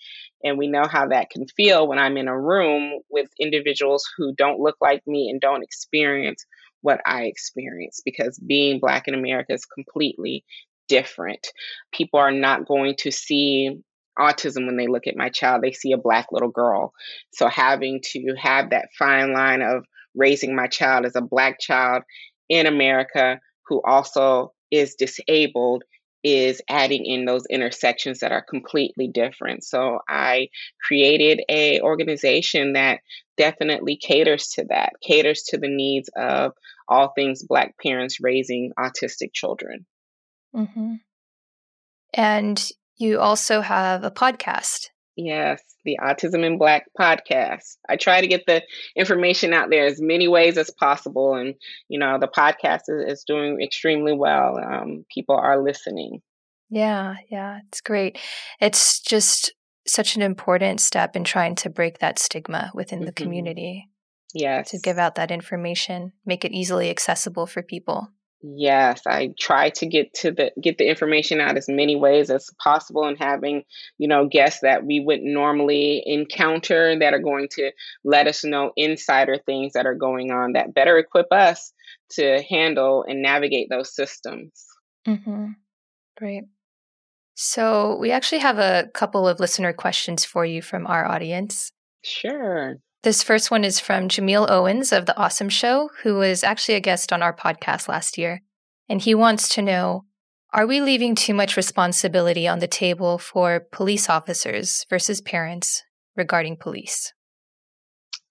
And 0.43 0.58
we 0.58 0.68
know 0.68 0.84
how 0.89 1.08
that 1.08 1.30
can 1.30 1.45
feel 1.47 1.88
when 1.88 1.99
I'm 1.99 2.18
in 2.18 2.28
a 2.28 2.39
room 2.39 2.99
with 3.10 3.30
individuals 3.39 4.03
who 4.18 4.34
don't 4.36 4.60
look 4.60 4.76
like 4.82 5.01
me 5.08 5.30
and 5.30 5.39
don't 5.39 5.64
experience 5.64 6.45
what 6.86 7.02
I 7.06 7.24
experience 7.24 8.02
because 8.06 8.38
being 8.38 8.80
Black 8.80 9.08
in 9.08 9.16
America 9.16 9.54
is 9.54 9.66
completely 9.66 10.46
different. 10.88 11.48
People 11.92 12.20
are 12.20 12.32
not 12.32 12.68
going 12.68 12.96
to 13.00 13.12
see 13.12 13.82
autism 14.20 14.68
when 14.68 14.78
they 14.78 14.88
look 14.88 15.08
at 15.08 15.18
my 15.18 15.30
child 15.30 15.62
they 15.62 15.74
see 15.74 15.92
a 15.92 15.98
black 15.98 16.28
little 16.32 16.50
girl 16.50 16.94
so 17.34 17.50
having 17.50 18.00
to 18.02 18.34
have 18.40 18.70
that 18.70 18.88
fine 18.98 19.34
line 19.34 19.62
of 19.62 19.84
raising 20.16 20.56
my 20.56 20.68
child 20.68 21.06
as 21.06 21.18
a 21.18 21.22
black 21.22 21.60
child 21.60 22.02
in 22.48 22.66
america 22.66 23.42
who 23.68 23.82
also 23.86 24.54
is 24.72 24.96
disabled 24.96 25.84
is 26.26 26.60
adding 26.68 27.06
in 27.06 27.26
those 27.26 27.46
intersections 27.46 28.20
that 28.20 28.32
are 28.32 28.42
completely 28.42 29.08
different 29.08 29.64
so 29.64 30.00
i 30.10 30.48
created 30.86 31.42
a 31.50 31.80
organization 31.82 32.74
that 32.74 33.00
definitely 33.38 33.96
caters 33.96 34.48
to 34.48 34.66
that 34.66 34.94
caters 35.02 35.44
to 35.44 35.58
the 35.58 35.68
needs 35.68 36.10
of 36.18 36.52
all 36.88 37.12
things 37.16 37.44
black 37.44 37.76
parents 37.78 38.20
raising 38.20 38.72
autistic 38.80 39.32
children 39.34 39.86
mm-hmm. 40.56 40.94
and 42.14 42.72
you 42.98 43.20
also 43.20 43.62
have 43.62 44.04
a 44.04 44.12
podcast. 44.12 44.90
Yes, 45.16 45.61
the 45.86 45.97
Autism 46.01 46.45
in 46.45 46.57
Black 46.57 46.88
podcast. 46.99 47.78
I 47.88 47.95
try 47.95 48.20
to 48.20 48.28
get 48.28 48.45
the 48.45 48.63
information 48.95 49.53
out 49.53 49.70
there 49.70 49.86
as 49.86 50.01
many 50.01 50.28
ways 50.28 50.57
as 50.57 50.70
possible. 50.72 51.36
And, 51.36 51.55
you 51.88 51.99
know, 51.99 52.20
the 52.20 52.28
podcast 52.28 52.82
is, 52.89 53.20
is 53.20 53.24
doing 53.26 53.61
extremely 53.61 54.13
well. 54.13 54.57
Um, 54.57 55.05
people 55.13 55.36
are 55.36 55.63
listening. 55.63 56.22
Yeah, 56.70 57.16
yeah, 57.32 57.59
it's 57.68 57.82
great. 57.82 58.18
It's 58.59 58.99
just 58.99 59.53
such 59.88 60.16
an 60.16 60.22
important 60.22 60.82
step 60.82 61.16
in 61.16 61.24
trying 61.24 61.55
to 61.55 61.70
break 61.70 61.99
that 61.99 62.20
stigma 62.20 62.72
within 62.74 62.99
mm-hmm. 62.99 63.05
the 63.05 63.13
community. 63.13 63.89
Yes. 64.34 64.72
To 64.72 64.80
give 64.80 64.97
out 64.97 65.16
that 65.16 65.32
information, 65.32 66.11
make 66.26 66.43
it 66.43 66.51
easily 66.51 66.89
accessible 66.89 67.45
for 67.45 67.63
people. 67.63 68.09
Yes, 68.48 69.02
I 69.08 69.34
try 69.39 69.72
to 69.72 69.88
get 69.88 70.14
to 70.16 70.32
the 70.32 70.52
get 70.62 70.78
the 70.78 70.88
information 70.88 71.41
out 71.41 71.58
as 71.58 71.68
many 71.68 71.96
ways 71.96 72.30
as 72.30 72.48
possible 72.62 73.06
and 73.06 73.18
having, 73.18 73.64
you 73.98 74.08
know, 74.08 74.28
guests 74.28 74.60
that 74.62 74.86
we 74.86 75.00
wouldn't 75.00 75.34
normally 75.34 76.04
encounter 76.06 77.00
that 77.00 77.14
are 77.14 77.20
going 77.20 77.48
to 77.54 77.72
let 78.04 78.28
us 78.28 78.43
know 78.43 78.72
insider 78.76 79.38
things 79.43 79.74
that 79.74 79.88
are 79.88 79.96
going 79.96 80.32
on 80.32 80.54
that 80.54 80.76
better 80.76 81.00
equip 81.00 81.32
us 81.32 81.74
to 82.12 82.43
handle 82.48 83.04
and 83.08 83.24
navigate 83.24 83.68
those 83.72 83.96
systems. 83.96 84.64
Mm-hmm. 85.08 85.48
Great. 86.18 86.43
So 87.34 87.98
we 87.98 88.12
actually 88.12 88.39
have 88.39 88.60
a 88.60 88.89
couple 88.93 89.28
of 89.28 89.39
listener 89.39 89.74
questions 89.74 90.24
for 90.24 90.46
you 90.46 90.62
from 90.62 90.86
our 90.86 91.06
audience. 91.06 91.72
Sure. 92.04 92.78
This 93.06 93.22
first 93.22 93.51
one 93.51 93.64
is 93.64 93.80
from 93.80 94.08
Jameel 94.08 94.49
Owens 94.49 94.91
of 94.91 95.06
The 95.06 95.16
Awesome 95.16 95.47
Show, 95.47 95.91
who 96.01 96.16
was 96.16 96.43
actually 96.43 96.74
a 96.74 96.80
guest 96.80 97.14
on 97.14 97.22
our 97.22 97.36
podcast 97.36 97.88
last 97.88 98.18
year. 98.18 98.41
And 98.89 98.99
he 98.99 99.14
wants 99.14 99.47
to 99.49 99.62
know 99.62 100.06
Are 100.51 100.66
we 100.66 100.82
leaving 100.82 101.14
too 101.14 101.36
much 101.36 101.56
responsibility 101.56 102.47
on 102.47 102.58
the 102.58 102.68
table 102.68 103.20
for 103.20 103.68
police 103.72 104.10
officers 104.10 104.88
versus 104.89 105.22
parents 105.22 105.84
regarding 106.16 106.58
police? 106.58 107.14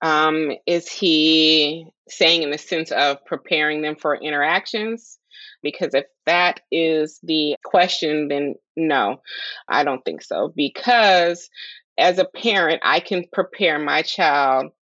Um, 0.02 0.50
is 0.66 0.90
he 0.90 1.86
saying 2.08 2.42
in 2.42 2.50
the 2.50 2.58
sense 2.58 2.90
of 2.90 3.24
preparing 3.26 3.80
them 3.80 3.94
for 3.94 4.16
interactions? 4.16 5.20
Because 5.62 5.94
if 5.94 6.06
that 6.26 6.62
is 6.72 7.20
the 7.22 7.54
question, 7.64 8.26
then 8.26 8.56
no, 8.76 9.20
I 9.68 9.84
don't 9.84 10.04
think 10.04 10.22
so. 10.22 10.52
Because 10.56 11.48
as 11.98 12.18
a 12.18 12.24
parent, 12.24 12.80
I 12.84 13.00
can 13.00 13.24
prepare 13.32 13.78
my 13.78 14.02
child 14.02 14.72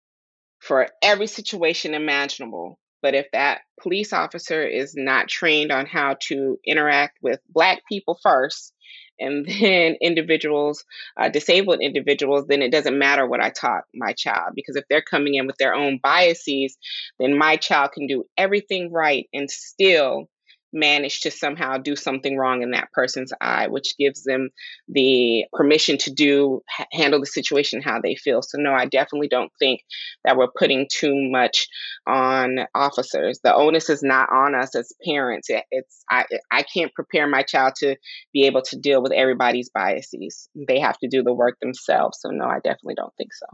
for 0.60 0.88
every 1.02 1.26
situation 1.26 1.94
imaginable. 1.94 2.78
But 3.02 3.14
if 3.14 3.26
that 3.32 3.62
police 3.80 4.12
officer 4.12 4.62
is 4.64 4.94
not 4.96 5.28
trained 5.28 5.72
on 5.72 5.86
how 5.86 6.16
to 6.28 6.58
interact 6.64 7.18
with 7.20 7.40
Black 7.48 7.82
people 7.88 8.18
first, 8.22 8.72
and 9.18 9.46
then 9.60 9.96
individuals, 10.00 10.84
uh, 11.16 11.28
disabled 11.28 11.80
individuals, 11.80 12.46
then 12.48 12.62
it 12.62 12.72
doesn't 12.72 12.98
matter 12.98 13.26
what 13.26 13.42
I 13.42 13.50
taught 13.50 13.84
my 13.94 14.12
child. 14.12 14.52
Because 14.54 14.76
if 14.76 14.84
they're 14.88 15.02
coming 15.02 15.34
in 15.34 15.46
with 15.46 15.56
their 15.56 15.74
own 15.74 15.98
biases, 16.02 16.76
then 17.18 17.38
my 17.38 17.56
child 17.56 17.92
can 17.92 18.06
do 18.06 18.24
everything 18.36 18.92
right 18.92 19.28
and 19.32 19.50
still 19.50 20.28
manage 20.72 21.20
to 21.20 21.30
somehow 21.30 21.76
do 21.76 21.94
something 21.94 22.36
wrong 22.36 22.62
in 22.62 22.70
that 22.70 22.90
person's 22.92 23.32
eye, 23.40 23.68
which 23.68 23.96
gives 23.98 24.24
them 24.24 24.50
the 24.88 25.44
permission 25.52 25.98
to 25.98 26.10
do 26.10 26.62
handle 26.92 27.20
the 27.20 27.26
situation 27.26 27.82
how 27.82 28.00
they 28.00 28.14
feel. 28.14 28.42
So 28.42 28.58
no, 28.58 28.72
I 28.72 28.86
definitely 28.86 29.28
don't 29.28 29.52
think 29.58 29.82
that 30.24 30.36
we're 30.36 30.50
putting 30.56 30.88
too 30.90 31.14
much 31.14 31.68
on 32.06 32.60
officers. 32.74 33.40
The 33.42 33.54
onus 33.54 33.90
is 33.90 34.02
not 34.02 34.30
on 34.32 34.54
us 34.54 34.74
as 34.74 34.92
parents. 35.04 35.48
It's 35.70 36.04
I 36.10 36.24
I 36.50 36.62
can't 36.62 36.94
prepare 36.94 37.26
my 37.26 37.42
child 37.42 37.74
to 37.76 37.96
be 38.32 38.46
able 38.46 38.62
to 38.62 38.78
deal 38.78 39.02
with 39.02 39.12
everybody's 39.12 39.70
biases. 39.70 40.48
They 40.54 40.80
have 40.80 40.98
to 40.98 41.08
do 41.08 41.22
the 41.22 41.34
work 41.34 41.58
themselves. 41.60 42.18
So 42.20 42.30
no, 42.30 42.46
I 42.46 42.56
definitely 42.56 42.94
don't 42.94 43.14
think 43.16 43.34
so. 43.34 43.46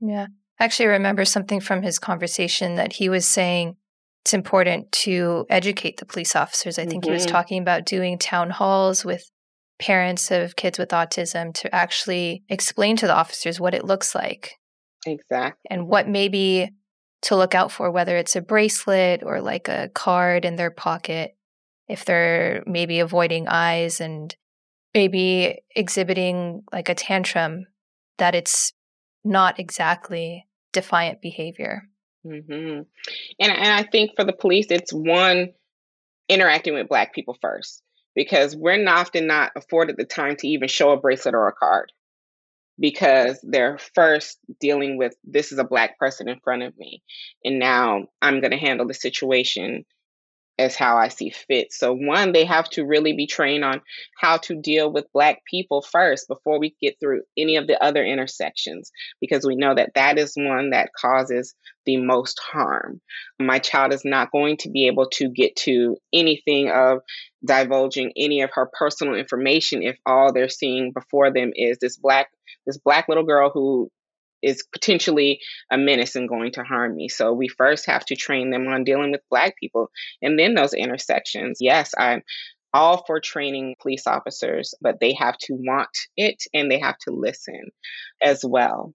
Yeah. 0.00 0.26
I 0.58 0.64
actually 0.64 0.88
remember 0.88 1.24
something 1.24 1.60
from 1.60 1.82
his 1.82 1.98
conversation 1.98 2.74
that 2.74 2.92
he 2.94 3.08
was 3.08 3.26
saying 3.26 3.76
it's 4.24 4.34
important 4.34 4.92
to 4.92 5.46
educate 5.48 5.96
the 5.96 6.06
police 6.06 6.36
officers. 6.36 6.78
I 6.78 6.84
think 6.84 7.04
mm-hmm. 7.04 7.10
he 7.10 7.14
was 7.14 7.24
mm-hmm. 7.24 7.32
talking 7.32 7.62
about 7.62 7.86
doing 7.86 8.18
town 8.18 8.50
halls 8.50 9.04
with 9.04 9.30
parents 9.78 10.30
of 10.30 10.56
kids 10.56 10.78
with 10.78 10.90
autism 10.90 11.54
to 11.54 11.74
actually 11.74 12.44
explain 12.48 12.96
to 12.96 13.06
the 13.06 13.14
officers 13.14 13.58
what 13.58 13.74
it 13.74 13.84
looks 13.84 14.14
like. 14.14 14.58
Exactly. 15.06 15.68
And 15.70 15.88
what 15.88 16.06
maybe 16.06 16.70
to 17.22 17.36
look 17.36 17.54
out 17.54 17.72
for, 17.72 17.90
whether 17.90 18.16
it's 18.16 18.36
a 18.36 18.42
bracelet 18.42 19.22
or 19.24 19.40
like 19.40 19.68
a 19.68 19.90
card 19.94 20.44
in 20.44 20.56
their 20.56 20.70
pocket, 20.70 21.34
if 21.88 22.04
they're 22.04 22.62
maybe 22.66 23.00
avoiding 23.00 23.48
eyes 23.48 24.00
and 24.00 24.34
maybe 24.94 25.60
exhibiting 25.74 26.62
like 26.72 26.88
a 26.88 26.94
tantrum 26.94 27.66
that 28.18 28.34
it's 28.34 28.72
not 29.24 29.58
exactly 29.58 30.46
defiant 30.72 31.20
behavior. 31.20 31.84
Mm-hmm. 32.26 32.82
And 33.40 33.52
and 33.52 33.68
I 33.68 33.82
think 33.82 34.12
for 34.16 34.24
the 34.24 34.32
police, 34.32 34.66
it's 34.70 34.92
one 34.92 35.52
interacting 36.28 36.74
with 36.74 36.88
Black 36.88 37.14
people 37.14 37.36
first 37.40 37.82
because 38.14 38.56
we're 38.56 38.86
often 38.88 39.26
not 39.26 39.52
afforded 39.56 39.96
the 39.96 40.04
time 40.04 40.36
to 40.36 40.48
even 40.48 40.68
show 40.68 40.90
a 40.90 41.00
bracelet 41.00 41.34
or 41.34 41.48
a 41.48 41.52
card 41.52 41.92
because 42.78 43.38
they're 43.42 43.78
first 43.94 44.38
dealing 44.58 44.96
with 44.96 45.14
this 45.22 45.52
is 45.52 45.58
a 45.58 45.64
black 45.64 45.98
person 45.98 46.28
in 46.28 46.40
front 46.40 46.62
of 46.62 46.76
me 46.78 47.02
and 47.44 47.58
now 47.58 48.06
i'm 48.22 48.40
going 48.40 48.50
to 48.50 48.56
handle 48.56 48.86
the 48.86 48.94
situation 48.94 49.84
as 50.60 50.76
how 50.76 50.96
I 50.96 51.08
see 51.08 51.30
fit. 51.30 51.72
So, 51.72 51.94
one, 51.94 52.32
they 52.32 52.44
have 52.44 52.68
to 52.70 52.84
really 52.84 53.14
be 53.14 53.26
trained 53.26 53.64
on 53.64 53.80
how 54.18 54.36
to 54.38 54.60
deal 54.60 54.92
with 54.92 55.12
Black 55.12 55.38
people 55.50 55.82
first 55.82 56.28
before 56.28 56.60
we 56.60 56.76
get 56.80 56.96
through 57.00 57.22
any 57.36 57.56
of 57.56 57.66
the 57.66 57.82
other 57.82 58.04
intersections, 58.04 58.92
because 59.20 59.46
we 59.46 59.56
know 59.56 59.74
that 59.74 59.92
that 59.94 60.18
is 60.18 60.34
one 60.36 60.70
that 60.70 60.90
causes 61.00 61.54
the 61.86 61.96
most 61.96 62.38
harm. 62.38 63.00
My 63.40 63.58
child 63.58 63.92
is 63.92 64.04
not 64.04 64.30
going 64.30 64.58
to 64.58 64.70
be 64.70 64.86
able 64.86 65.08
to 65.14 65.30
get 65.30 65.56
to 65.56 65.96
anything 66.12 66.70
of 66.70 67.00
divulging 67.44 68.12
any 68.16 68.42
of 68.42 68.50
her 68.52 68.70
personal 68.78 69.14
information 69.14 69.82
if 69.82 69.96
all 70.04 70.32
they're 70.32 70.50
seeing 70.50 70.92
before 70.92 71.32
them 71.32 71.52
is 71.54 71.78
this 71.80 71.96
black 71.96 72.28
this 72.66 72.76
black 72.78 73.08
little 73.08 73.24
girl 73.24 73.50
who 73.52 73.90
is 74.42 74.64
potentially 74.72 75.40
a 75.70 75.78
menace 75.78 76.16
and 76.16 76.28
going 76.28 76.52
to 76.52 76.64
harm 76.64 76.96
me. 76.96 77.08
So 77.08 77.32
we 77.32 77.48
first 77.48 77.86
have 77.86 78.04
to 78.06 78.16
train 78.16 78.50
them 78.50 78.66
on 78.68 78.84
dealing 78.84 79.12
with 79.12 79.28
Black 79.30 79.56
people 79.58 79.90
and 80.22 80.38
then 80.38 80.54
those 80.54 80.74
intersections. 80.74 81.58
Yes, 81.60 81.92
I'm 81.98 82.22
all 82.72 83.04
for 83.06 83.20
training 83.20 83.76
police 83.80 84.06
officers, 84.06 84.74
but 84.80 85.00
they 85.00 85.14
have 85.14 85.36
to 85.38 85.54
want 85.54 85.90
it 86.16 86.42
and 86.54 86.70
they 86.70 86.78
have 86.78 86.98
to 86.98 87.10
listen 87.10 87.70
as 88.22 88.44
well. 88.44 88.94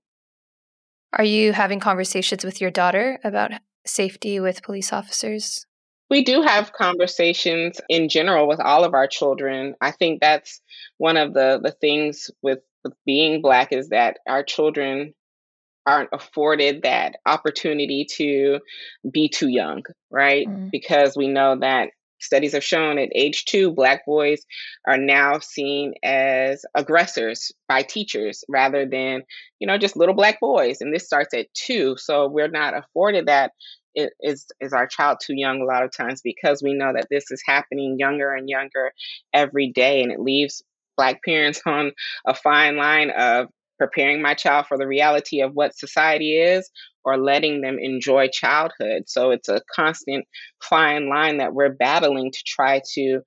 Are 1.13 1.23
you 1.23 1.53
having 1.53 1.79
conversations 1.79 2.43
with 2.43 2.59
your 2.59 2.71
daughter 2.71 3.19
about 3.23 3.51
safety 3.85 4.39
with 4.39 4.63
police 4.63 4.91
officers? 4.91 5.65
We 6.09 6.23
do 6.23 6.41
have 6.41 6.73
conversations 6.73 7.81
in 7.89 8.09
general 8.09 8.47
with 8.47 8.59
all 8.59 8.83
of 8.83 8.93
our 8.93 9.07
children. 9.07 9.75
I 9.81 9.91
think 9.91 10.21
that's 10.21 10.61
one 10.97 11.17
of 11.17 11.33
the, 11.33 11.59
the 11.63 11.71
things 11.71 12.29
with, 12.41 12.59
with 12.83 12.93
being 13.05 13.41
Black 13.41 13.71
is 13.71 13.89
that 13.89 14.17
our 14.27 14.43
children 14.43 15.13
aren't 15.85 16.09
afforded 16.11 16.81
that 16.83 17.17
opportunity 17.25 18.05
to 18.17 18.59
be 19.09 19.29
too 19.29 19.47
young, 19.47 19.83
right? 20.09 20.47
Mm. 20.47 20.71
Because 20.71 21.15
we 21.15 21.27
know 21.27 21.57
that 21.59 21.89
studies 22.19 22.53
have 22.53 22.63
shown 22.63 22.97
at 22.97 23.09
age 23.13 23.45
two, 23.45 23.71
Black 23.71 24.05
boys 24.05 24.45
are 24.87 24.97
now 24.97 25.39
seen 25.39 25.93
as 26.03 26.65
aggressors 26.75 27.51
by 27.67 27.83
teachers 27.83 28.43
rather 28.49 28.85
than, 28.85 29.23
you 29.59 29.67
know, 29.67 29.77
just 29.77 29.95
little 29.95 30.15
Black 30.15 30.39
boys. 30.39 30.81
And 30.81 30.93
this 30.93 31.05
starts 31.05 31.33
at 31.33 31.53
two. 31.53 31.95
So 31.97 32.27
we're 32.27 32.49
not 32.49 32.75
afforded 32.75 33.27
that. 33.27 33.51
It 33.93 34.11
is 34.19 34.45
is 34.59 34.73
our 34.73 34.87
child 34.87 35.19
too 35.23 35.35
young 35.35 35.61
a 35.61 35.65
lot 35.65 35.83
of 35.83 35.95
times 35.95 36.21
because 36.21 36.61
we 36.61 36.73
know 36.73 36.91
that 36.93 37.07
this 37.09 37.31
is 37.31 37.41
happening 37.45 37.95
younger 37.97 38.33
and 38.33 38.49
younger 38.49 38.91
every 39.33 39.71
day 39.71 40.03
and 40.03 40.11
it 40.11 40.19
leaves 40.19 40.61
black 40.97 41.23
parents 41.23 41.61
on 41.65 41.93
a 42.27 42.33
fine 42.33 42.75
line 42.75 43.09
of 43.11 43.47
preparing 43.77 44.21
my 44.21 44.33
child 44.33 44.65
for 44.67 44.77
the 44.77 44.87
reality 44.87 45.41
of 45.41 45.53
what 45.53 45.77
society 45.77 46.37
is 46.37 46.69
or 47.03 47.17
letting 47.17 47.61
them 47.61 47.77
enjoy 47.79 48.27
childhood. 48.31 49.03
So 49.07 49.31
it's 49.31 49.49
a 49.49 49.61
constant 49.73 50.25
fine 50.61 51.09
line 51.09 51.37
that 51.37 51.53
we're 51.53 51.73
battling 51.73 52.31
to 52.31 52.39
try 52.45 52.81
to 52.93 53.21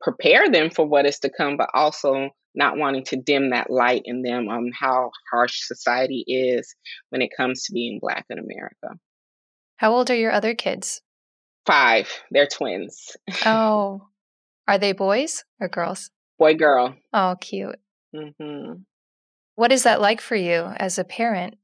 prepare 0.00 0.50
them 0.50 0.70
for 0.70 0.86
what 0.86 1.06
is 1.06 1.18
to 1.20 1.30
come, 1.30 1.56
but 1.56 1.70
also 1.74 2.30
not 2.54 2.76
wanting 2.76 3.04
to 3.04 3.16
dim 3.16 3.50
that 3.50 3.70
light 3.70 4.02
in 4.04 4.22
them 4.22 4.48
on 4.48 4.72
how 4.78 5.10
harsh 5.30 5.60
society 5.66 6.24
is 6.26 6.74
when 7.10 7.22
it 7.22 7.30
comes 7.36 7.64
to 7.64 7.72
being 7.72 7.98
Black 8.00 8.26
in 8.28 8.38
America. 8.38 8.98
How 9.76 9.92
old 9.92 10.10
are 10.10 10.16
your 10.16 10.32
other 10.32 10.54
kids? 10.54 11.00
Five. 11.66 12.10
They're 12.30 12.48
twins. 12.48 13.16
oh, 13.46 14.08
are 14.68 14.78
they 14.78 14.92
boys 14.92 15.44
or 15.60 15.68
girls? 15.68 16.10
Boy, 16.38 16.54
girl. 16.54 16.96
Oh, 17.12 17.36
cute. 17.40 17.78
Mm-hmm. 18.14 18.82
What 19.60 19.72
is 19.72 19.82
that 19.82 20.00
like 20.00 20.22
for 20.22 20.36
you 20.36 20.72
as 20.78 20.96
a 20.96 21.04
parent 21.04 21.58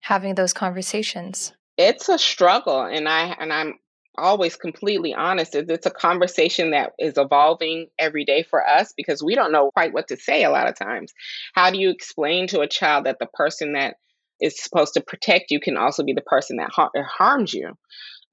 having 0.00 0.36
those 0.36 0.54
conversations? 0.54 1.52
It's 1.76 2.08
a 2.08 2.16
struggle 2.16 2.80
and 2.80 3.06
I 3.06 3.36
and 3.38 3.52
I'm 3.52 3.74
always 4.16 4.56
completely 4.56 5.12
honest 5.12 5.54
it's 5.54 5.84
a 5.84 5.90
conversation 5.90 6.70
that 6.70 6.92
is 6.98 7.18
evolving 7.18 7.88
every 7.98 8.24
day 8.24 8.42
for 8.42 8.66
us 8.66 8.94
because 8.96 9.22
we 9.22 9.34
don't 9.34 9.52
know 9.52 9.70
quite 9.70 9.92
what 9.92 10.08
to 10.08 10.16
say 10.16 10.44
a 10.44 10.50
lot 10.50 10.66
of 10.66 10.78
times. 10.78 11.12
How 11.54 11.70
do 11.70 11.78
you 11.78 11.90
explain 11.90 12.46
to 12.46 12.60
a 12.60 12.66
child 12.66 13.04
that 13.04 13.18
the 13.20 13.28
person 13.34 13.74
that 13.74 13.96
is 14.40 14.58
supposed 14.58 14.94
to 14.94 15.02
protect 15.02 15.50
you 15.50 15.60
can 15.60 15.76
also 15.76 16.04
be 16.04 16.14
the 16.14 16.22
person 16.22 16.56
that 16.56 16.70
har- 16.72 16.90
harms 17.06 17.52
you? 17.52 17.74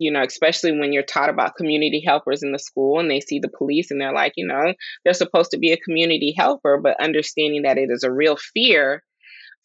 you 0.02 0.14
know, 0.14 0.24
especially 0.24 0.72
when 0.72 0.94
you're 0.94 1.04
taught 1.04 1.30
about 1.30 1.56
community 1.56 2.02
helpers 2.06 2.42
in 2.42 2.54
the 2.54 2.58
school 2.58 3.02
and 3.02 3.12
they 3.12 3.20
see 3.20 3.40
the 3.40 3.50
police 3.50 3.92
and 3.92 4.00
they're 4.00 4.14
like, 4.14 4.32
you 4.38 4.48
know, 4.48 4.74
they're 5.04 5.14
supposed 5.14 5.52
to 5.52 5.60
be 5.60 5.74
a 5.74 5.78
community 5.78 6.34
helper, 6.38 6.80
but 6.82 7.04
understanding 7.04 7.64
that 7.64 7.78
it 7.78 7.90
is 7.92 8.04
a 8.04 8.12
real 8.12 8.38
fear 8.38 9.04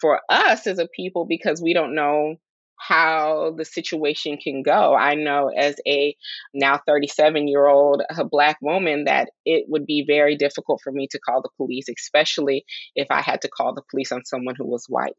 for 0.01 0.21
us 0.29 0.67
as 0.67 0.79
a 0.79 0.89
people 0.89 1.27
because 1.27 1.63
we 1.63 1.75
don't 1.75 1.95
know 1.95 2.37
how 2.79 3.55
the 3.57 3.65
situation 3.65 4.37
can 4.37 4.63
go. 4.63 4.95
I 4.95 5.15
know 5.15 5.51
as 5.57 5.77
a 5.87 6.17
now 6.53 6.81
37 6.87 7.49
year 7.49 7.67
old 7.67 8.03
black 8.31 8.59
woman 8.61 9.05
that 9.05 9.31
it 9.45 9.65
would 9.69 9.87
be 9.87 10.05
very 10.07 10.37
difficult 10.37 10.81
for 10.83 10.93
me 10.93 11.07
to 11.11 11.19
call 11.19 11.41
the 11.41 11.51
police, 11.57 11.87
especially 11.89 12.65
if 12.95 13.07
I 13.11 13.23
had 13.23 13.43
to 13.43 13.49
call 13.49 13.75
the 13.75 13.83
police 13.91 14.13
on 14.13 14.25
someone 14.25 14.55
who 14.57 14.67
was 14.67 14.87
white, 14.89 15.15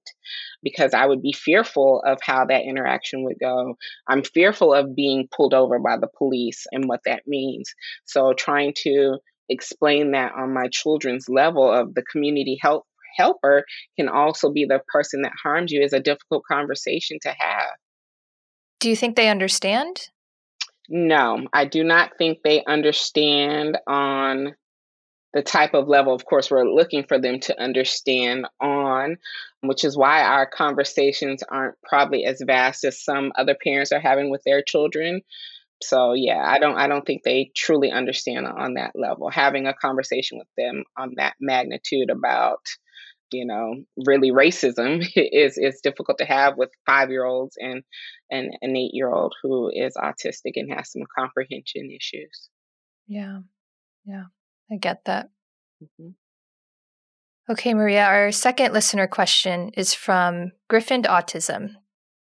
because 0.61 0.93
I 0.93 1.05
would 1.05 1.21
be 1.21 1.33
fearful 1.33 2.03
of 2.05 2.19
how 2.21 2.45
that 2.45 2.63
interaction 2.63 3.23
would 3.23 3.37
go. 3.39 3.75
I'm 4.07 4.23
fearful 4.23 4.73
of 4.73 4.95
being 4.95 5.27
pulled 5.35 5.53
over 5.53 5.79
by 5.79 5.97
the 5.97 6.09
police 6.17 6.65
and 6.71 6.87
what 6.87 7.01
that 7.05 7.23
means. 7.25 7.73
So 8.05 8.33
trying 8.33 8.73
to 8.83 9.17
explain 9.49 10.11
that 10.11 10.33
on 10.33 10.53
my 10.53 10.67
children's 10.71 11.29
level 11.29 11.71
of 11.71 11.93
the 11.93 12.03
community 12.03 12.57
health 12.61 12.83
helper 13.15 13.65
can 13.97 14.09
also 14.09 14.51
be 14.51 14.65
the 14.65 14.81
person 14.87 15.21
that 15.23 15.33
harms 15.41 15.71
you 15.71 15.81
is 15.81 15.93
a 15.93 15.99
difficult 15.99 16.43
conversation 16.49 17.17
to 17.21 17.29
have. 17.29 17.71
Do 18.79 18.89
you 18.89 18.95
think 18.95 19.15
they 19.15 19.29
understand? 19.29 20.09
No, 20.89 21.47
I 21.53 21.65
do 21.65 21.83
not 21.83 22.17
think 22.17 22.39
they 22.43 22.63
understand 22.65 23.77
on 23.87 24.55
the 25.35 25.41
type 25.41 25.73
of 25.73 25.89
level, 25.89 26.13
of 26.13 26.23
course, 26.23 26.49
we're 26.49 26.63
looking 26.63 27.03
for 27.03 27.19
them 27.19 27.41
to 27.41 27.61
understand 27.61 28.47
on, 28.61 29.17
which 29.61 29.83
is 29.83 29.97
why 29.97 30.23
our 30.23 30.45
conversations 30.45 31.43
aren't 31.43 31.75
probably 31.83 32.23
as 32.23 32.41
vast 32.45 32.85
as 32.85 33.03
some 33.03 33.33
other 33.37 33.55
parents 33.61 33.91
are 33.91 33.99
having 33.99 34.31
with 34.31 34.41
their 34.45 34.63
children. 34.63 35.21
So 35.83 36.13
yeah, 36.13 36.41
I 36.41 36.59
don't 36.59 36.77
I 36.77 36.87
don't 36.87 37.05
think 37.05 37.23
they 37.23 37.51
truly 37.53 37.91
understand 37.91 38.47
on 38.47 38.75
that 38.75 38.93
level. 38.95 39.29
Having 39.29 39.67
a 39.67 39.73
conversation 39.73 40.37
with 40.37 40.47
them 40.57 40.85
on 40.97 41.15
that 41.17 41.33
magnitude 41.41 42.09
about 42.09 42.61
you 43.31 43.45
know, 43.45 43.75
really 44.05 44.31
racism 44.31 45.05
is 45.15 45.57
is 45.57 45.81
difficult 45.81 46.17
to 46.19 46.25
have 46.25 46.57
with 46.57 46.69
five 46.85 47.09
year 47.09 47.25
olds 47.25 47.55
and 47.59 47.83
and 48.29 48.53
an 48.61 48.75
eight 48.75 48.91
year 48.93 49.11
old 49.11 49.33
who 49.41 49.69
is 49.73 49.95
autistic 49.95 50.53
and 50.55 50.73
has 50.73 50.91
some 50.91 51.03
comprehension 51.17 51.89
issues. 51.91 52.49
Yeah, 53.07 53.39
yeah, 54.05 54.25
I 54.71 54.77
get 54.77 55.05
that. 55.05 55.29
Mm-hmm. 55.83 56.11
Okay, 57.47 57.75
Maria, 57.75 58.05
our 58.05 58.31
second 58.31 58.73
listener 58.73 59.05
question 59.05 59.69
is 59.77 59.93
from 59.93 60.51
Griffin 60.67 61.03
Autism. 61.03 61.75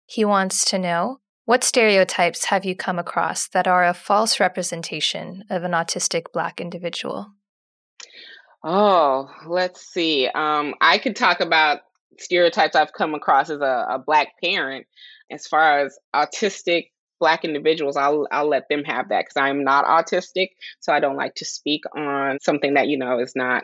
He 0.08 0.26
wants 0.26 0.66
to 0.66 0.80
know 0.80 1.20
what 1.46 1.64
stereotypes 1.64 2.46
have 2.46 2.66
you 2.66 2.76
come 2.76 2.98
across 2.98 3.48
that 3.50 3.68
are 3.68 3.86
a 3.86 3.94
false 3.94 4.40
representation 4.40 5.44
of 5.50 5.64
an 5.64 5.72
autistic 5.72 6.26
Black 6.34 6.60
individual? 6.60 7.34
Oh, 8.64 9.30
let's 9.48 9.82
see. 9.82 10.28
Um, 10.28 10.76
I 10.82 10.98
could 11.00 11.16
talk 11.16 11.40
about 11.40 11.80
stereotypes 12.20 12.76
I've 12.76 12.94
come 12.94 13.16
across 13.16 13.50
as 13.50 13.62
a, 13.62 13.86
a 13.90 14.00
black 14.00 14.40
parent. 14.44 14.86
As 15.32 15.48
far 15.48 15.80
as 15.80 15.98
autistic 16.16 16.92
black 17.20 17.46
individuals, 17.46 17.98
I'll 17.98 18.28
I'll 18.32 18.50
let 18.50 18.68
them 18.70 18.84
have 18.84 19.10
that 19.10 19.26
because 19.26 19.38
I'm 19.38 19.64
not 19.64 19.86
autistic, 19.86 20.50
so 20.80 20.94
I 20.94 21.00
don't 21.00 21.16
like 21.16 21.36
to 21.36 21.46
speak 21.46 21.84
on 21.96 22.40
something 22.42 22.74
that 22.76 22.88
you 22.88 22.98
know 22.98 23.20
is 23.20 23.36
not 23.36 23.64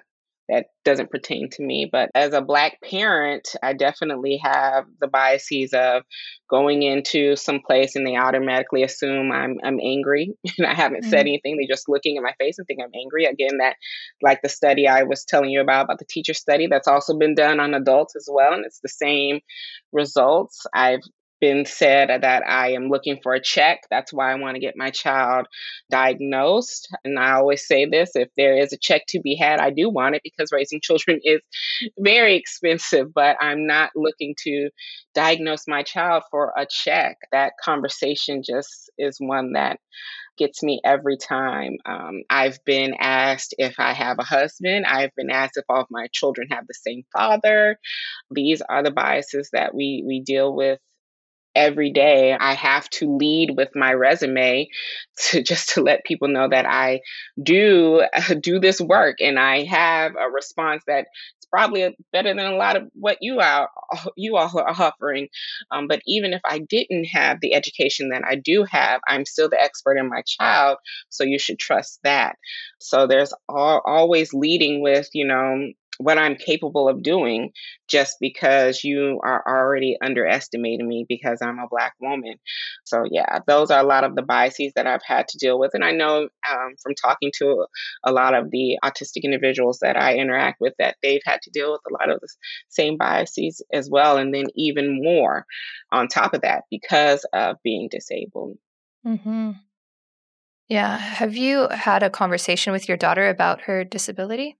that 0.49 0.67
doesn't 0.85 1.11
pertain 1.11 1.49
to 1.51 1.63
me. 1.63 1.89
But 1.91 2.09
as 2.15 2.33
a 2.33 2.41
Black 2.41 2.79
parent, 2.81 3.55
I 3.61 3.73
definitely 3.73 4.39
have 4.43 4.85
the 4.99 5.07
biases 5.07 5.73
of 5.73 6.03
going 6.49 6.83
into 6.83 7.35
some 7.35 7.59
place 7.65 7.95
and 7.95 8.07
they 8.07 8.15
automatically 8.15 8.83
assume 8.83 9.31
I'm 9.31 9.57
I'm 9.63 9.79
angry 9.83 10.33
and 10.57 10.67
I 10.67 10.73
haven't 10.73 11.01
mm-hmm. 11.01 11.09
said 11.09 11.21
anything. 11.21 11.57
They're 11.57 11.75
just 11.75 11.89
looking 11.89 12.17
at 12.17 12.23
my 12.23 12.33
face 12.39 12.57
and 12.57 12.65
think 12.67 12.79
I'm 12.81 12.91
angry. 12.95 13.25
Again, 13.25 13.57
that 13.59 13.75
like 14.21 14.41
the 14.41 14.49
study 14.49 14.87
I 14.87 15.03
was 15.03 15.25
telling 15.25 15.49
you 15.49 15.61
about 15.61 15.85
about 15.85 15.99
the 15.99 16.05
teacher 16.05 16.33
study 16.33 16.67
that's 16.67 16.87
also 16.87 17.17
been 17.17 17.35
done 17.35 17.59
on 17.59 17.73
adults 17.73 18.15
as 18.15 18.27
well, 18.31 18.53
and 18.53 18.65
it's 18.65 18.79
the 18.81 18.89
same 18.89 19.39
results. 19.91 20.65
I've 20.73 21.01
been 21.39 21.65
said 21.65 22.09
that 22.21 22.43
I 22.47 22.71
am 22.71 22.89
looking 22.89 23.19
for 23.21 23.33
a 23.33 23.41
check. 23.41 23.81
That's 23.89 24.13
why 24.13 24.31
I 24.31 24.35
want 24.35 24.55
to 24.55 24.61
get 24.61 24.73
my 24.75 24.89
child 24.89 25.47
diagnosed. 25.89 26.87
And 27.03 27.19
I 27.19 27.33
always 27.33 27.67
say 27.67 27.85
this 27.85 28.11
if 28.15 28.29
there 28.37 28.57
is 28.57 28.73
a 28.73 28.77
check 28.77 29.03
to 29.09 29.19
be 29.19 29.35
had, 29.35 29.59
I 29.59 29.69
do 29.69 29.89
want 29.89 30.15
it 30.15 30.21
because 30.23 30.51
raising 30.51 30.81
children 30.83 31.19
is 31.23 31.41
very 31.99 32.35
expensive, 32.35 33.13
but 33.13 33.37
I'm 33.39 33.67
not 33.67 33.91
looking 33.95 34.35
to 34.43 34.69
diagnose 35.13 35.63
my 35.67 35.83
child 35.83 36.23
for 36.31 36.53
a 36.57 36.65
check. 36.69 37.17
That 37.31 37.53
conversation 37.63 38.41
just 38.45 38.91
is 38.97 39.17
one 39.19 39.53
that 39.53 39.79
gets 40.37 40.61
me 40.61 40.79
every 40.85 41.17
time. 41.17 41.77
Um, 41.85 42.21
I've 42.29 42.63
been 42.65 42.93
asked 42.99 43.55
if 43.57 43.75
I 43.79 43.93
have 43.93 44.19
a 44.19 44.23
husband. 44.23 44.85
I've 44.85 45.11
been 45.17 45.31
asked 45.31 45.57
if 45.57 45.65
all 45.67 45.81
of 45.81 45.87
my 45.89 46.07
children 46.13 46.47
have 46.51 46.65
the 46.67 46.75
same 46.87 47.03
father. 47.11 47.77
These 48.31 48.61
are 48.61 48.83
the 48.83 48.91
biases 48.91 49.49
that 49.53 49.73
we 49.73 50.03
we 50.05 50.21
deal 50.21 50.55
with 50.55 50.79
every 51.57 51.91
day 51.91 52.37
I 52.39 52.53
have 52.53 52.87
to 52.91 53.17
lead 53.17 53.57
with 53.57 53.69
my 53.75 53.93
resume 53.93 54.69
to 55.29 55.41
just 55.43 55.69
to 55.73 55.81
let 55.81 56.05
people 56.05 56.27
know 56.27 56.47
that 56.47 56.65
I 56.65 57.01
do 57.41 58.03
do 58.41 58.59
this 58.59 58.79
work 58.79 59.17
and 59.19 59.37
I 59.39 59.63
have 59.63 60.13
a 60.15 60.29
response 60.29 60.83
that 60.87 61.07
probably 61.49 61.95
better 62.11 62.33
than 62.33 62.45
a 62.45 62.55
lot 62.55 62.75
of 62.75 62.83
what 62.93 63.17
you 63.21 63.39
are 63.39 63.69
you 64.17 64.37
all 64.37 64.51
are 64.59 64.69
offering. 64.69 65.27
Um, 65.71 65.87
but 65.87 66.01
even 66.05 66.33
if 66.33 66.41
I 66.45 66.59
didn't 66.59 67.05
have 67.05 67.39
the 67.41 67.53
education 67.53 68.09
that 68.09 68.23
I 68.25 68.35
do 68.35 68.65
have, 68.69 69.01
I'm 69.07 69.25
still 69.25 69.49
the 69.49 69.61
expert 69.61 69.97
in 69.97 70.09
my 70.09 70.23
child, 70.25 70.77
so 71.09 71.23
you 71.23 71.39
should 71.39 71.59
trust 71.59 71.99
that. 72.03 72.35
So 72.79 73.07
there's 73.07 73.33
all, 73.49 73.81
always 73.85 74.33
leading 74.33 74.81
with 74.81 75.09
you 75.13 75.25
know 75.25 75.71
what 75.97 76.17
I'm 76.17 76.35
capable 76.35 76.89
of 76.89 77.03
doing 77.03 77.51
just 77.87 78.17
because 78.19 78.83
you 78.83 79.19
are 79.23 79.43
already 79.47 79.97
underestimating 80.01 80.87
me 80.87 81.05
because 81.07 81.39
I'm 81.41 81.59
a 81.59 81.67
Black 81.69 81.93
woman. 81.99 82.35
So, 82.83 83.03
yeah, 83.09 83.39
those 83.47 83.71
are 83.71 83.79
a 83.79 83.87
lot 83.87 84.03
of 84.03 84.15
the 84.15 84.21
biases 84.21 84.73
that 84.75 84.87
I've 84.87 85.03
had 85.05 85.27
to 85.29 85.37
deal 85.37 85.59
with. 85.59 85.71
And 85.73 85.83
I 85.83 85.91
know 85.91 86.29
um, 86.49 86.75
from 86.81 86.93
talking 86.95 87.31
to 87.39 87.65
a 88.03 88.11
lot 88.11 88.33
of 88.33 88.51
the 88.51 88.77
autistic 88.83 89.23
individuals 89.23 89.79
that 89.81 89.97
I 89.97 90.15
interact 90.15 90.61
with 90.61 90.73
that 90.79 90.97
they've 91.01 91.21
had 91.25 91.41
to 91.43 91.51
deal 91.51 91.71
with 91.71 91.81
a 91.89 91.93
lot 91.93 92.09
of 92.09 92.19
the 92.19 92.27
same 92.69 92.97
biases 92.97 93.63
as 93.73 93.89
well. 93.89 94.17
And 94.17 94.33
then 94.33 94.45
even 94.55 95.01
more 95.03 95.45
on 95.91 96.07
top 96.07 96.33
of 96.33 96.41
that 96.41 96.63
because 96.69 97.25
of 97.33 97.57
being 97.63 97.87
disabled. 97.89 98.57
Mm-hmm. 99.05 99.51
Yeah. 100.67 100.97
Have 100.97 101.35
you 101.35 101.69
had 101.69 102.03
a 102.03 102.09
conversation 102.09 102.73
with 102.73 102.87
your 102.87 102.97
daughter 102.97 103.29
about 103.29 103.61
her 103.61 103.83
disability? 103.83 104.57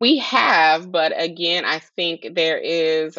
We 0.00 0.18
have, 0.18 0.90
but 0.90 1.12
again, 1.16 1.64
I 1.64 1.80
think 1.96 2.28
there 2.34 2.58
is, 2.58 3.18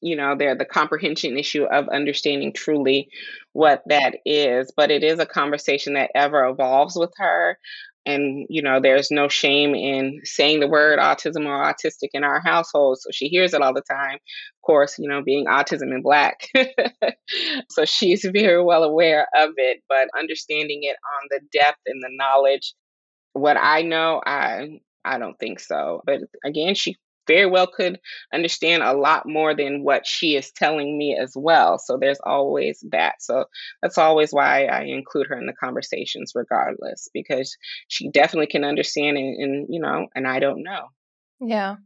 you 0.00 0.16
know, 0.16 0.36
there 0.36 0.56
the 0.56 0.64
comprehension 0.64 1.38
issue 1.38 1.64
of 1.64 1.88
understanding 1.88 2.52
truly 2.52 3.08
what 3.52 3.82
that 3.86 4.16
is. 4.26 4.72
But 4.76 4.90
it 4.90 5.04
is 5.04 5.20
a 5.20 5.26
conversation 5.26 5.94
that 5.94 6.10
ever 6.14 6.46
evolves 6.46 6.96
with 6.96 7.12
her. 7.18 7.58
And, 8.06 8.46
you 8.48 8.62
know, 8.62 8.80
there's 8.80 9.10
no 9.10 9.28
shame 9.28 9.74
in 9.74 10.20
saying 10.24 10.60
the 10.60 10.68
word 10.68 10.98
autism 10.98 11.46
or 11.46 11.62
autistic 11.62 12.08
in 12.14 12.24
our 12.24 12.40
household. 12.40 12.98
So 13.00 13.10
she 13.12 13.28
hears 13.28 13.54
it 13.54 13.62
all 13.62 13.74
the 13.74 13.82
time. 13.82 14.14
Of 14.16 14.62
course, 14.66 14.98
you 14.98 15.08
know, 15.08 15.22
being 15.22 15.46
autism 15.46 15.94
in 15.94 16.02
black. 16.02 16.48
so 17.70 17.84
she's 17.84 18.24
very 18.32 18.62
well 18.62 18.84
aware 18.84 19.28
of 19.36 19.50
it, 19.56 19.82
but 19.88 20.08
understanding 20.18 20.80
it 20.84 20.96
on 21.20 21.28
the 21.30 21.40
depth 21.52 21.80
and 21.86 22.02
the 22.02 22.10
knowledge 22.12 22.74
what 23.34 23.56
I 23.56 23.82
know, 23.82 24.20
I 24.24 24.80
I 25.08 25.18
don't 25.18 25.38
think 25.38 25.60
so. 25.60 26.02
But 26.04 26.20
again, 26.44 26.74
she 26.74 26.96
very 27.28 27.46
well 27.46 27.68
could 27.68 28.00
understand 28.32 28.82
a 28.82 28.94
lot 28.94 29.28
more 29.28 29.54
than 29.54 29.84
what 29.84 30.04
she 30.04 30.34
is 30.34 30.50
telling 30.50 30.98
me 30.98 31.16
as 31.20 31.34
well. 31.36 31.78
So 31.78 31.96
there's 31.96 32.18
always 32.24 32.82
that. 32.90 33.22
So 33.22 33.44
that's 33.82 33.98
always 33.98 34.32
why 34.32 34.64
I 34.64 34.84
include 34.84 35.28
her 35.28 35.38
in 35.38 35.46
the 35.46 35.52
conversations, 35.52 36.32
regardless, 36.34 37.08
because 37.14 37.56
she 37.86 38.10
definitely 38.10 38.48
can 38.48 38.64
understand 38.64 39.18
and, 39.18 39.36
and 39.36 39.66
you 39.68 39.80
know, 39.80 40.08
and 40.16 40.26
I 40.26 40.40
don't 40.40 40.64
know. 40.64 40.86
Yeah. 41.40 41.76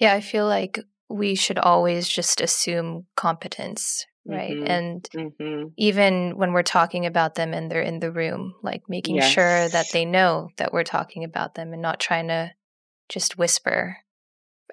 Yeah. 0.00 0.14
I 0.14 0.20
feel 0.20 0.46
like 0.46 0.80
we 1.08 1.34
should 1.36 1.58
always 1.58 2.08
just 2.08 2.40
assume 2.40 3.06
competence 3.16 4.04
right 4.26 4.50
mm-hmm. 4.50 4.66
and 4.66 5.08
mm-hmm. 5.14 5.68
even 5.78 6.36
when 6.36 6.52
we're 6.52 6.62
talking 6.62 7.06
about 7.06 7.34
them 7.34 7.54
and 7.54 7.70
they're 7.70 7.80
in 7.80 7.98
the 7.98 8.12
room 8.12 8.54
like 8.62 8.82
making 8.86 9.16
yes. 9.16 9.30
sure 9.30 9.68
that 9.70 9.86
they 9.92 10.04
know 10.04 10.50
that 10.58 10.70
we're 10.70 10.84
talking 10.84 11.24
about 11.24 11.54
them 11.54 11.72
and 11.72 11.80
not 11.80 11.98
trying 11.98 12.28
to 12.28 12.50
just 13.08 13.38
whisper 13.38 13.98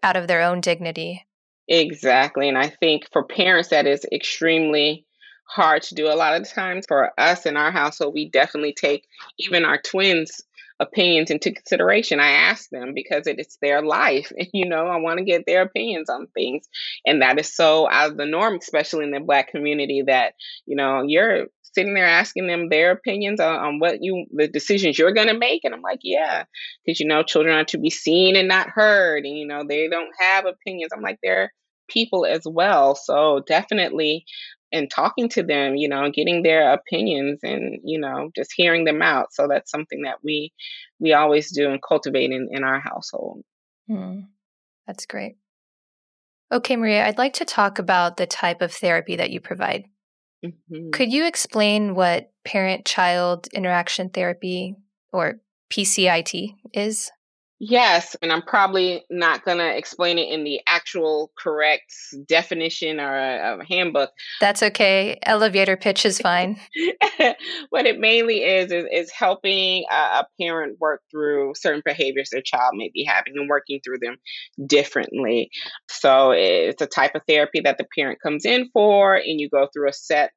out 0.04 0.16
of 0.16 0.28
their 0.28 0.42
own 0.42 0.62
dignity 0.62 1.26
exactly 1.68 2.48
and 2.48 2.58
i 2.58 2.68
think 2.68 3.08
for 3.12 3.24
parents 3.24 3.70
that 3.70 3.88
is 3.88 4.06
extremely 4.12 5.06
hard 5.48 5.82
to 5.82 5.96
do 5.96 6.08
a 6.08 6.16
lot 6.16 6.40
of 6.40 6.48
times 6.48 6.86
for 6.88 7.12
us 7.20 7.46
in 7.46 7.58
our 7.58 7.72
household 7.72 8.14
we 8.14 8.30
definitely 8.30 8.74
take 8.74 9.08
even 9.38 9.66
our 9.66 9.80
twins 9.80 10.42
opinions 10.80 11.32
into 11.32 11.54
consideration. 11.54 12.20
I 12.20 12.32
ask 12.32 12.70
them 12.70 12.94
because 12.94 13.28
it 13.28 13.40
is 13.40 13.58
their 13.62 13.82
life. 13.82 14.32
And, 14.38 14.48
you 14.54 14.68
know, 14.68 14.88
I 14.88 14.98
want 14.98 15.20
to 15.20 15.26
get 15.26 15.46
their 15.46 15.64
opinions 15.64 16.10
on 16.10 16.28
things. 16.28 16.68
And 17.06 17.22
that 17.22 17.40
is 17.40 17.54
so 17.54 17.90
out 17.90 18.12
of 18.12 18.18
the 18.18 18.26
norm, 18.26 18.56
especially 18.56 19.06
in 19.06 19.12
the 19.12 19.20
Black 19.20 19.50
community, 19.50 20.04
that, 20.08 20.34
you 20.66 20.76
know, 20.76 21.04
you're 21.04 21.48
sitting 21.76 21.94
there 21.94 22.06
asking 22.06 22.48
them 22.48 22.70
their 22.70 22.92
opinions 22.92 23.40
on, 23.40 23.56
on 23.56 23.80
what 23.80 23.98
you, 24.02 24.26
the 24.32 24.48
decisions 24.48 24.98
you're 24.98 25.14
going 25.14 25.28
to 25.28 25.38
make. 25.38 25.64
And 25.64 25.74
I'm 25.74 25.82
like, 25.82 26.00
yeah, 26.02 26.46
because, 26.86 27.00
you 27.00 27.08
know, 27.08 27.22
children 27.22 27.56
are 27.56 27.66
to 27.66 27.78
be 27.78 27.90
seen 27.90 28.36
and 28.36 28.48
not 28.48 28.70
heard. 28.70 29.26
And, 29.26 29.38
you 29.38 29.46
know, 29.46 29.64
they 29.68 29.88
don't 29.88 30.12
have 30.20 30.46
opinions. 30.46 30.92
I'm 30.96 31.04
like, 31.04 31.20
they're 31.22 31.52
people 31.88 32.26
as 32.26 32.42
well. 32.46 32.96
So 32.96 33.44
definitely 33.46 34.26
and 34.72 34.90
talking 34.92 35.30
to 35.30 35.44
them, 35.44 35.76
you 35.76 35.88
know, 35.88 36.10
getting 36.12 36.44
their 36.44 36.74
opinions 36.74 37.40
and, 37.44 37.80
you 37.84 38.00
know, 38.00 38.30
just 38.36 38.52
hearing 38.56 38.84
them 38.84 39.02
out. 39.02 39.28
So 39.32 39.48
that's 39.48 39.72
something 39.72 40.02
that 40.04 40.18
we 40.24 40.52
we 41.00 41.14
always 41.14 41.52
do 41.52 41.70
and 41.70 41.82
cultivate 41.82 42.32
in, 42.32 42.50
in 42.52 42.64
our 42.64 42.80
household. 42.80 43.42
Hmm. 43.88 44.22
That's 44.88 45.06
great. 45.06 45.38
Okay, 46.52 46.76
Maria, 46.76 47.06
I'd 47.06 47.18
like 47.18 47.34
to 47.36 47.46
talk 47.46 47.80
about 47.80 48.18
the 48.18 48.28
type 48.28 48.62
of 48.62 48.72
therapy 48.72 49.16
that 49.16 49.32
you 49.32 49.40
provide. 49.40 49.86
Mm-hmm. 50.46 50.92
Could 50.92 51.12
you 51.12 51.26
explain 51.26 51.96
what 51.96 52.32
parent 52.44 52.86
child 52.86 53.48
interaction 53.54 54.10
therapy 54.10 54.76
or 55.12 55.42
PCIT 55.72 56.56
is? 56.74 57.12
Yes, 57.60 58.18
and 58.22 58.34
I'm 58.34 58.42
probably 58.42 59.06
not 59.10 59.46
going 59.46 59.60
to 59.60 59.78
explain 59.78 60.18
it 60.18 60.30
in 60.30 60.44
the 60.44 60.60
actual 60.68 61.32
correct 61.38 61.94
definition 62.28 63.00
or 63.00 63.16
a, 63.16 63.60
a 63.60 63.66
handbook. 63.66 64.10
That's 64.42 64.62
okay. 64.62 65.18
Elevator 65.24 65.78
pitch 65.78 66.06
is 66.06 66.20
fine. 66.20 66.60
what 67.70 67.86
it 67.86 67.98
mainly 67.98 68.44
is 68.44 68.74
is, 68.74 68.86
is 68.92 69.12
helping 69.12 69.86
a, 69.90 69.96
a, 69.96 70.28
parent 70.40 70.78
work 70.82 71.02
through 71.10 71.54
certain 71.56 71.82
behaviors 71.86 72.30
their 72.30 72.42
child 72.42 72.74
may 72.76 72.92
be 72.94 73.06
having 73.06 73.34
and 73.38 73.48
working 73.48 73.80
through 73.84 74.00
them 74.00 74.18
differently. 74.68 75.50
So 75.90 76.32
it's 76.32 76.82
a 76.82 76.88
type 76.88 77.16
of 77.16 77.22
therapy 77.26 77.62
that 77.62 77.78
the 77.78 77.88
parent 77.96 78.20
comes 78.22 78.44
in 78.46 78.70
for, 78.74 79.16
and 79.16 79.40
you 79.40 79.50
go 79.50 79.70
through 79.74 79.88
a 79.88 79.94
set 79.94 80.32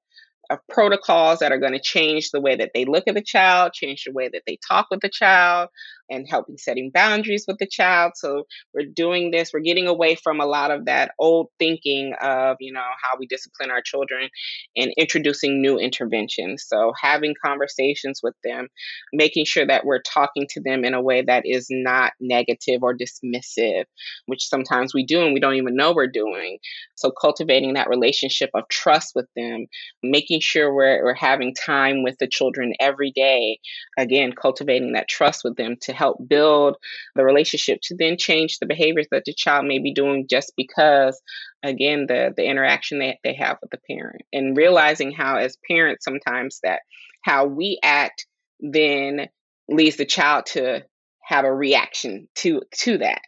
of 0.50 0.58
protocols 0.68 1.40
that 1.40 1.52
are 1.52 1.58
going 1.58 1.72
to 1.72 1.80
change 1.80 2.30
the 2.30 2.40
way 2.40 2.56
that 2.56 2.70
they 2.74 2.84
look 2.84 3.04
at 3.06 3.14
the 3.14 3.22
child, 3.22 3.72
change 3.72 4.04
the 4.04 4.12
way 4.12 4.30
that 4.32 4.42
they 4.46 4.58
talk 4.66 4.86
with 4.90 5.00
the 5.00 5.10
child, 5.10 5.68
and 6.10 6.26
helping 6.28 6.56
setting 6.58 6.90
boundaries 6.92 7.44
with 7.46 7.58
the 7.58 7.66
child. 7.66 8.12
So 8.16 8.44
we're 8.74 8.86
doing 8.94 9.30
this, 9.30 9.50
we're 9.52 9.60
getting 9.60 9.88
away 9.88 10.14
from 10.14 10.40
a 10.40 10.46
lot 10.46 10.70
of 10.70 10.86
that 10.86 11.12
old 11.18 11.48
thinking 11.58 12.14
of, 12.20 12.56
you 12.60 12.72
know, 12.72 12.80
how 12.80 13.18
we 13.18 13.26
discipline 13.26 13.70
our 13.70 13.82
children 13.82 14.28
and 14.76 14.92
introducing 14.96 15.60
new 15.60 15.78
interventions. 15.78 16.64
So 16.66 16.92
having 17.00 17.34
conversations 17.44 18.20
with 18.22 18.34
them, 18.44 18.68
making 19.12 19.44
sure 19.44 19.66
that 19.66 19.84
we're 19.84 20.02
talking 20.02 20.46
to 20.50 20.60
them 20.60 20.84
in 20.84 20.94
a 20.94 21.02
way 21.02 21.22
that 21.22 21.42
is 21.44 21.66
not 21.70 22.12
negative 22.20 22.82
or 22.82 22.96
dismissive, 22.96 23.84
which 24.26 24.46
sometimes 24.46 24.94
we 24.94 25.04
do 25.04 25.22
and 25.24 25.34
we 25.34 25.40
don't 25.40 25.54
even 25.54 25.76
know 25.76 25.92
we're 25.92 26.06
doing. 26.06 26.58
So 26.94 27.10
cultivating 27.10 27.74
that 27.74 27.88
relationship 27.88 28.50
of 28.54 28.68
trust 28.68 29.12
with 29.14 29.26
them, 29.36 29.66
making 30.02 30.40
sure 30.40 30.74
we're, 30.74 31.04
we're 31.04 31.14
having 31.14 31.54
time 31.54 32.02
with 32.02 32.16
the 32.18 32.28
children 32.28 32.72
every 32.80 33.12
day. 33.14 33.58
Again, 33.98 34.32
cultivating 34.32 34.92
that 34.92 35.08
trust 35.08 35.42
with 35.44 35.56
them 35.56 35.76
to 35.82 35.92
help 35.98 36.16
build 36.28 36.76
the 37.16 37.24
relationship 37.24 37.80
to 37.82 37.96
then 37.96 38.16
change 38.16 38.58
the 38.58 38.66
behaviors 38.66 39.08
that 39.10 39.24
the 39.26 39.34
child 39.34 39.66
may 39.66 39.78
be 39.78 39.92
doing 39.92 40.26
just 40.28 40.52
because 40.56 41.20
again 41.62 42.06
the 42.06 42.32
the 42.36 42.44
interaction 42.44 43.00
that 43.00 43.16
they 43.24 43.34
have 43.34 43.58
with 43.60 43.70
the 43.70 43.80
parent 43.90 44.22
and 44.32 44.56
realizing 44.56 45.10
how 45.12 45.36
as 45.36 45.58
parents 45.68 46.04
sometimes 46.04 46.60
that 46.62 46.80
how 47.22 47.46
we 47.46 47.78
act 47.82 48.26
then 48.60 49.28
leads 49.68 49.96
the 49.96 50.06
child 50.06 50.46
to 50.46 50.82
have 51.22 51.44
a 51.44 51.52
reaction 51.52 52.28
to 52.36 52.62
to 52.72 52.98
that. 52.98 53.22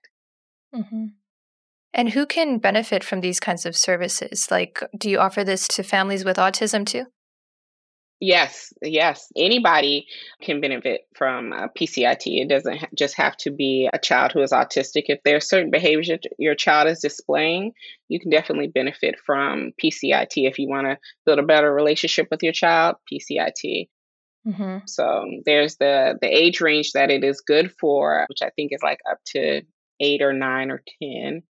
Mm-hmm. 0.75 1.07
and 1.93 2.11
who 2.11 2.27
can 2.27 2.59
benefit 2.59 3.03
from 3.03 3.21
these 3.21 3.41
kinds 3.41 3.66
of 3.66 3.77
services? 3.77 4.49
Like 4.53 4.81
do 4.97 5.11
you 5.11 5.18
offer 5.18 5.43
this 5.43 5.66
to 5.68 5.83
families 5.83 6.25
with 6.25 6.37
autism 6.37 6.87
too 6.87 7.07
Yes, 8.21 8.75
yes. 8.83 9.33
Anybody 9.35 10.07
can 10.43 10.61
benefit 10.61 11.07
from 11.16 11.55
uh, 11.55 11.68
PCIT. 11.68 12.25
It 12.27 12.51
doesn't 12.51 12.77
ha- 12.77 12.89
just 12.95 13.16
have 13.16 13.35
to 13.39 13.51
be 13.51 13.89
a 13.91 13.99
child 13.99 14.33
who 14.33 14.43
is 14.43 14.53
autistic. 14.53 15.05
If 15.07 15.23
there 15.25 15.37
are 15.37 15.41
certain 15.41 15.71
behaviors 15.71 16.11
your 16.39 16.55
child 16.55 16.89
is 16.89 17.01
displaying, 17.01 17.73
you 18.09 18.21
can 18.21 18.31
definitely 18.31 18.68
benefit 18.68 19.14
from 19.25 19.73
PCIT. 19.83 20.33
If 20.37 20.59
you 20.59 20.68
want 20.68 20.87
to 20.87 20.99
build 21.25 21.39
a 21.39 21.45
better 21.45 21.73
relationship 21.73 22.29
with 22.31 22.43
your 22.43 22.53
child, 22.53 22.97
PCIT. 23.11 23.89
Mm-hmm. 24.47 24.79
So 24.87 25.25
there's 25.47 25.77
the 25.77 26.18
the 26.21 26.29
age 26.29 26.61
range 26.61 26.93
that 26.93 27.11
it 27.11 27.25
is 27.25 27.41
good 27.41 27.73
for, 27.81 28.27
which 28.29 28.43
I 28.43 28.51
think 28.51 28.73
is 28.73 28.83
like 28.83 29.01
up 29.11 29.18
to 29.29 29.62
eight 29.99 30.21
or 30.21 30.35
nine 30.35 30.71
or 30.71 30.83
ten. 31.03 31.43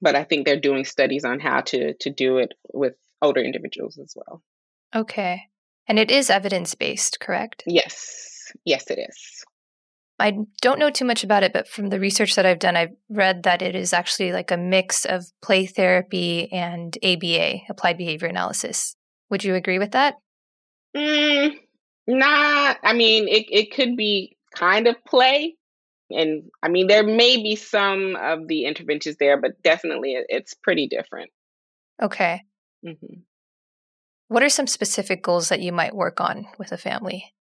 But 0.00 0.14
I 0.14 0.22
think 0.22 0.46
they're 0.46 0.60
doing 0.60 0.84
studies 0.84 1.24
on 1.24 1.40
how 1.40 1.62
to 1.62 1.94
to 1.94 2.10
do 2.10 2.38
it 2.38 2.52
with 2.72 2.94
older 3.20 3.40
individuals 3.40 3.98
as 3.98 4.14
well. 4.14 4.42
Okay. 4.94 5.42
And 5.86 5.98
it 5.98 6.10
is 6.10 6.30
evidence 6.30 6.74
based, 6.74 7.20
correct? 7.20 7.62
Yes. 7.66 8.52
Yes, 8.64 8.90
it 8.90 8.98
is. 8.98 9.44
I 10.18 10.38
don't 10.62 10.78
know 10.78 10.90
too 10.90 11.04
much 11.04 11.24
about 11.24 11.42
it, 11.42 11.52
but 11.52 11.66
from 11.66 11.88
the 11.88 11.98
research 11.98 12.36
that 12.36 12.46
I've 12.46 12.60
done, 12.60 12.76
I've 12.76 12.94
read 13.08 13.42
that 13.42 13.62
it 13.62 13.74
is 13.74 13.92
actually 13.92 14.32
like 14.32 14.50
a 14.50 14.56
mix 14.56 15.04
of 15.04 15.24
play 15.42 15.66
therapy 15.66 16.50
and 16.52 16.96
ABA, 17.02 17.62
applied 17.68 17.98
behavior 17.98 18.28
analysis. 18.28 18.94
Would 19.30 19.42
you 19.42 19.56
agree 19.56 19.80
with 19.80 19.90
that? 19.92 20.14
Mm, 20.96 21.56
not, 22.06 22.78
I 22.82 22.92
mean, 22.92 23.26
it, 23.26 23.46
it 23.50 23.74
could 23.74 23.96
be 23.96 24.36
kind 24.54 24.86
of 24.86 24.96
play. 25.04 25.56
And 26.10 26.44
I 26.62 26.68
mean, 26.68 26.86
there 26.86 27.02
may 27.02 27.42
be 27.42 27.56
some 27.56 28.14
of 28.14 28.46
the 28.46 28.66
interventions 28.66 29.16
there, 29.16 29.40
but 29.40 29.60
definitely 29.62 30.16
it's 30.28 30.54
pretty 30.54 30.86
different. 30.86 31.30
Okay. 32.00 32.42
Mm-hmm. 32.86 33.20
What 34.34 34.42
are 34.42 34.48
some 34.48 34.66
specific 34.66 35.22
goals 35.22 35.50
that 35.50 35.60
you 35.60 35.70
might 35.70 35.94
work 35.94 36.20
on 36.20 36.48
with 36.58 36.72
a 36.72 36.76
family? 36.76 37.32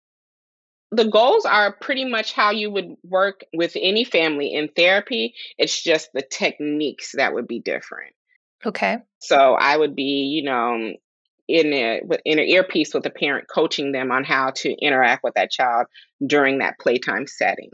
The 0.90 1.08
goals 1.08 1.46
are 1.46 1.72
pretty 1.72 2.04
much 2.04 2.34
how 2.34 2.50
you 2.50 2.70
would 2.70 2.96
work 3.02 3.44
with 3.54 3.72
any 3.80 4.04
family 4.04 4.52
in 4.52 4.68
therapy. 4.68 5.34
It's 5.56 5.82
just 5.82 6.10
the 6.12 6.20
techniques 6.20 7.12
that 7.16 7.32
would 7.32 7.48
be 7.48 7.60
different. 7.60 8.12
Okay. 8.66 8.98
So 9.20 9.54
I 9.54 9.74
would 9.74 9.96
be, 9.96 10.34
you 10.34 10.42
know, 10.42 10.92
in 11.48 11.72
a 11.72 12.02
in 12.26 12.38
an 12.38 12.44
earpiece 12.44 12.92
with 12.92 13.06
a 13.06 13.10
parent 13.10 13.46
coaching 13.48 13.92
them 13.92 14.12
on 14.12 14.22
how 14.22 14.50
to 14.56 14.70
interact 14.70 15.24
with 15.24 15.32
that 15.36 15.50
child 15.50 15.86
during 16.26 16.58
that 16.58 16.78
playtime 16.78 17.26
setting. 17.26 17.70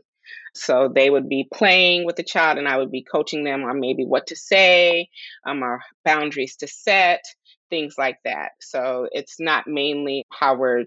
So 0.55 0.93
they 0.95 1.11
would 1.11 1.29
be 1.29 1.49
playing 1.53 2.07
with 2.07 2.15
the 2.15 2.23
child, 2.23 2.59
and 2.59 2.69
I 2.69 2.79
would 2.79 2.93
be 2.93 3.03
coaching 3.03 3.43
them 3.43 3.65
on 3.65 3.81
maybe 3.81 4.05
what 4.05 4.29
to 4.29 4.37
say, 4.37 5.09
um, 5.45 5.65
or 5.65 5.81
boundaries 6.05 6.55
to 6.57 6.69
set, 6.69 7.25
things 7.71 7.95
like 7.99 8.19
that. 8.25 8.53
So 8.61 9.09
it's 9.13 9.39
not 9.39 9.67
mainly 9.67 10.25
how 10.31 10.57
we're 10.57 10.85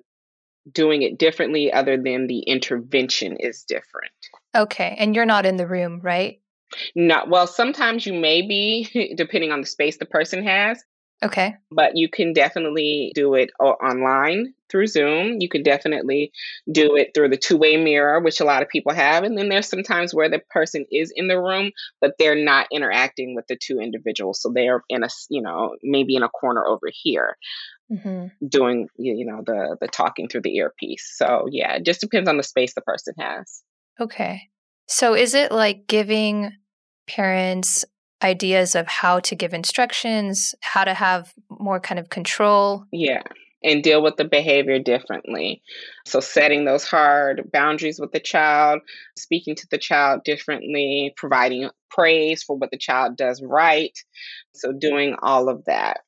doing 0.71 1.01
it 1.01 1.17
differently, 1.17 1.71
other 1.71 1.97
than 1.97 2.27
the 2.27 2.39
intervention 2.39 3.37
is 3.39 3.63
different. 3.63 4.11
Okay. 4.55 4.95
And 4.99 5.15
you're 5.15 5.25
not 5.25 5.45
in 5.45 5.57
the 5.57 5.67
room, 5.67 6.01
right? 6.01 6.39
No. 6.95 7.25
Well, 7.27 7.47
sometimes 7.47 8.05
you 8.05 8.13
may 8.13 8.41
be, 8.41 9.13
depending 9.17 9.51
on 9.51 9.61
the 9.61 9.67
space 9.67 9.97
the 9.97 10.05
person 10.05 10.45
has. 10.45 10.83
Okay. 11.23 11.55
But 11.69 11.95
you 11.95 12.09
can 12.09 12.33
definitely 12.33 13.11
do 13.13 13.35
it 13.35 13.51
online 13.59 14.53
through 14.69 14.87
Zoom. 14.87 15.39
You 15.39 15.49
can 15.49 15.61
definitely 15.61 16.31
do 16.71 16.95
it 16.95 17.11
through 17.13 17.29
the 17.29 17.37
two 17.37 17.57
way 17.57 17.77
mirror, 17.77 18.19
which 18.19 18.39
a 18.39 18.45
lot 18.45 18.63
of 18.63 18.69
people 18.69 18.93
have. 18.93 19.23
And 19.23 19.37
then 19.37 19.49
there's 19.49 19.67
sometimes 19.67 20.13
where 20.13 20.29
the 20.29 20.39
person 20.49 20.85
is 20.91 21.11
in 21.15 21.27
the 21.27 21.39
room, 21.39 21.71
but 21.99 22.15
they're 22.17 22.43
not 22.43 22.67
interacting 22.71 23.35
with 23.35 23.45
the 23.47 23.55
two 23.55 23.79
individuals. 23.79 24.41
So 24.41 24.51
they're 24.53 24.83
in 24.89 25.03
a, 25.03 25.09
you 25.29 25.41
know, 25.41 25.75
maybe 25.83 26.15
in 26.15 26.23
a 26.23 26.29
corner 26.29 26.65
over 26.65 26.87
here. 26.91 27.37
Mm-hmm. 27.91 28.47
doing 28.47 28.87
you 28.97 29.25
know 29.25 29.43
the 29.45 29.75
the 29.81 29.87
talking 29.89 30.29
through 30.29 30.43
the 30.43 30.55
earpiece 30.55 31.13
so 31.13 31.49
yeah 31.51 31.73
it 31.73 31.83
just 31.83 31.99
depends 31.99 32.29
on 32.29 32.37
the 32.37 32.43
space 32.43 32.73
the 32.73 32.79
person 32.79 33.13
has 33.19 33.63
okay 33.99 34.43
so 34.87 35.13
is 35.13 35.33
it 35.33 35.51
like 35.51 35.87
giving 35.87 36.53
parents 37.05 37.83
ideas 38.23 38.75
of 38.75 38.87
how 38.87 39.19
to 39.21 39.35
give 39.35 39.53
instructions, 39.53 40.55
how 40.61 40.83
to 40.83 40.93
have 40.93 41.33
more 41.49 41.79
kind 41.79 41.99
of 41.99 42.09
control. 42.09 42.85
Yeah. 42.91 43.23
And 43.63 43.83
deal 43.83 44.01
with 44.01 44.17
the 44.17 44.25
behavior 44.25 44.79
differently. 44.79 45.61
So, 46.07 46.19
setting 46.19 46.65
those 46.65 46.83
hard 46.83 47.51
boundaries 47.53 47.99
with 47.99 48.11
the 48.11 48.19
child, 48.19 48.81
speaking 49.15 49.55
to 49.55 49.67
the 49.69 49.77
child 49.77 50.23
differently, 50.23 51.13
providing 51.15 51.69
praise 51.91 52.41
for 52.41 52.57
what 52.57 52.71
the 52.71 52.77
child 52.79 53.17
does 53.17 53.39
right. 53.43 53.95
So, 54.55 54.73
doing 54.73 55.15
all 55.21 55.47
of 55.47 55.65
that. 55.65 55.99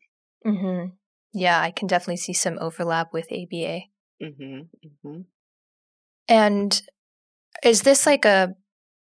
Mm-hmm. 0.43 0.95
Yeah, 1.33 1.61
I 1.61 1.69
can 1.69 1.87
definitely 1.87 2.17
see 2.17 2.33
some 2.33 2.57
overlap 2.59 3.13
with 3.13 3.31
ABA. 3.31 3.81
Mm-hmm. 4.23 4.61
Mm-hmm. 4.87 5.21
And 6.27 6.81
is 7.63 7.81
this 7.83 8.05
like 8.07 8.25
a 8.25 8.55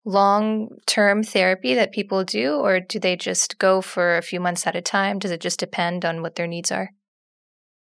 long 0.05 0.77
term 0.85 1.23
therapy 1.23 1.75
that 1.75 1.91
people 1.91 2.23
do, 2.23 2.55
or 2.55 2.79
do 2.79 2.99
they 2.99 3.15
just 3.15 3.57
go 3.59 3.81
for 3.81 4.17
a 4.17 4.21
few 4.21 4.39
months 4.39 4.65
at 4.65 4.75
a 4.75 4.81
time? 4.81 5.19
Does 5.19 5.31
it 5.31 5.41
just 5.41 5.59
depend 5.59 6.05
on 6.05 6.21
what 6.21 6.35
their 6.35 6.47
needs 6.47 6.71
are? 6.71 6.91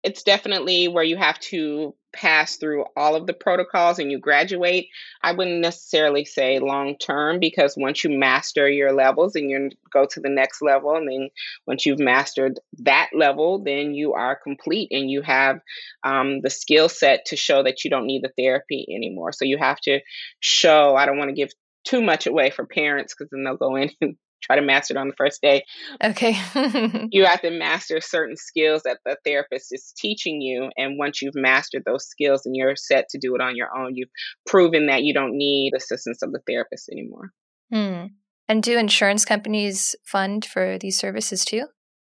It's 0.03 0.23
definitely 0.23 0.87
where 0.87 1.05
you 1.05 1.17
have 1.17 1.39
to 1.41 1.95
pass 2.15 2.57
through 2.57 2.85
all 2.95 3.17
of 3.17 3.27
the 3.27 3.33
protocols 3.33 3.99
and 3.99 4.11
you 4.11 4.19
graduate. 4.19 4.89
I 5.23 5.33
wouldn't 5.33 5.61
necessarily 5.61 6.27
say 6.27 6.59
long 6.59 6.97
term 6.99 7.41
because 7.41 7.75
once 7.77 8.05
you 8.05 8.11
master 8.11 8.69
your 8.69 8.93
levels 8.93 9.35
and 9.35 9.51
you 9.51 9.71
go 9.93 10.07
to 10.11 10.21
the 10.21 10.29
next 10.29 10.61
level, 10.61 10.95
and 10.95 11.09
then 11.09 11.31
once 11.67 11.87
you've 11.87 11.99
mastered 11.99 12.61
that 12.81 13.11
level, 13.15 13.65
then 13.65 13.95
you 13.95 14.13
are 14.13 14.37
complete 14.37 14.89
and 14.93 15.11
you 15.11 15.23
have 15.23 15.61
um, 16.05 16.43
the 16.43 16.51
skill 16.51 16.91
set 16.91 17.25
to 17.27 17.37
show 17.37 17.63
that 17.63 17.83
you 17.83 17.91
don't 17.91 18.07
need 18.07 18.23
the 18.23 18.33
therapy 18.37 18.87
anymore. 18.95 19.33
So 19.33 19.47
you 19.47 19.57
have 19.59 19.81
to 19.81 20.01
show, 20.41 20.95
I 20.97 21.07
don't 21.07 21.19
want 21.19 21.31
to 21.31 21.35
give 21.35 21.51
too 21.85 22.03
much 22.03 22.27
away 22.27 22.51
for 22.51 22.67
parents 22.67 23.15
because 23.15 23.31
then 23.31 23.45
they'll 23.45 23.57
go 23.57 23.77
in 23.77 23.91
and 24.01 24.17
try 24.43 24.57
to 24.57 24.63
master 24.63 24.95
it 24.95 24.99
on 24.99 25.09
the 25.09 25.15
first 25.17 25.41
day. 25.41 25.65
Okay. 26.03 26.33
you 27.11 27.25
have 27.25 27.41
to 27.41 27.51
master 27.51 28.01
certain 28.01 28.37
skills 28.37 28.83
that 28.85 28.99
the 29.05 29.17
therapist 29.25 29.69
is 29.73 29.93
teaching 29.97 30.41
you. 30.41 30.71
And 30.77 30.99
once 30.99 31.23
you've 31.23 31.35
mastered 31.35 31.83
those 31.87 32.07
skills 32.07 32.45
and 32.45 32.55
you're 32.55 32.77
set 32.77 33.09
to 33.11 33.19
do 33.19 33.35
it 33.35 33.41
on 33.41 33.57
your 33.57 33.75
own, 33.77 33.97
you've 33.97 34.11
proven 34.47 34.87
that 34.87 35.03
you 35.03 35.15
don't 35.15 35.37
need 35.37 35.73
assistance 35.75 36.23
of 36.23 36.33
the 36.33 36.41
therapist 36.47 36.89
anymore. 36.91 37.31
Hmm. 37.73 38.07
And 38.47 38.63
do 38.63 38.79
insurance 38.79 39.25
companies 39.25 39.97
fund 40.05 40.45
for 40.45 40.79
these 40.79 40.99
services 40.99 41.45
too? 41.45 41.67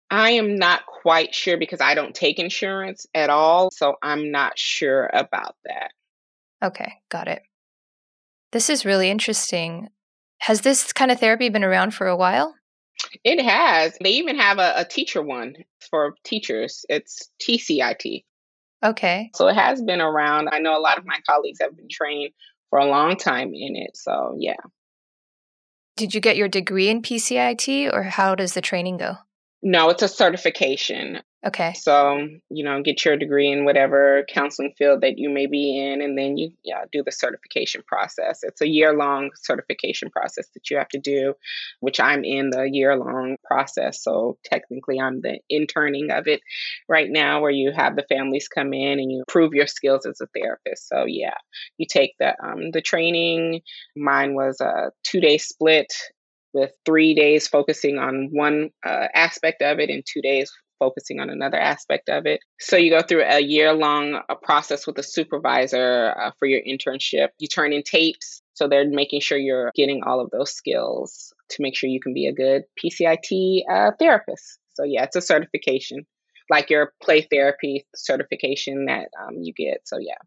I 0.09 0.32
am 0.32 0.55
not 0.55 0.86
quite 0.86 1.34
sure 1.34 1.57
because 1.57 1.82
I 1.82 1.93
don't 1.93 2.16
take 2.16 2.39
insurance 2.39 3.05
at 3.13 3.30
all. 3.30 3.70
So 3.72 3.95
I'm 4.01 4.32
not 4.32 4.57
sure 4.57 5.09
about 5.13 5.55
that. 5.66 5.91
Okay, 6.63 6.93
got 7.09 7.28
it. 7.28 7.43
This 8.55 8.69
is 8.69 8.85
really 8.85 9.09
interesting. 9.09 9.89
Has 10.37 10.61
this 10.61 10.93
kind 10.93 11.11
of 11.11 11.19
therapy 11.19 11.49
been 11.49 11.65
around 11.65 11.93
for 11.93 12.07
a 12.07 12.15
while? 12.15 12.55
It 13.25 13.43
has. 13.43 13.97
They 13.99 14.11
even 14.11 14.37
have 14.37 14.59
a, 14.59 14.71
a 14.77 14.85
teacher 14.85 15.21
one 15.21 15.55
for 15.91 16.15
teachers. 16.23 16.85
It's 16.87 17.29
TCIT. 17.41 18.23
Okay. 18.81 19.29
So 19.35 19.49
it 19.49 19.55
has 19.55 19.81
been 19.81 19.99
around. 19.99 20.47
I 20.53 20.59
know 20.59 20.71
a 20.71 20.79
lot 20.79 20.97
of 20.97 21.05
my 21.05 21.19
colleagues 21.29 21.59
have 21.59 21.75
been 21.75 21.89
trained 21.91 22.31
for 22.69 22.79
a 22.79 22.85
long 22.85 23.17
time 23.17 23.49
in 23.53 23.75
it. 23.75 23.97
So, 23.97 24.37
yeah. 24.39 24.55
Did 25.97 26.13
you 26.13 26.21
get 26.21 26.37
your 26.37 26.47
degree 26.47 26.87
in 26.87 27.01
PCIT 27.01 27.91
or 27.91 28.03
how 28.03 28.35
does 28.35 28.53
the 28.53 28.61
training 28.61 28.95
go? 28.95 29.15
No, 29.63 29.89
it's 29.89 30.01
a 30.01 30.07
certification. 30.07 31.19
Okay. 31.45 31.73
So, 31.73 32.27
you 32.49 32.63
know, 32.63 32.81
get 32.81 33.05
your 33.05 33.17
degree 33.17 33.51
in 33.51 33.65
whatever 33.65 34.25
counseling 34.27 34.73
field 34.75 35.01
that 35.01 35.19
you 35.19 35.29
may 35.29 35.45
be 35.45 35.79
in, 35.79 36.01
and 36.01 36.17
then 36.17 36.37
you 36.37 36.51
yeah, 36.63 36.85
do 36.91 37.03
the 37.03 37.11
certification 37.11 37.83
process. 37.85 38.39
It's 38.41 38.61
a 38.61 38.67
year 38.67 38.93
long 38.93 39.29
certification 39.35 40.09
process 40.09 40.47
that 40.55 40.71
you 40.71 40.77
have 40.77 40.89
to 40.89 40.99
do, 40.99 41.35
which 41.81 41.99
I'm 41.99 42.23
in 42.23 42.49
the 42.49 42.63
year 42.63 42.97
long 42.97 43.37
process. 43.43 44.01
So, 44.01 44.39
technically, 44.43 44.99
I'm 44.99 45.21
the 45.21 45.37
interning 45.47 46.09
of 46.09 46.27
it 46.27 46.41
right 46.89 47.11
now, 47.11 47.41
where 47.41 47.51
you 47.51 47.71
have 47.75 47.95
the 47.95 48.05
families 48.09 48.47
come 48.47 48.73
in 48.73 48.99
and 48.99 49.11
you 49.11 49.23
prove 49.27 49.53
your 49.53 49.67
skills 49.67 50.07
as 50.07 50.21
a 50.21 50.27
therapist. 50.35 50.87
So, 50.89 51.05
yeah, 51.05 51.37
you 51.77 51.85
take 51.87 52.15
the, 52.19 52.33
um, 52.43 52.71
the 52.71 52.81
training. 52.81 53.61
Mine 53.95 54.33
was 54.33 54.61
a 54.61 54.89
two 55.03 55.21
day 55.21 55.37
split 55.37 55.93
with 56.53 56.71
three 56.85 57.13
days 57.13 57.47
focusing 57.47 57.99
on 57.99 58.29
one 58.31 58.71
uh, 58.83 59.09
aspect 59.13 59.61
of 59.61 59.77
it 59.79 59.89
and 59.89 60.03
two 60.07 60.21
days 60.21 60.49
focusing 60.80 61.19
on 61.19 61.30
another 61.30 61.59
aspect 61.59 62.09
of 62.09 62.26
it. 62.26 62.39
So 62.59 62.78
you 62.78 62.91
go 62.91 63.01
through 63.01 63.23
a 63.23 63.39
year 63.39 63.73
long 63.73 64.21
uh, 64.30 64.36
process 64.36 64.86
with 64.88 64.97
a 64.97 65.03
supervisor 65.03 66.15
uh, 66.19 66.32
for 66.39 66.47
your 66.47 66.61
internship. 66.61 67.30
You 67.39 67.47
turn 67.47 67.73
in 67.73 67.84
tapes. 67.84 68.41
So 68.53 68.67
they're 68.67 68.89
making 68.89 69.21
sure 69.21 69.38
you're 69.38 69.71
getting 69.76 70.03
all 70.03 70.21
of 70.21 70.32
those 70.32 70.53
skills 70.53 71.34
to 71.49 71.61
make 71.61 71.76
sure 71.76 71.89
you 71.89 71.99
can 71.99 72.13
be 72.13 72.28
a 72.28 72.34
good 72.34 72.63
PCIT 72.84 73.63
uh, 73.69 73.91
therapist. 73.99 74.59
So 74.76 74.84
yeah, 74.84 75.03
it's 75.03 75.15
a 75.15 75.21
certification, 75.21 76.05
like 76.49 76.69
your 76.69 76.93
play 77.01 77.28
therapy 77.30 77.86
certification 77.95 78.86
that 78.86 79.09
um, 79.21 79.38
you 79.41 79.53
get. 79.53 79.82
So 79.86 79.97
yeah. 79.99 80.17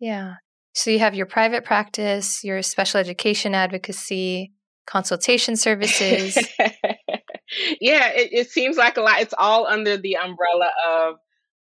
Yeah. 0.00 0.34
So 0.74 0.90
you 0.90 0.98
have 1.00 1.14
your 1.14 1.26
private 1.26 1.64
practice, 1.64 2.44
your 2.44 2.62
special 2.62 3.00
education 3.00 3.54
advocacy, 3.54 4.52
consultation 4.86 5.56
services. 5.66 6.38
Yeah, 7.80 8.10
it, 8.10 8.32
it, 8.32 8.50
seems 8.50 8.76
like 8.76 8.96
a 8.96 9.00
lot. 9.00 9.20
It's 9.20 9.34
all 9.36 9.66
under 9.66 9.96
the 9.96 10.16
umbrella 10.16 10.70
of 10.88 11.16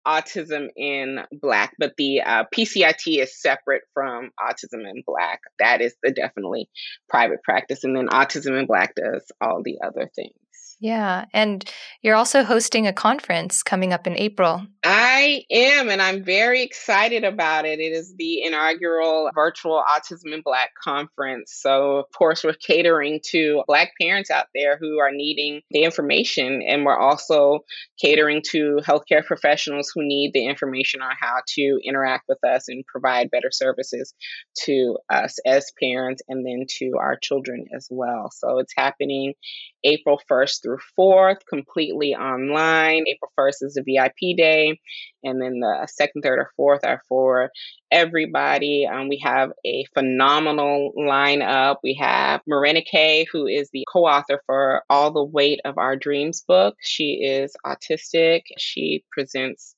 Autism 0.07 0.67
in 0.75 1.19
Black, 1.31 1.73
but 1.77 1.93
the 1.97 2.21
uh, 2.21 2.45
PCIT 2.55 3.21
is 3.21 3.39
separate 3.39 3.83
from 3.93 4.31
Autism 4.39 4.89
in 4.89 5.03
Black. 5.05 5.41
That 5.59 5.81
is 5.81 5.95
the 6.01 6.11
definitely 6.11 6.69
private 7.09 7.43
practice. 7.43 7.83
And 7.83 7.95
then 7.95 8.07
Autism 8.07 8.57
in 8.59 8.65
Black 8.67 8.95
does 8.95 9.31
all 9.41 9.61
the 9.63 9.79
other 9.83 10.09
things. 10.15 10.33
Yeah. 10.79 11.25
And 11.33 11.69
you're 12.03 12.15
also 12.15 12.43
hosting 12.43 12.85
a 12.85 12.93
conference 12.93 13.63
coming 13.63 13.93
up 13.93 14.05
in 14.05 14.17
April. 14.17 14.61
I 14.83 15.43
am, 15.49 15.89
and 15.89 16.01
I'm 16.01 16.23
very 16.23 16.61
excited 16.61 17.23
about 17.23 17.65
it. 17.65 17.79
It 17.79 17.91
is 17.91 18.13
the 18.15 18.43
inaugural 18.43 19.31
virtual 19.33 19.83
Autism 19.89 20.33
in 20.33 20.41
Black 20.41 20.69
conference. 20.81 21.51
So, 21.59 21.97
of 21.97 22.05
course, 22.15 22.43
we're 22.43 22.53
catering 22.53 23.19
to 23.31 23.63
Black 23.67 23.93
parents 23.99 24.29
out 24.29 24.45
there 24.53 24.77
who 24.79 24.99
are 24.99 25.11
needing 25.11 25.61
the 25.71 25.83
information, 25.83 26.61
and 26.65 26.85
we're 26.85 26.97
also 26.97 27.61
catering 27.99 28.43
to 28.51 28.79
healthcare 28.83 29.25
professionals 29.25 29.91
who 29.93 30.03
need 30.03 30.31
the 30.33 30.45
information 30.45 31.01
on 31.01 31.15
how 31.19 31.41
to 31.55 31.79
interact 31.83 32.25
with 32.29 32.43
us 32.43 32.67
and 32.67 32.85
provide 32.85 33.31
better 33.31 33.49
services 33.51 34.13
to 34.65 34.97
us 35.09 35.37
as 35.45 35.71
parents 35.81 36.21
and 36.27 36.45
then 36.45 36.65
to 36.77 36.91
our 36.99 37.17
children 37.17 37.65
as 37.75 37.87
well. 37.89 38.29
So, 38.31 38.59
it's 38.59 38.73
happening 38.77 39.33
April 39.87 40.19
1st 40.29 40.61
through 40.61 40.79
4th, 40.99 41.39
completely 41.49 42.13
online. 42.13 43.05
April 43.07 43.31
1st 43.39 43.55
is 43.61 43.77
a 43.77 43.83
VIP 43.83 44.35
day, 44.37 44.79
and 45.23 45.41
then 45.41 45.61
the 45.61 45.87
second, 45.89 46.23
third, 46.23 46.39
or 46.39 46.51
fourth 46.57 46.81
are 46.83 47.01
for 47.07 47.49
everybody. 47.89 48.85
Um, 48.85 49.07
we 49.07 49.21
have 49.23 49.51
a 49.65 49.85
phenomenal 49.93 50.91
lineup. 50.99 51.77
We 51.83 51.97
have 52.01 52.41
Morénike, 52.51 53.27
who 53.31 53.47
is 53.47 53.69
the 53.71 53.85
co 53.91 54.05
author 54.05 54.41
for 54.45 54.83
All 54.89 55.11
the 55.11 55.23
Weight 55.23 55.61
of 55.63 55.77
Our 55.77 55.95
Dreams 55.95 56.43
book. 56.45 56.75
She 56.81 57.21
is 57.23 57.55
autistic. 57.65 58.41
She 58.57 59.05
presents 59.09 59.76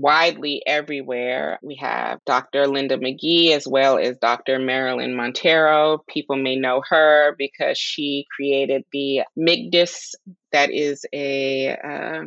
widely 0.00 0.62
everywhere. 0.66 1.58
We 1.62 1.76
have 1.76 2.20
Dr. 2.24 2.66
Linda 2.66 2.96
McGee 2.96 3.50
as 3.52 3.66
well 3.66 3.98
as 3.98 4.16
Dr. 4.18 4.58
Marilyn 4.58 5.14
Monteiro. 5.14 5.98
People 6.08 6.36
may 6.36 6.56
know 6.56 6.82
her 6.88 7.34
because 7.36 7.76
she 7.78 8.26
created 8.34 8.84
the 8.92 9.22
MIGDAS, 9.38 10.14
that 10.52 10.70
is 10.70 11.04
a 11.12 11.76
uh, 11.76 12.22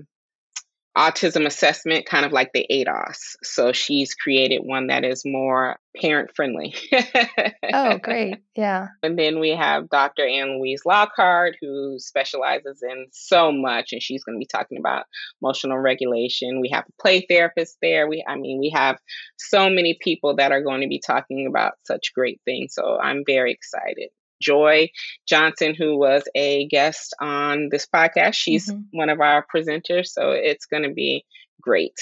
autism 0.98 1.46
assessment, 1.46 2.06
kind 2.06 2.26
of 2.26 2.32
like 2.32 2.52
the 2.54 2.66
ADOS. 2.70 3.36
So 3.44 3.74
she's 3.74 4.14
created 4.14 4.62
one 4.64 4.88
that 4.88 5.04
is 5.04 5.24
more 5.26 5.78
parent 6.00 6.32
friendly. 6.36 6.76
oh, 7.74 7.98
great. 8.04 8.38
Yeah. 8.56 8.88
And 9.02 9.18
then 9.18 9.40
we 9.40 9.50
have 9.50 9.90
Dr. 9.90 10.28
Ann 10.28 10.60
Louise 10.60 10.84
Lockhart, 10.86 11.56
who 11.60 11.98
specializes 11.98 12.84
in 12.84 13.08
so 13.12 13.52
much, 13.52 13.92
and 13.92 14.02
she's 14.02 14.24
going 14.24 14.36
to 14.36 14.40
be 14.40 14.46
talking 14.46 14.78
about 14.78 15.06
emotional 15.42 15.80
regulation. 15.80 16.62
We 16.62 16.70
have 16.74 16.86
a 16.88 17.02
play 17.02 17.26
therapist 17.28 17.78
there. 17.82 18.08
We, 18.08 18.24
I 18.28 18.36
mean, 18.36 18.60
we 18.60 18.72
have 18.76 18.98
so 19.38 19.70
many 19.70 19.98
people 20.00 20.36
that 20.36 20.52
are 20.52 20.62
going 20.62 20.82
to 20.82 20.88
be 20.88 21.02
talking 21.06 21.48
about 21.48 21.74
such 21.86 22.14
great 22.14 22.40
things. 22.46 22.76
So 22.76 23.00
I'm 23.00 23.24
very 23.26 23.52
excited. 23.52 24.10
Joy 24.44 24.90
Johnson, 25.28 25.76
who 25.78 25.98
was 25.98 26.24
a 26.36 26.68
guest 26.68 27.16
on 27.22 27.70
this 27.72 27.88
podcast. 27.88 28.34
She's 28.34 28.70
mm-hmm. 28.70 28.82
one 28.92 29.10
of 29.10 29.22
our 29.22 29.46
presenters, 29.54 30.08
so 30.08 30.32
it's 30.32 30.66
going 30.66 30.84
to 30.84 30.94
be 30.94 31.26
great. 31.62 32.00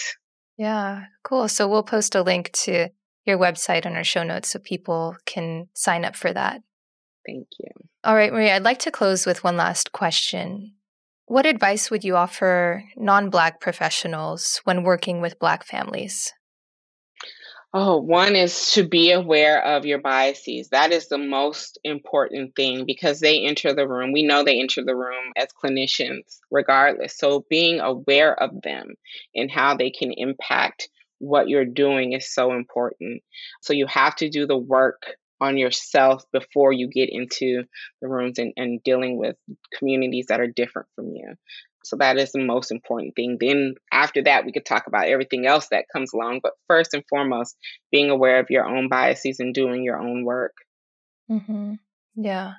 Yeah, 0.58 1.06
cool. 1.24 1.48
So 1.48 1.68
we'll 1.68 1.84
post 1.84 2.16
a 2.16 2.22
link 2.22 2.52
to 2.64 2.90
your 3.26 3.38
website 3.38 3.86
on 3.86 3.96
our 3.96 4.04
show 4.04 4.24
notes 4.24 4.50
so 4.50 4.60
people 4.60 5.16
can 5.26 5.68
sign 5.74 6.06
up 6.06 6.16
for 6.16 6.34
that. 6.34 6.62
Thank 7.26 7.48
you. 7.60 7.70
All 8.04 8.16
right, 8.16 8.34
Maria, 8.34 8.56
I'd 8.56 8.64
like 8.64 8.80
to 8.80 8.92
close 8.92 9.26
with 9.26 9.44
one 9.44 9.58
last 9.58 9.92
question. 9.92 10.74
What 11.26 11.46
advice 11.46 11.92
would 11.92 12.04
you 12.04 12.16
offer 12.16 12.84
non 12.98 13.30
Black 13.30 13.62
professionals 13.62 14.60
when 14.64 14.84
working 14.84 15.22
with 15.22 15.40
Black 15.40 15.64
families? 15.64 16.34
Oh, 17.74 17.98
one 18.02 18.36
is 18.36 18.74
to 18.74 18.84
be 18.84 19.14
aware 19.14 19.64
of 19.64 19.86
your 19.86 20.00
biases. 20.00 20.68
That 20.70 20.92
is 20.92 21.08
the 21.08 21.18
most 21.18 21.80
important 21.86 22.54
thing 22.54 22.86
because 22.86 23.22
they 23.22 23.46
enter 23.46 23.74
the 23.74 23.88
room. 23.88 24.12
We 24.12 24.24
know 24.24 24.44
they 24.44 24.60
enter 24.60 24.84
the 24.84 24.96
room 24.96 25.32
as 25.38 25.48
clinicians, 25.54 26.40
regardless. 26.52 27.18
So 27.18 27.46
being 27.50 27.80
aware 27.80 28.38
of 28.38 28.62
them 28.62 28.96
and 29.34 29.50
how 29.50 29.78
they 29.78 29.90
can 29.90 30.12
impact 30.12 30.90
what 31.20 31.48
you're 31.48 31.64
doing 31.64 32.12
is 32.12 32.34
so 32.34 32.52
important. 32.52 33.24
So 33.62 33.72
you 33.72 33.88
have 33.88 34.18
to 34.18 34.30
do 34.30 34.46
the 34.46 34.58
work 34.58 35.16
on 35.40 35.58
yourself 35.58 36.26
before 36.34 36.74
you 36.74 36.90
get 36.90 37.10
into 37.10 37.64
the 38.02 38.10
rooms 38.10 38.38
and, 38.38 38.52
and 38.58 38.84
dealing 38.84 39.18
with 39.18 39.38
communities 39.78 40.26
that 40.28 40.42
are 40.42 40.48
different 40.48 40.90
from 40.96 41.08
you. 41.08 41.36
So 41.84 41.96
that 41.98 42.18
is 42.18 42.32
the 42.32 42.44
most 42.44 42.72
important 42.72 43.16
thing. 43.16 43.38
Then 43.40 43.76
after 43.92 44.24
that, 44.24 44.46
we 44.46 44.52
could 44.52 44.66
talk 44.66 44.88
about 44.88 45.08
everything 45.08 45.46
else 45.46 45.68
that 45.72 45.86
comes 45.92 46.14
along. 46.14 46.42
But 46.44 46.54
first 46.68 46.94
and 46.94 47.04
foremost, 47.10 47.56
being 47.92 48.10
aware 48.10 48.40
of 48.40 48.50
your 48.50 48.66
own 48.66 48.88
biases 48.90 49.40
and 49.40 49.54
doing 49.54 49.84
your 49.84 50.00
own 50.00 50.24
work. 50.24 50.54
Mm-hmm. 51.30 51.74
Yeah. 52.16 52.54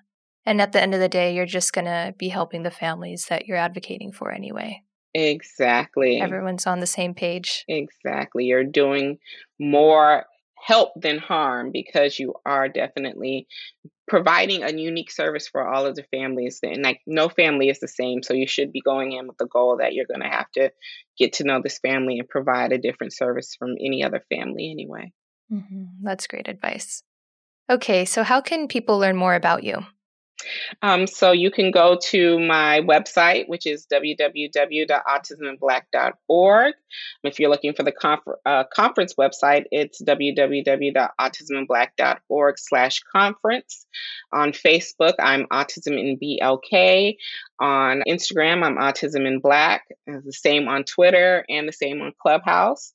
And 0.44 0.60
at 0.60 0.72
the 0.72 0.82
end 0.82 0.94
of 0.94 1.00
the 1.00 1.08
day, 1.08 1.34
you're 1.34 1.46
just 1.46 1.72
going 1.72 1.84
to 1.84 2.14
be 2.18 2.28
helping 2.28 2.62
the 2.62 2.70
families 2.70 3.26
that 3.28 3.46
you're 3.46 3.56
advocating 3.56 4.12
for 4.12 4.32
anyway. 4.32 4.82
Exactly. 5.14 6.20
Everyone's 6.20 6.66
on 6.66 6.80
the 6.80 6.86
same 6.86 7.14
page. 7.14 7.64
Exactly. 7.68 8.46
You're 8.46 8.64
doing 8.64 9.18
more 9.60 10.24
help 10.62 10.92
than 10.94 11.18
harm 11.18 11.72
because 11.72 12.18
you 12.18 12.34
are 12.46 12.68
definitely 12.68 13.48
providing 14.06 14.62
a 14.62 14.72
unique 14.72 15.10
service 15.10 15.48
for 15.48 15.66
all 15.66 15.86
of 15.86 15.96
the 15.96 16.04
families 16.04 16.60
and 16.62 16.82
like 16.82 17.00
no 17.04 17.28
family 17.28 17.68
is 17.68 17.80
the 17.80 17.88
same 17.88 18.22
so 18.22 18.32
you 18.32 18.46
should 18.46 18.70
be 18.70 18.80
going 18.80 19.10
in 19.12 19.26
with 19.26 19.36
the 19.38 19.46
goal 19.46 19.78
that 19.78 19.92
you're 19.92 20.06
going 20.06 20.20
to 20.20 20.28
have 20.28 20.50
to 20.52 20.70
get 21.18 21.32
to 21.32 21.44
know 21.44 21.60
this 21.60 21.78
family 21.80 22.18
and 22.18 22.28
provide 22.28 22.70
a 22.70 22.78
different 22.78 23.12
service 23.12 23.56
from 23.58 23.70
any 23.80 24.04
other 24.04 24.22
family 24.28 24.70
anyway. 24.70 25.12
Mm-hmm. 25.52 25.84
that's 26.02 26.28
great 26.28 26.48
advice. 26.48 27.02
Okay 27.68 28.04
so 28.04 28.22
how 28.22 28.40
can 28.40 28.68
people 28.68 28.98
learn 28.98 29.16
more 29.16 29.34
about 29.34 29.64
you 29.64 29.84
um, 30.82 31.06
so 31.06 31.32
you 31.32 31.50
can 31.50 31.70
go 31.70 31.96
to 32.10 32.38
my 32.38 32.80
website, 32.80 33.48
which 33.48 33.66
is 33.66 33.86
www.autisminblack.org. 33.92 36.74
If 37.24 37.40
you're 37.40 37.50
looking 37.50 37.72
for 37.74 37.82
the 37.82 37.92
confer- 37.92 38.38
uh, 38.44 38.64
conference 38.74 39.14
website, 39.14 39.64
it's 39.70 40.02
www.autisminblack.org 40.02 42.58
slash 42.58 43.00
conference. 43.12 43.86
On 44.32 44.52
Facebook, 44.52 45.14
I'm 45.20 45.44
Autism 45.46 45.98
in 45.98 46.18
BLK. 46.18 47.16
On 47.60 48.02
Instagram, 48.08 48.64
I'm 48.64 48.76
Autism 48.76 49.26
in 49.26 49.40
Black. 49.40 49.82
the 50.06 50.32
same 50.32 50.68
on 50.68 50.84
Twitter 50.84 51.44
and 51.48 51.66
the 51.68 51.72
same 51.72 52.00
on 52.02 52.12
Clubhouse. 52.20 52.92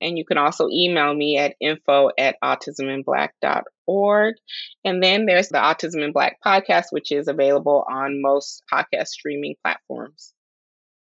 And 0.00 0.16
you 0.18 0.24
can 0.24 0.38
also 0.38 0.68
email 0.70 1.12
me 1.14 1.38
at 1.38 1.54
info 1.60 2.10
at 2.18 2.36
autisminblack.org. 2.42 3.64
And 4.84 5.02
then 5.02 5.26
there's 5.26 5.48
the 5.48 5.58
Autism 5.58 6.04
in 6.04 6.12
Black 6.12 6.38
podcast, 6.44 6.86
which 6.90 7.12
is 7.12 7.28
available 7.28 7.84
on 7.90 8.22
most 8.22 8.62
podcast 8.72 9.08
streaming 9.08 9.56
platforms. 9.62 10.32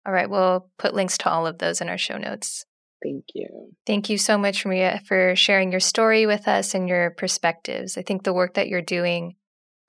All 0.05 0.13
right, 0.13 0.29
we'll 0.29 0.69
put 0.77 0.93
links 0.93 1.17
to 1.19 1.29
all 1.29 1.47
of 1.47 1.59
those 1.59 1.79
in 1.79 1.89
our 1.89 1.97
show 1.97 2.17
notes. 2.17 2.65
Thank 3.03 3.25
you. 3.33 3.71
Thank 3.85 4.09
you 4.09 4.17
so 4.17 4.37
much, 4.37 4.65
Maria, 4.65 5.01
for 5.05 5.35
sharing 5.35 5.71
your 5.71 5.79
story 5.79 6.25
with 6.25 6.47
us 6.47 6.73
and 6.73 6.87
your 6.87 7.11
perspectives. 7.11 7.97
I 7.97 8.01
think 8.01 8.23
the 8.23 8.33
work 8.33 8.53
that 8.55 8.69
you're 8.69 8.81
doing 8.81 9.35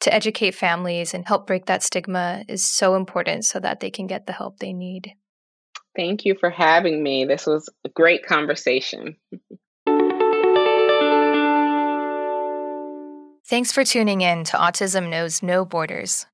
to 0.01 0.13
educate 0.13 0.55
families 0.55 1.15
and 1.15 1.27
help 1.27 1.47
break 1.47 1.67
that 1.67 1.83
stigma 1.83 2.45
is 2.49 2.65
so 2.65 2.97
important 2.97 3.45
so 3.45 3.61
that 3.61 3.81
they 3.81 3.91
can 3.91 4.07
get 4.07 4.27
the 4.27 4.33
help 4.33 4.59
they 4.59 4.73
need. 4.73 5.13
Thank 5.97 6.25
you 6.25 6.35
for 6.39 6.51
having 6.51 7.03
me. 7.03 7.25
This 7.25 7.47
was 7.47 7.71
a 7.85 7.89
great 7.89 8.27
conversation. 8.27 9.17
Thanks 13.47 13.73
for 13.73 13.85
tuning 13.85 14.23
in 14.23 14.45
to 14.45 14.57
Autism 14.57 15.11
Knows 15.11 15.43
No 15.43 15.67
Borders. 15.67 16.25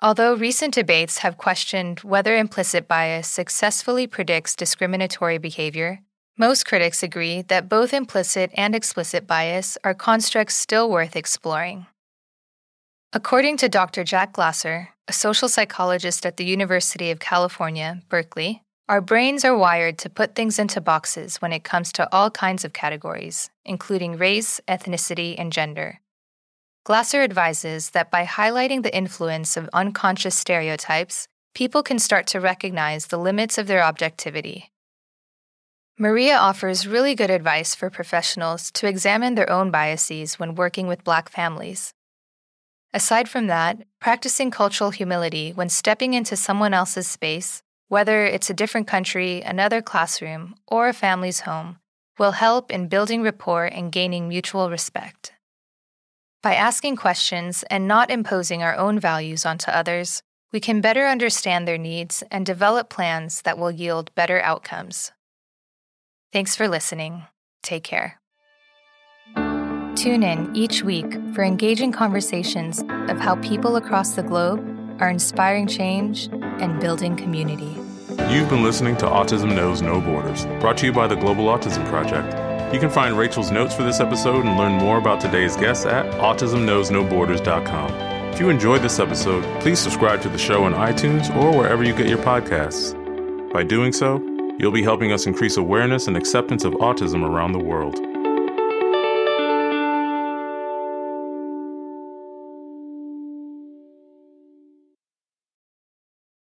Although 0.00 0.36
recent 0.36 0.72
debates 0.72 1.18
have 1.18 1.38
questioned 1.38 1.98
whether 2.04 2.36
implicit 2.36 2.86
bias 2.86 3.26
successfully 3.26 4.06
predicts 4.06 4.54
discriminatory 4.54 5.38
behavior, 5.38 6.02
most 6.38 6.66
critics 6.66 7.02
agree 7.02 7.42
that 7.42 7.68
both 7.68 7.92
implicit 7.92 8.52
and 8.54 8.76
explicit 8.76 9.26
bias 9.26 9.76
are 9.82 9.92
constructs 9.92 10.54
still 10.54 10.88
worth 10.88 11.16
exploring. 11.16 11.86
According 13.12 13.56
to 13.56 13.68
Dr. 13.68 14.04
Jack 14.04 14.34
Glaser, 14.34 14.90
a 15.08 15.12
social 15.12 15.48
psychologist 15.48 16.24
at 16.24 16.36
the 16.36 16.44
University 16.44 17.10
of 17.10 17.18
California, 17.18 18.02
Berkeley, 18.08 18.62
our 18.88 19.00
brains 19.00 19.44
are 19.44 19.56
wired 19.56 19.98
to 19.98 20.10
put 20.10 20.36
things 20.36 20.60
into 20.60 20.80
boxes 20.80 21.42
when 21.42 21.52
it 21.52 21.64
comes 21.64 21.90
to 21.94 22.08
all 22.14 22.30
kinds 22.30 22.64
of 22.64 22.72
categories, 22.72 23.50
including 23.64 24.16
race, 24.16 24.60
ethnicity, 24.68 25.34
and 25.36 25.52
gender. 25.52 25.98
Glaser 26.84 27.22
advises 27.22 27.90
that 27.90 28.10
by 28.10 28.24
highlighting 28.24 28.82
the 28.82 28.94
influence 28.94 29.56
of 29.56 29.70
unconscious 29.72 30.36
stereotypes, 30.36 31.26
people 31.54 31.82
can 31.82 31.98
start 31.98 32.26
to 32.28 32.40
recognize 32.40 33.06
the 33.06 33.18
limits 33.18 33.58
of 33.58 33.66
their 33.66 33.82
objectivity. 33.82 34.70
Maria 35.98 36.36
offers 36.36 36.86
really 36.86 37.14
good 37.14 37.30
advice 37.30 37.74
for 37.74 37.88
professionals 37.88 38.70
to 38.72 38.86
examine 38.86 39.34
their 39.34 39.50
own 39.50 39.70
biases 39.70 40.38
when 40.38 40.54
working 40.54 40.86
with 40.86 41.04
Black 41.04 41.28
families. 41.28 41.94
Aside 42.92 43.28
from 43.28 43.46
that, 43.48 43.78
practicing 44.00 44.50
cultural 44.50 44.90
humility 44.90 45.52
when 45.52 45.68
stepping 45.68 46.14
into 46.14 46.36
someone 46.36 46.74
else's 46.74 47.08
space 47.08 47.62
whether 47.88 48.24
it's 48.24 48.50
a 48.50 48.54
different 48.54 48.86
country, 48.86 49.42
another 49.42 49.82
classroom, 49.82 50.54
or 50.66 50.88
a 50.88 50.92
family's 50.92 51.40
home, 51.40 51.78
will 52.18 52.32
help 52.32 52.70
in 52.70 52.88
building 52.88 53.22
rapport 53.22 53.66
and 53.66 53.92
gaining 53.92 54.28
mutual 54.28 54.70
respect. 54.70 55.33
By 56.44 56.56
asking 56.56 56.96
questions 56.96 57.64
and 57.70 57.88
not 57.88 58.10
imposing 58.10 58.62
our 58.62 58.76
own 58.76 59.00
values 59.00 59.46
onto 59.46 59.70
others, 59.70 60.22
we 60.52 60.60
can 60.60 60.82
better 60.82 61.06
understand 61.06 61.66
their 61.66 61.78
needs 61.78 62.22
and 62.30 62.44
develop 62.44 62.90
plans 62.90 63.40
that 63.42 63.56
will 63.56 63.70
yield 63.70 64.14
better 64.14 64.42
outcomes. 64.42 65.10
Thanks 66.34 66.54
for 66.54 66.68
listening. 66.68 67.22
Take 67.62 67.82
care. 67.82 68.20
Tune 69.96 70.22
in 70.22 70.54
each 70.54 70.82
week 70.82 71.10
for 71.34 71.42
engaging 71.44 71.92
conversations 71.92 72.84
of 73.08 73.18
how 73.18 73.36
people 73.36 73.76
across 73.76 74.10
the 74.10 74.22
globe 74.22 74.60
are 75.00 75.08
inspiring 75.08 75.66
change 75.66 76.28
and 76.60 76.78
building 76.78 77.16
community. 77.16 77.74
You've 78.28 78.50
been 78.50 78.62
listening 78.62 78.98
to 78.98 79.06
Autism 79.06 79.54
Knows 79.56 79.80
No 79.80 79.98
Borders, 79.98 80.44
brought 80.60 80.76
to 80.76 80.84
you 80.84 80.92
by 80.92 81.06
the 81.06 81.16
Global 81.16 81.46
Autism 81.46 81.88
Project. 81.88 82.53
You 82.74 82.80
can 82.80 82.90
find 82.90 83.16
Rachel's 83.16 83.52
notes 83.52 83.72
for 83.72 83.84
this 83.84 84.00
episode 84.00 84.44
and 84.44 84.58
learn 84.58 84.72
more 84.72 84.98
about 84.98 85.20
today's 85.20 85.54
guests 85.54 85.86
at 85.86 86.06
autismknowsnoborders.com. 86.14 87.92
If 88.32 88.40
you 88.40 88.48
enjoyed 88.48 88.82
this 88.82 88.98
episode, 88.98 89.44
please 89.60 89.78
subscribe 89.78 90.20
to 90.22 90.28
the 90.28 90.38
show 90.38 90.64
on 90.64 90.74
iTunes 90.74 91.32
or 91.36 91.56
wherever 91.56 91.84
you 91.84 91.94
get 91.94 92.08
your 92.08 92.18
podcasts. 92.18 92.92
By 93.52 93.62
doing 93.62 93.92
so, 93.92 94.20
you'll 94.58 94.72
be 94.72 94.82
helping 94.82 95.12
us 95.12 95.28
increase 95.28 95.56
awareness 95.56 96.08
and 96.08 96.16
acceptance 96.16 96.64
of 96.64 96.72
autism 96.72 97.22
around 97.22 97.52
the 97.52 97.60
world. 97.60 97.96